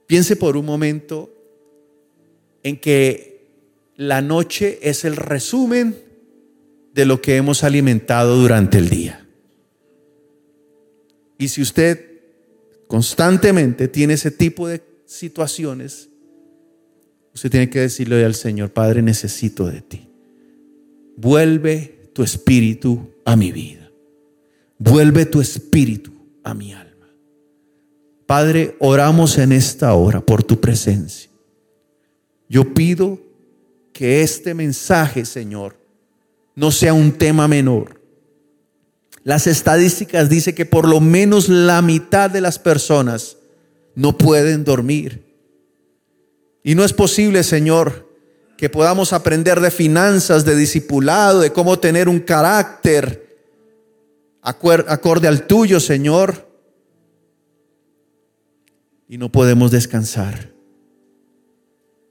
Piense 0.06 0.34
por 0.34 0.56
un 0.56 0.64
momento 0.64 1.30
en 2.62 2.80
que 2.80 3.44
la 3.96 4.22
noche 4.22 4.78
es 4.80 5.04
el 5.04 5.16
resumen 5.16 5.94
de 6.94 7.04
lo 7.04 7.20
que 7.20 7.36
hemos 7.36 7.64
alimentado 7.64 8.38
durante 8.38 8.78
el 8.78 8.88
día. 8.88 9.28
Y 11.36 11.48
si 11.48 11.60
usted 11.60 12.22
constantemente 12.86 13.86
tiene 13.86 14.14
ese 14.14 14.30
tipo 14.30 14.66
de 14.66 14.80
situaciones, 15.04 16.08
Usted 17.34 17.50
tiene 17.50 17.70
que 17.70 17.78
decirle 17.78 18.24
al 18.24 18.34
Señor, 18.34 18.72
Padre, 18.72 19.02
necesito 19.02 19.66
de 19.66 19.82
ti. 19.82 20.08
Vuelve 21.16 22.10
tu 22.12 22.24
espíritu 22.24 23.12
a 23.24 23.36
mi 23.36 23.52
vida. 23.52 23.92
Vuelve 24.78 25.26
tu 25.26 25.40
espíritu 25.40 26.19
a 26.44 26.54
mi 26.54 26.72
alma. 26.72 27.08
Padre, 28.26 28.76
oramos 28.78 29.38
en 29.38 29.52
esta 29.52 29.92
hora 29.94 30.20
por 30.20 30.42
tu 30.44 30.60
presencia. 30.60 31.30
Yo 32.48 32.74
pido 32.74 33.18
que 33.92 34.22
este 34.22 34.54
mensaje, 34.54 35.24
Señor, 35.24 35.76
no 36.54 36.70
sea 36.70 36.94
un 36.94 37.12
tema 37.12 37.48
menor. 37.48 38.00
Las 39.22 39.46
estadísticas 39.46 40.28
dicen 40.28 40.54
que 40.54 40.66
por 40.66 40.88
lo 40.88 41.00
menos 41.00 41.48
la 41.48 41.82
mitad 41.82 42.30
de 42.30 42.40
las 42.40 42.58
personas 42.58 43.36
no 43.94 44.16
pueden 44.16 44.64
dormir 44.64 45.30
y 46.62 46.74
no 46.74 46.84
es 46.84 46.92
posible, 46.92 47.42
Señor, 47.42 48.08
que 48.56 48.68
podamos 48.68 49.12
aprender 49.12 49.60
de 49.60 49.70
finanzas, 49.70 50.44
de 50.44 50.54
discipulado, 50.54 51.40
de 51.40 51.52
cómo 51.52 51.78
tener 51.78 52.08
un 52.08 52.20
carácter 52.20 53.29
acorde 54.42 55.28
al 55.28 55.46
tuyo, 55.46 55.80
Señor. 55.80 56.48
Y 59.08 59.18
no 59.18 59.30
podemos 59.30 59.70
descansar. 59.70 60.52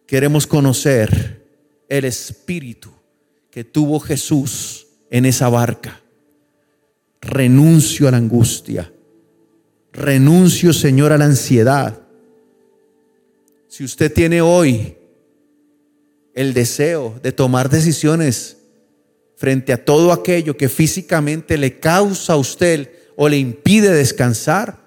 Queremos 0.06 0.48
conocer 0.48 1.48
el 1.88 2.06
espíritu 2.06 2.90
que 3.50 3.64
tuvo 3.64 4.00
Jesús 4.00 4.88
en 5.10 5.26
esa 5.26 5.50
barca. 5.50 6.02
renuncio 7.22 8.08
a 8.08 8.12
la 8.12 8.18
angustia, 8.18 8.94
renuncio, 9.92 10.72
Señor, 10.72 11.12
a 11.12 11.18
la 11.18 11.26
ansiedad. 11.26 12.00
Si 13.68 13.84
usted 13.84 14.14
tiene 14.14 14.42
hoy 14.42 14.96
el 16.34 16.54
deseo 16.54 17.20
de 17.22 17.34
tomar 17.34 17.70
decisiones 17.70 18.59
frente 19.40 19.72
a 19.72 19.86
todo 19.86 20.12
aquello 20.12 20.58
que 20.58 20.68
físicamente 20.68 21.58
le 21.58 21.80
causa 21.80 22.34
a 22.34 22.36
usted 22.36 22.92
o 23.16 23.30
le 23.30 23.38
impide 23.38 23.90
descansar, 23.90 24.78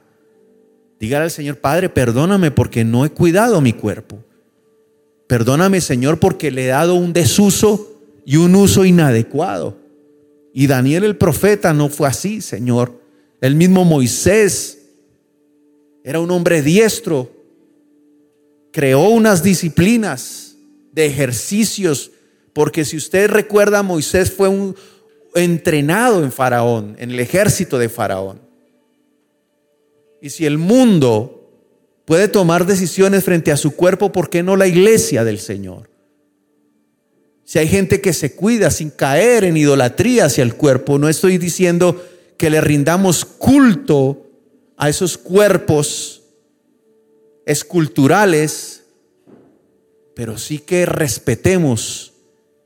dígale 1.00 1.24
al 1.24 1.30
Señor, 1.30 1.57
Padre, 1.57 1.88
perdóname 1.88 2.50
porque 2.50 2.84
no 2.84 3.07
he 3.07 3.11
cuidado 3.11 3.62
mi 3.62 3.72
cuerpo. 3.72 4.22
Perdóname, 5.26 5.80
Señor, 5.80 6.20
porque 6.20 6.50
le 6.50 6.66
he 6.66 6.68
dado 6.68 6.96
un 6.96 7.14
desuso 7.14 7.98
y 8.26 8.36
un 8.36 8.55
uso 8.55 8.84
inadecuado. 8.84 9.78
Y 10.53 10.66
Daniel 10.66 11.05
el 11.05 11.16
profeta 11.16 11.72
no 11.72 11.88
fue 11.88 12.07
así, 12.09 12.42
Señor. 12.42 13.00
El 13.40 13.55
mismo 13.55 13.86
Moisés 13.86 14.80
era 16.05 16.20
un 16.20 16.30
hombre 16.30 16.61
diestro. 16.61 17.32
Creó 18.70 19.09
unas 19.09 19.42
disciplinas 19.42 20.59
de 20.92 21.07
ejercicios, 21.07 22.11
porque 22.53 22.84
si 22.84 22.96
usted 22.96 23.30
recuerda, 23.30 23.82
Moisés 23.82 24.30
fue 24.30 24.48
un 24.48 24.76
entrenado 25.34 26.22
en 26.22 26.32
Faraón, 26.32 26.96
en 26.98 27.11
el 27.11 27.20
ejército 27.20 27.78
de 27.78 27.88
Faraón. 27.88 28.40
Y 30.20 30.30
si 30.30 30.44
el 30.46 30.59
mundo 30.59 31.50
puede 32.05 32.28
tomar 32.28 32.66
decisiones 32.66 33.24
frente 33.24 33.50
a 33.53 33.57
su 33.57 33.74
cuerpo, 33.74 34.12
¿por 34.12 34.28
qué 34.28 34.42
no 34.42 34.57
la 34.57 34.66
iglesia 34.66 35.24
del 35.24 35.38
Señor? 35.38 35.90
Si 37.44 37.59
hay 37.59 37.68
gente 37.68 38.00
que 38.00 38.12
se 38.12 38.34
cuida 38.34 38.70
sin 38.70 38.90
caer 38.90 39.44
en 39.44 39.57
idolatría 39.57 40.26
hacia 40.26 40.44
el 40.44 40.55
cuerpo, 40.55 40.98
no 40.98 41.09
estoy 41.09 41.38
diciendo 41.38 42.05
que 42.36 42.50
le 42.50 42.61
rindamos 42.61 43.24
culto 43.24 44.26
a 44.76 44.88
esos 44.88 45.18
cuerpos 45.18 46.22
esculturales, 47.46 48.84
pero 50.14 50.38
sí 50.38 50.59
que 50.59 50.86
respetemos 50.86 52.12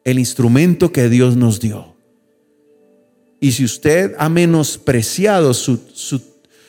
el 0.07 0.21
instrumento 0.21 0.93
que 0.93 1.09
Dios 1.09 1.37
nos 1.37 1.59
dio. 1.59 1.97
Y 3.41 3.53
si 3.53 3.65
usted 3.65 4.15
ha 4.19 4.29
menospreciado 4.29 5.53
su, 5.53 5.81
su, 5.93 6.23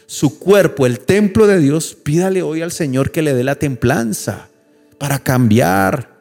su, 0.07 0.39
cuerpo, 0.39 0.87
el 0.87 0.99
templo 0.99 1.45
de 1.45 1.59
Dios, 1.59 1.95
pídale 1.95 2.41
hoy 2.41 2.63
al 2.63 2.71
Señor 2.71 3.11
que 3.11 3.21
le 3.21 3.35
dé 3.35 3.43
la 3.43 3.53
templanza 3.53 4.49
para 4.97 5.19
cambiar 5.19 6.17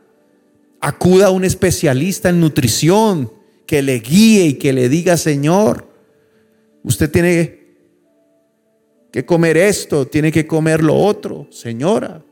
acuda 0.79 1.29
a 1.29 1.31
un 1.31 1.47
especialista 1.47 2.29
en 2.29 2.39
nutrición 2.39 3.33
que 3.64 3.81
le 3.81 3.99
guíe 3.99 4.45
y 4.49 4.55
que 4.55 4.75
le 4.75 4.91
diga, 4.91 5.17
Señor, 5.17 5.89
usted 6.83 7.11
tiene 7.11 7.61
que 9.11 9.25
comer 9.25 9.57
esto, 9.57 10.07
tiene 10.07 10.31
que 10.31 10.47
comer 10.47 10.85
lo 10.85 10.95
otro, 10.95 11.49
señora. 11.51 12.23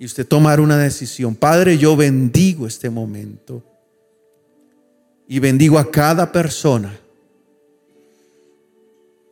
Y 0.00 0.06
usted 0.06 0.26
tomar 0.26 0.60
una 0.60 0.76
decisión. 0.76 1.36
Padre, 1.36 1.78
yo 1.78 1.94
bendigo 1.94 2.66
este 2.66 2.90
momento. 2.90 3.62
Y 5.28 5.38
bendigo 5.38 5.78
a 5.78 5.92
cada 5.92 6.32
persona. 6.32 6.98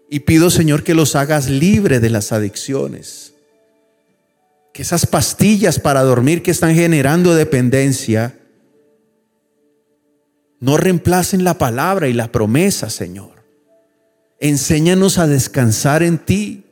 Y 0.09 0.21
pido, 0.21 0.49
Señor, 0.49 0.85
que 0.85 0.95
los 0.95 1.17
hagas 1.17 1.51
libre 1.51 1.99
de 1.99 2.11
las 2.11 2.31
adicciones 2.31 3.35
que 4.79 4.83
esas 4.83 5.07
pastillas 5.07 5.81
para 5.81 6.05
dormir 6.05 6.41
que 6.41 6.53
están 6.53 6.73
generando 6.73 7.35
dependencia 7.35 8.39
no 10.61 10.77
reemplacen 10.77 11.43
la 11.43 11.59
palabra 11.59 12.07
y 12.07 12.13
la 12.13 12.31
promesa, 12.31 12.89
Señor. 12.89 13.43
Enséñanos 14.39 15.19
a 15.19 15.27
descansar 15.27 16.05
en 16.05 16.19
ti. 16.19 16.65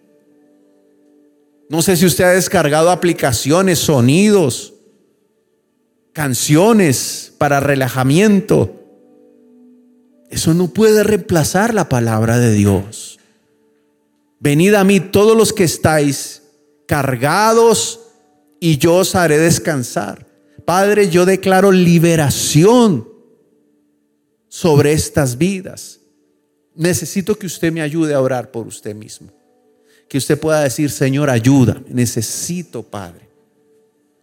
No 1.69 1.83
sé 1.83 1.97
si 1.97 2.07
usted 2.07 2.25
ha 2.25 2.31
descargado 2.31 2.91
aplicaciones, 2.91 3.79
sonidos, 3.79 4.75
canciones 6.12 7.33
para 7.39 7.61
relajamiento. 7.61 8.83
Eso 10.31 10.55
no 10.55 10.69
puede 10.69 11.03
reemplazar 11.03 11.75
la 11.75 11.89
palabra 11.89 12.39
de 12.39 12.53
Dios. 12.53 13.19
Venid 14.39 14.75
a 14.75 14.85
mí 14.85 15.01
todos 15.01 15.37
los 15.37 15.53
que 15.53 15.64
estáis 15.64 16.43
cargados 16.87 18.01
y 18.61 18.79
yo 18.79 18.97
os 18.97 19.14
haré 19.14 19.39
descansar. 19.39 20.27
Padre, 20.64 21.11
yo 21.11 21.27
declaro 21.27 21.73
liberación 21.73 23.09
sobre 24.49 24.93
estas 24.93 25.37
vidas. 25.37 26.01
Necesito 26.75 27.39
que 27.39 27.47
usted 27.47 27.73
me 27.73 27.83
ayude 27.83 28.14
a 28.14 28.21
orar 28.21 28.51
por 28.51 28.67
usted 28.67 28.95
mismo. 28.95 29.36
Que 30.09 30.19
usted 30.19 30.39
pueda 30.39 30.61
decir, 30.61 30.91
Señor, 30.91 31.31
ayuda. 31.31 31.83
Necesito, 31.89 32.83
Padre. 32.83 33.29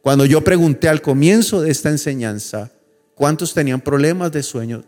Cuando 0.02 0.26
yo 0.26 0.44
pregunté 0.44 0.90
al 0.90 1.02
comienzo 1.02 1.62
de 1.62 1.72
esta 1.72 1.90
enseñanza, 1.90 2.72
¿cuántos 3.16 3.54
tenían 3.54 3.82
problemas 3.82 4.32
de 4.32 4.44
sueño? 4.44 4.84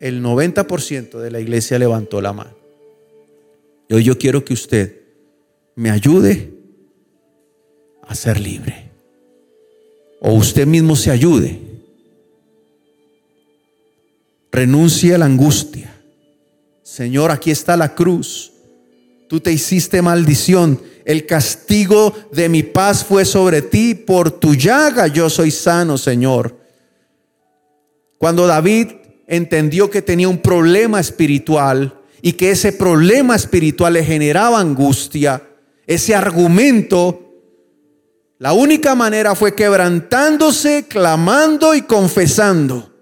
El 0.00 0.22
90% 0.22 1.18
de 1.18 1.30
la 1.30 1.40
iglesia 1.40 1.78
levantó 1.78 2.20
la 2.20 2.32
mano. 2.32 2.56
Hoy 3.90 4.02
yo 4.02 4.18
quiero 4.18 4.44
que 4.44 4.54
usted 4.54 5.00
me 5.76 5.90
ayude 5.90 6.52
a 8.02 8.14
ser 8.14 8.40
libre. 8.40 8.90
O 10.20 10.32
usted 10.32 10.66
mismo 10.66 10.96
se 10.96 11.10
ayude. 11.10 11.60
Renuncie 14.50 15.14
a 15.14 15.18
la 15.18 15.26
angustia. 15.26 15.94
Señor, 16.82 17.30
aquí 17.30 17.50
está 17.50 17.76
la 17.76 17.94
cruz. 17.94 18.52
Tú 19.28 19.40
te 19.40 19.52
hiciste 19.52 20.02
maldición. 20.02 20.80
El 21.04 21.26
castigo 21.26 22.14
de 22.32 22.48
mi 22.48 22.62
paz 22.62 23.04
fue 23.04 23.24
sobre 23.24 23.62
ti. 23.62 23.94
Por 23.94 24.30
tu 24.30 24.54
llaga 24.54 25.06
yo 25.08 25.28
soy 25.28 25.50
sano, 25.50 25.98
Señor. 25.98 26.56
Cuando 28.18 28.46
David 28.46 28.88
entendió 29.26 29.90
que 29.90 30.02
tenía 30.02 30.28
un 30.28 30.38
problema 30.38 31.00
espiritual 31.00 32.00
y 32.22 32.32
que 32.32 32.50
ese 32.50 32.72
problema 32.72 33.36
espiritual 33.36 33.94
le 33.94 34.04
generaba 34.04 34.60
angustia, 34.60 35.42
ese 35.86 36.14
argumento, 36.14 37.34
la 38.38 38.52
única 38.52 38.94
manera 38.94 39.34
fue 39.34 39.54
quebrantándose, 39.54 40.86
clamando 40.88 41.74
y 41.74 41.82
confesando. 41.82 42.95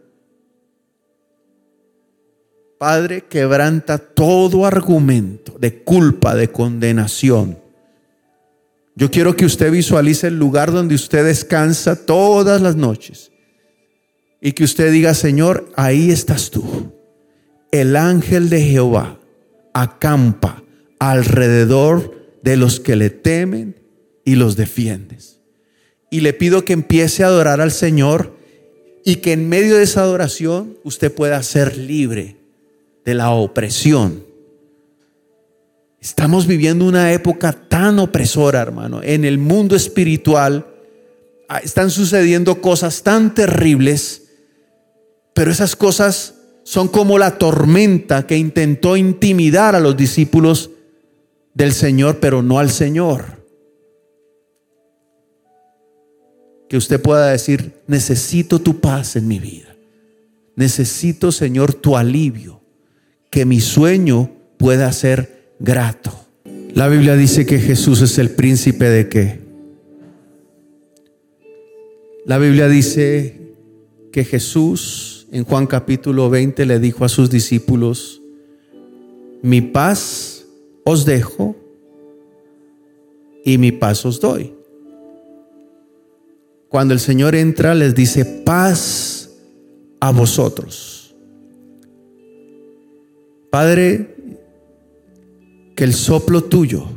Padre, 2.79 3.23
quebranta 3.29 3.99
todo 3.99 4.67
argumento 4.67 5.57
de 5.59 5.83
culpa, 5.83 6.35
de 6.35 6.49
condenación. 6.49 7.59
Yo 8.97 9.11
quiero 9.11 9.37
que 9.37 9.45
usted 9.45 9.71
visualice 9.71 10.29
el 10.29 10.39
lugar 10.39 10.73
donde 10.73 10.95
usted 10.95 11.25
descansa 11.25 12.05
todas 12.05 12.61
las 12.61 12.77
noches 12.77 13.33
y 14.41 14.53
que 14.53 14.65
usted 14.65 14.93
diga, 14.93 15.15
Señor, 15.15 15.71
ahí 15.77 16.11
estás 16.11 16.51
tú. 16.51 16.93
El 17.73 17.97
ángel 17.97 18.51
de 18.51 18.61
Jehová 18.61 19.19
acampa 19.73 20.63
alrededor 20.99 22.39
de 22.43 22.57
los 22.57 22.79
que 22.81 22.97
le 22.97 23.11
temen 23.11 23.81
y 24.25 24.37
los 24.37 24.57
defiendes. 24.57 25.41
Y 26.11 26.21
le 26.21 26.33
pido 26.33 26.65
que 26.65 26.73
empiece 26.73 27.25
a 27.25 27.29
adorar 27.29 27.61
al 27.61 27.73
Señor 27.73 28.37
y 29.05 29.17
que 29.17 29.33
en 29.33 29.49
medio 29.49 29.77
de 29.77 29.85
esa 29.85 30.03
adoración 30.03 30.79
usted 30.85 31.13
pueda 31.13 31.43
ser 31.43 31.77
libre 31.77 32.44
de 33.05 33.15
la 33.15 33.31
opresión. 33.31 34.25
Estamos 36.01 36.47
viviendo 36.47 36.85
una 36.85 37.13
época 37.13 37.53
tan 37.53 37.99
opresora, 37.99 38.61
hermano. 38.61 39.03
En 39.03 39.25
el 39.25 39.39
mundo 39.39 39.75
espiritual 39.75 40.67
ah, 41.49 41.59
están 41.59 41.91
sucediendo 41.91 42.61
cosas 42.61 43.03
tan 43.03 43.35
terribles, 43.35 44.23
pero 45.33 45.51
esas 45.51 45.77
cosas 45.77 46.35
son 46.63 46.89
como 46.89 47.19
la 47.19 47.39
tormenta 47.39 48.27
que 48.27 48.37
intentó 48.37 48.97
intimidar 48.97 49.75
a 49.75 49.81
los 49.81 49.97
discípulos 49.97 50.71
del 51.55 51.73
Señor, 51.73 52.21
pero 52.21 52.43
no 52.43 52.59
al 52.59 52.71
Señor. 52.71 53.45
Que 56.69 56.77
usted 56.77 57.01
pueda 57.01 57.31
decir, 57.31 57.83
necesito 57.87 58.59
tu 58.59 58.81
paz 58.81 59.17
en 59.17 59.29
mi 59.29 59.39
vida. 59.39 59.77
Necesito, 60.57 61.33
Señor, 61.33 61.75
tu 61.75 61.97
alivio. 61.97 62.64
Que 63.35 63.45
mi 63.45 63.61
sueño 63.61 64.31
pueda 64.59 64.93
ser 64.93 65.57
grato. 65.59 66.13
La 66.73 66.87
Biblia 66.87 67.17
dice 67.17 67.45
que 67.45 67.59
Jesús 67.59 68.01
es 68.01 68.17
el 68.19 68.31
príncipe 68.31 68.85
de 68.85 69.09
qué? 69.09 69.41
La 72.27 72.39
Biblia 72.39 72.69
dice 72.69 73.57
que 74.13 74.23
Jesús 74.23 75.27
en 75.33 75.43
Juan 75.43 75.67
capítulo 75.67 76.31
20 76.31 76.65
le 76.65 76.79
dijo 76.79 77.05
a 77.05 77.09
sus 77.09 77.29
discípulos, 77.29 78.23
mi 79.43 79.63
paz 79.63 80.45
os 80.85 81.05
dejo 81.05 81.57
y 83.45 83.59
mi 83.59 83.73
paz 83.73 84.07
os 84.07 84.21
doy. 84.21 84.55
Cuando 86.69 86.95
el 86.95 87.01
Señor 87.01 87.35
entra, 87.35 87.75
les 87.75 87.97
dice 87.97 88.25
paz 88.25 89.29
a 89.99 90.13
vosotros. 90.13 91.04
Padre, 93.55 94.17
que 95.77 95.85
el 95.85 95.95
soplo 95.95 96.43
tuyo 96.43 96.89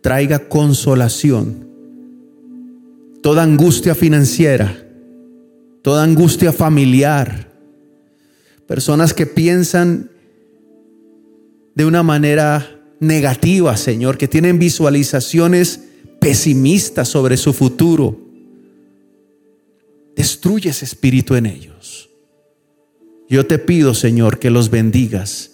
traiga 0.00 0.48
consolación. 0.48 1.68
Toda 3.22 3.44
angustia 3.44 3.94
financiera, 3.94 4.84
toda 5.80 6.02
angustia 6.02 6.52
familiar, 6.52 7.52
personas 8.66 9.14
que 9.14 9.26
piensan 9.26 10.10
de 11.76 11.84
una 11.84 12.02
manera 12.02 12.82
negativa, 12.98 13.76
Señor, 13.76 14.18
que 14.18 14.26
tienen 14.26 14.58
visualizaciones 14.58 15.84
pesimistas 16.20 17.06
sobre 17.06 17.36
su 17.36 17.52
futuro. 17.52 18.18
Destruye 20.16 20.70
ese 20.70 20.84
espíritu 20.84 21.36
en 21.36 21.46
ellos. 21.46 21.91
Yo 23.32 23.46
te 23.46 23.58
pido, 23.58 23.94
Señor, 23.94 24.38
que 24.38 24.50
los 24.50 24.68
bendigas 24.68 25.52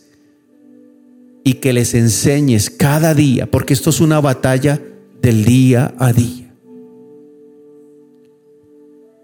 y 1.44 1.54
que 1.54 1.72
les 1.72 1.94
enseñes 1.94 2.70
cada 2.70 3.14
día, 3.14 3.48
porque 3.48 3.72
esto 3.72 3.90
es 3.90 4.00
una 4.00 4.20
batalla 4.20 4.82
del 5.22 5.44
día 5.44 5.94
a 5.96 6.12
día. 6.12 6.52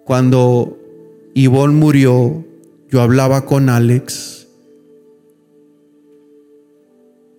Cuando 0.04 0.78
Ivonne 1.34 1.74
murió, 1.74 2.44
yo 2.88 3.00
hablaba 3.00 3.44
con 3.44 3.68
Alex. 3.68 4.46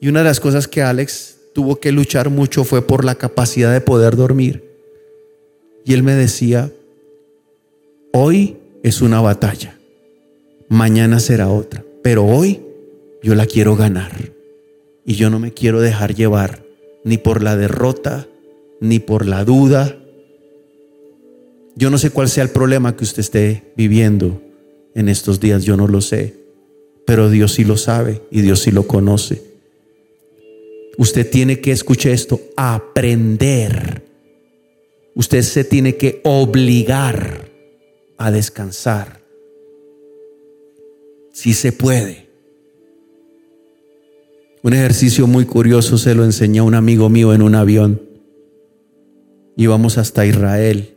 Y 0.01 0.09
una 0.09 0.19
de 0.19 0.25
las 0.25 0.41
cosas 0.41 0.67
que 0.67 0.81
Alex 0.81 1.37
tuvo 1.53 1.77
que 1.77 1.93
luchar 1.93 2.29
mucho 2.29 2.65
fue 2.65 2.81
por 2.81 3.05
la 3.05 3.15
capacidad 3.15 3.71
de 3.71 3.79
poder 3.79 4.17
dormir. 4.17 4.69
Y 5.85 5.93
él 5.93 6.03
me 6.03 6.13
decía, 6.13 6.73
hoy 8.11 8.57
es 8.83 9.01
una 9.01 9.21
batalla, 9.21 9.79
mañana 10.69 11.19
será 11.19 11.49
otra, 11.49 11.83
pero 12.03 12.25
hoy 12.25 12.61
yo 13.21 13.35
la 13.35 13.45
quiero 13.45 13.75
ganar. 13.75 14.31
Y 15.05 15.15
yo 15.15 15.29
no 15.29 15.39
me 15.39 15.51
quiero 15.51 15.81
dejar 15.81 16.15
llevar 16.15 16.63
ni 17.03 17.17
por 17.17 17.43
la 17.43 17.55
derrota, 17.55 18.27
ni 18.79 18.99
por 18.99 19.25
la 19.25 19.45
duda. 19.45 19.97
Yo 21.75 21.89
no 21.89 21.97
sé 21.97 22.09
cuál 22.09 22.29
sea 22.29 22.43
el 22.43 22.49
problema 22.49 22.95
que 22.95 23.03
usted 23.03 23.19
esté 23.19 23.63
viviendo 23.75 24.41
en 24.95 25.09
estos 25.09 25.39
días, 25.39 25.63
yo 25.63 25.77
no 25.77 25.87
lo 25.87 26.01
sé, 26.01 26.33
pero 27.05 27.29
Dios 27.29 27.53
sí 27.53 27.63
lo 27.63 27.77
sabe 27.77 28.21
y 28.31 28.41
Dios 28.41 28.61
sí 28.61 28.71
lo 28.71 28.87
conoce. 28.87 29.43
Usted 30.97 31.29
tiene 31.29 31.59
que, 31.59 31.71
escuchar 31.71 32.13
esto, 32.13 32.39
aprender. 32.55 34.03
Usted 35.13 35.41
se 35.41 35.63
tiene 35.65 35.97
que 35.97 36.21
obligar 36.23 37.49
a 38.17 38.31
descansar. 38.31 39.24
Si 41.35 41.53
se 41.53 41.73
puede. 41.73 42.29
Un 44.63 44.71
ejercicio 44.71 45.27
muy 45.27 45.43
curioso 45.43 45.97
se 45.97 46.15
lo 46.15 46.23
enseñó 46.23 46.63
un 46.63 46.75
amigo 46.75 47.09
mío 47.09 47.33
en 47.33 47.41
un 47.41 47.55
avión. 47.55 48.01
Íbamos 49.57 49.97
hasta 49.97 50.25
Israel 50.25 50.95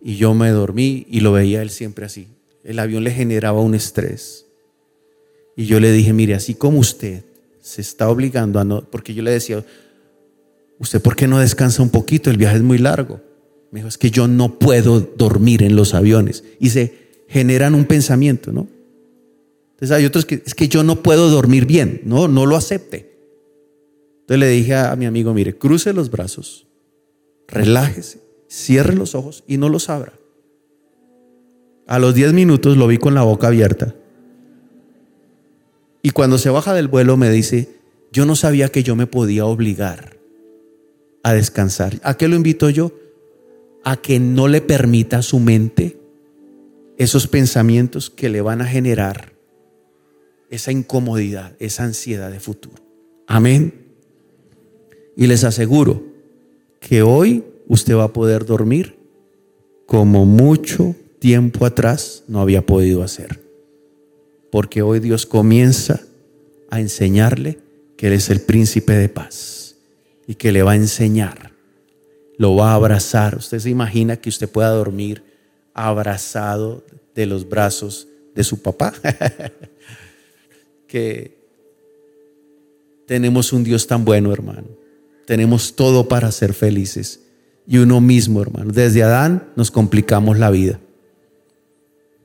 y 0.00 0.16
yo 0.16 0.32
me 0.32 0.48
dormí 0.48 1.06
y 1.10 1.20
lo 1.20 1.32
veía 1.32 1.60
él 1.60 1.68
siempre 1.68 2.06
así. 2.06 2.28
El 2.64 2.78
avión 2.78 3.04
le 3.04 3.10
generaba 3.10 3.60
un 3.60 3.74
estrés. 3.74 4.46
Y 5.58 5.66
yo 5.66 5.78
le 5.78 5.92
dije, 5.92 6.14
mire, 6.14 6.34
así 6.34 6.54
como 6.54 6.78
usted 6.78 7.22
se 7.60 7.82
está 7.82 8.08
obligando 8.08 8.58
a 8.60 8.64
no, 8.64 8.80
porque 8.90 9.12
yo 9.12 9.22
le 9.22 9.32
decía, 9.32 9.62
¿usted 10.78 11.02
por 11.02 11.16
qué 11.16 11.28
no 11.28 11.38
descansa 11.38 11.82
un 11.82 11.90
poquito? 11.90 12.30
El 12.30 12.38
viaje 12.38 12.56
es 12.56 12.62
muy 12.62 12.78
largo. 12.78 13.20
Me 13.72 13.80
dijo, 13.80 13.88
es 13.88 13.98
que 13.98 14.10
yo 14.10 14.26
no 14.26 14.58
puedo 14.58 15.00
dormir 15.00 15.62
en 15.64 15.76
los 15.76 15.92
aviones. 15.92 16.44
Y 16.58 16.70
se 16.70 16.94
generan 17.28 17.74
un 17.74 17.84
pensamiento, 17.84 18.52
¿no? 18.52 18.77
Entonces 19.78 19.96
hay 19.96 20.06
otros 20.06 20.26
que 20.26 20.42
es 20.44 20.56
que 20.56 20.66
yo 20.66 20.82
no 20.82 21.04
puedo 21.04 21.30
dormir 21.30 21.64
bien, 21.64 22.00
no, 22.04 22.26
no 22.26 22.46
lo 22.46 22.56
acepte. 22.56 23.16
Entonces 24.22 24.40
le 24.40 24.48
dije 24.48 24.74
a 24.74 24.96
mi 24.96 25.06
amigo, 25.06 25.32
mire, 25.32 25.56
cruce 25.56 25.92
los 25.92 26.10
brazos, 26.10 26.66
relájese, 27.46 28.20
cierre 28.48 28.96
los 28.96 29.14
ojos 29.14 29.44
y 29.46 29.56
no 29.56 29.68
los 29.68 29.88
abra. 29.88 30.14
A 31.86 32.00
los 32.00 32.12
10 32.12 32.32
minutos 32.32 32.76
lo 32.76 32.88
vi 32.88 32.98
con 32.98 33.14
la 33.14 33.22
boca 33.22 33.46
abierta. 33.46 33.94
Y 36.02 36.10
cuando 36.10 36.38
se 36.38 36.50
baja 36.50 36.74
del 36.74 36.88
vuelo 36.88 37.16
me 37.16 37.30
dice, 37.30 37.68
yo 38.10 38.26
no 38.26 38.34
sabía 38.34 38.70
que 38.70 38.82
yo 38.82 38.96
me 38.96 39.06
podía 39.06 39.46
obligar 39.46 40.18
a 41.22 41.34
descansar. 41.34 42.00
¿A 42.02 42.16
qué 42.16 42.26
lo 42.26 42.34
invito 42.34 42.68
yo? 42.68 42.90
A 43.84 43.96
que 43.96 44.18
no 44.18 44.48
le 44.48 44.60
permita 44.60 45.18
a 45.18 45.22
su 45.22 45.38
mente 45.38 46.00
esos 46.96 47.28
pensamientos 47.28 48.10
que 48.10 48.28
le 48.28 48.40
van 48.40 48.60
a 48.60 48.66
generar 48.66 49.37
esa 50.50 50.72
incomodidad, 50.72 51.54
esa 51.58 51.84
ansiedad 51.84 52.30
de 52.30 52.40
futuro. 52.40 52.82
Amén. 53.26 53.88
Y 55.16 55.26
les 55.26 55.44
aseguro 55.44 56.02
que 56.80 57.02
hoy 57.02 57.44
usted 57.66 57.94
va 57.94 58.04
a 58.04 58.12
poder 58.12 58.46
dormir 58.46 58.96
como 59.86 60.26
mucho 60.26 60.94
tiempo 61.18 61.66
atrás 61.66 62.24
no 62.28 62.40
había 62.40 62.64
podido 62.64 63.02
hacer. 63.02 63.40
Porque 64.50 64.82
hoy 64.82 65.00
Dios 65.00 65.26
comienza 65.26 66.00
a 66.70 66.80
enseñarle 66.80 67.58
que 67.96 68.06
Él 68.06 68.12
es 68.14 68.30
el 68.30 68.40
príncipe 68.40 68.92
de 68.92 69.08
paz 69.08 69.76
y 70.26 70.34
que 70.34 70.52
le 70.52 70.62
va 70.62 70.72
a 70.72 70.76
enseñar, 70.76 71.52
lo 72.36 72.54
va 72.54 72.72
a 72.72 72.74
abrazar. 72.74 73.36
Usted 73.36 73.58
se 73.58 73.70
imagina 73.70 74.16
que 74.16 74.28
usted 74.28 74.48
pueda 74.48 74.70
dormir 74.70 75.22
abrazado 75.74 76.84
de 77.14 77.26
los 77.26 77.48
brazos 77.48 78.08
de 78.34 78.44
su 78.44 78.62
papá. 78.62 78.94
que 80.88 81.38
tenemos 83.06 83.52
un 83.52 83.62
Dios 83.62 83.86
tan 83.86 84.04
bueno, 84.04 84.32
hermano. 84.32 84.66
Tenemos 85.26 85.76
todo 85.76 86.08
para 86.08 86.32
ser 86.32 86.54
felices. 86.54 87.20
Y 87.66 87.78
uno 87.78 88.00
mismo, 88.00 88.42
hermano. 88.42 88.72
Desde 88.72 89.02
Adán 89.02 89.52
nos 89.54 89.70
complicamos 89.70 90.38
la 90.38 90.50
vida. 90.50 90.80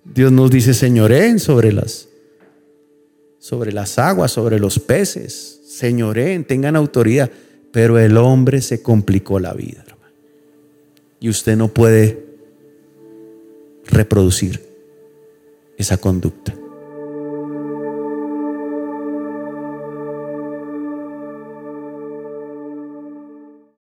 Dios 0.06 0.32
nos 0.32 0.50
dice, 0.50 0.74
señoreen 0.74 1.40
sobre 1.40 1.72
las, 1.72 2.08
sobre 3.40 3.72
las 3.72 4.00
aguas, 4.00 4.32
sobre 4.32 4.60
los 4.60 4.80
peces. 4.80 5.62
Señoreen, 5.68 6.46
tengan 6.46 6.76
autoridad. 6.76 7.30
Pero 7.72 8.00
el 8.00 8.18
hombre 8.18 8.62
se 8.62 8.82
complicó 8.82 9.40
la 9.40 9.54
vida, 9.54 9.84
hermano. 9.86 10.14
Y 11.20 11.30
usted 11.30 11.58
no 11.58 11.68
puede 11.70 12.26
reproducir 13.86 14.62
esa 15.78 15.98
conducta. 15.98 16.56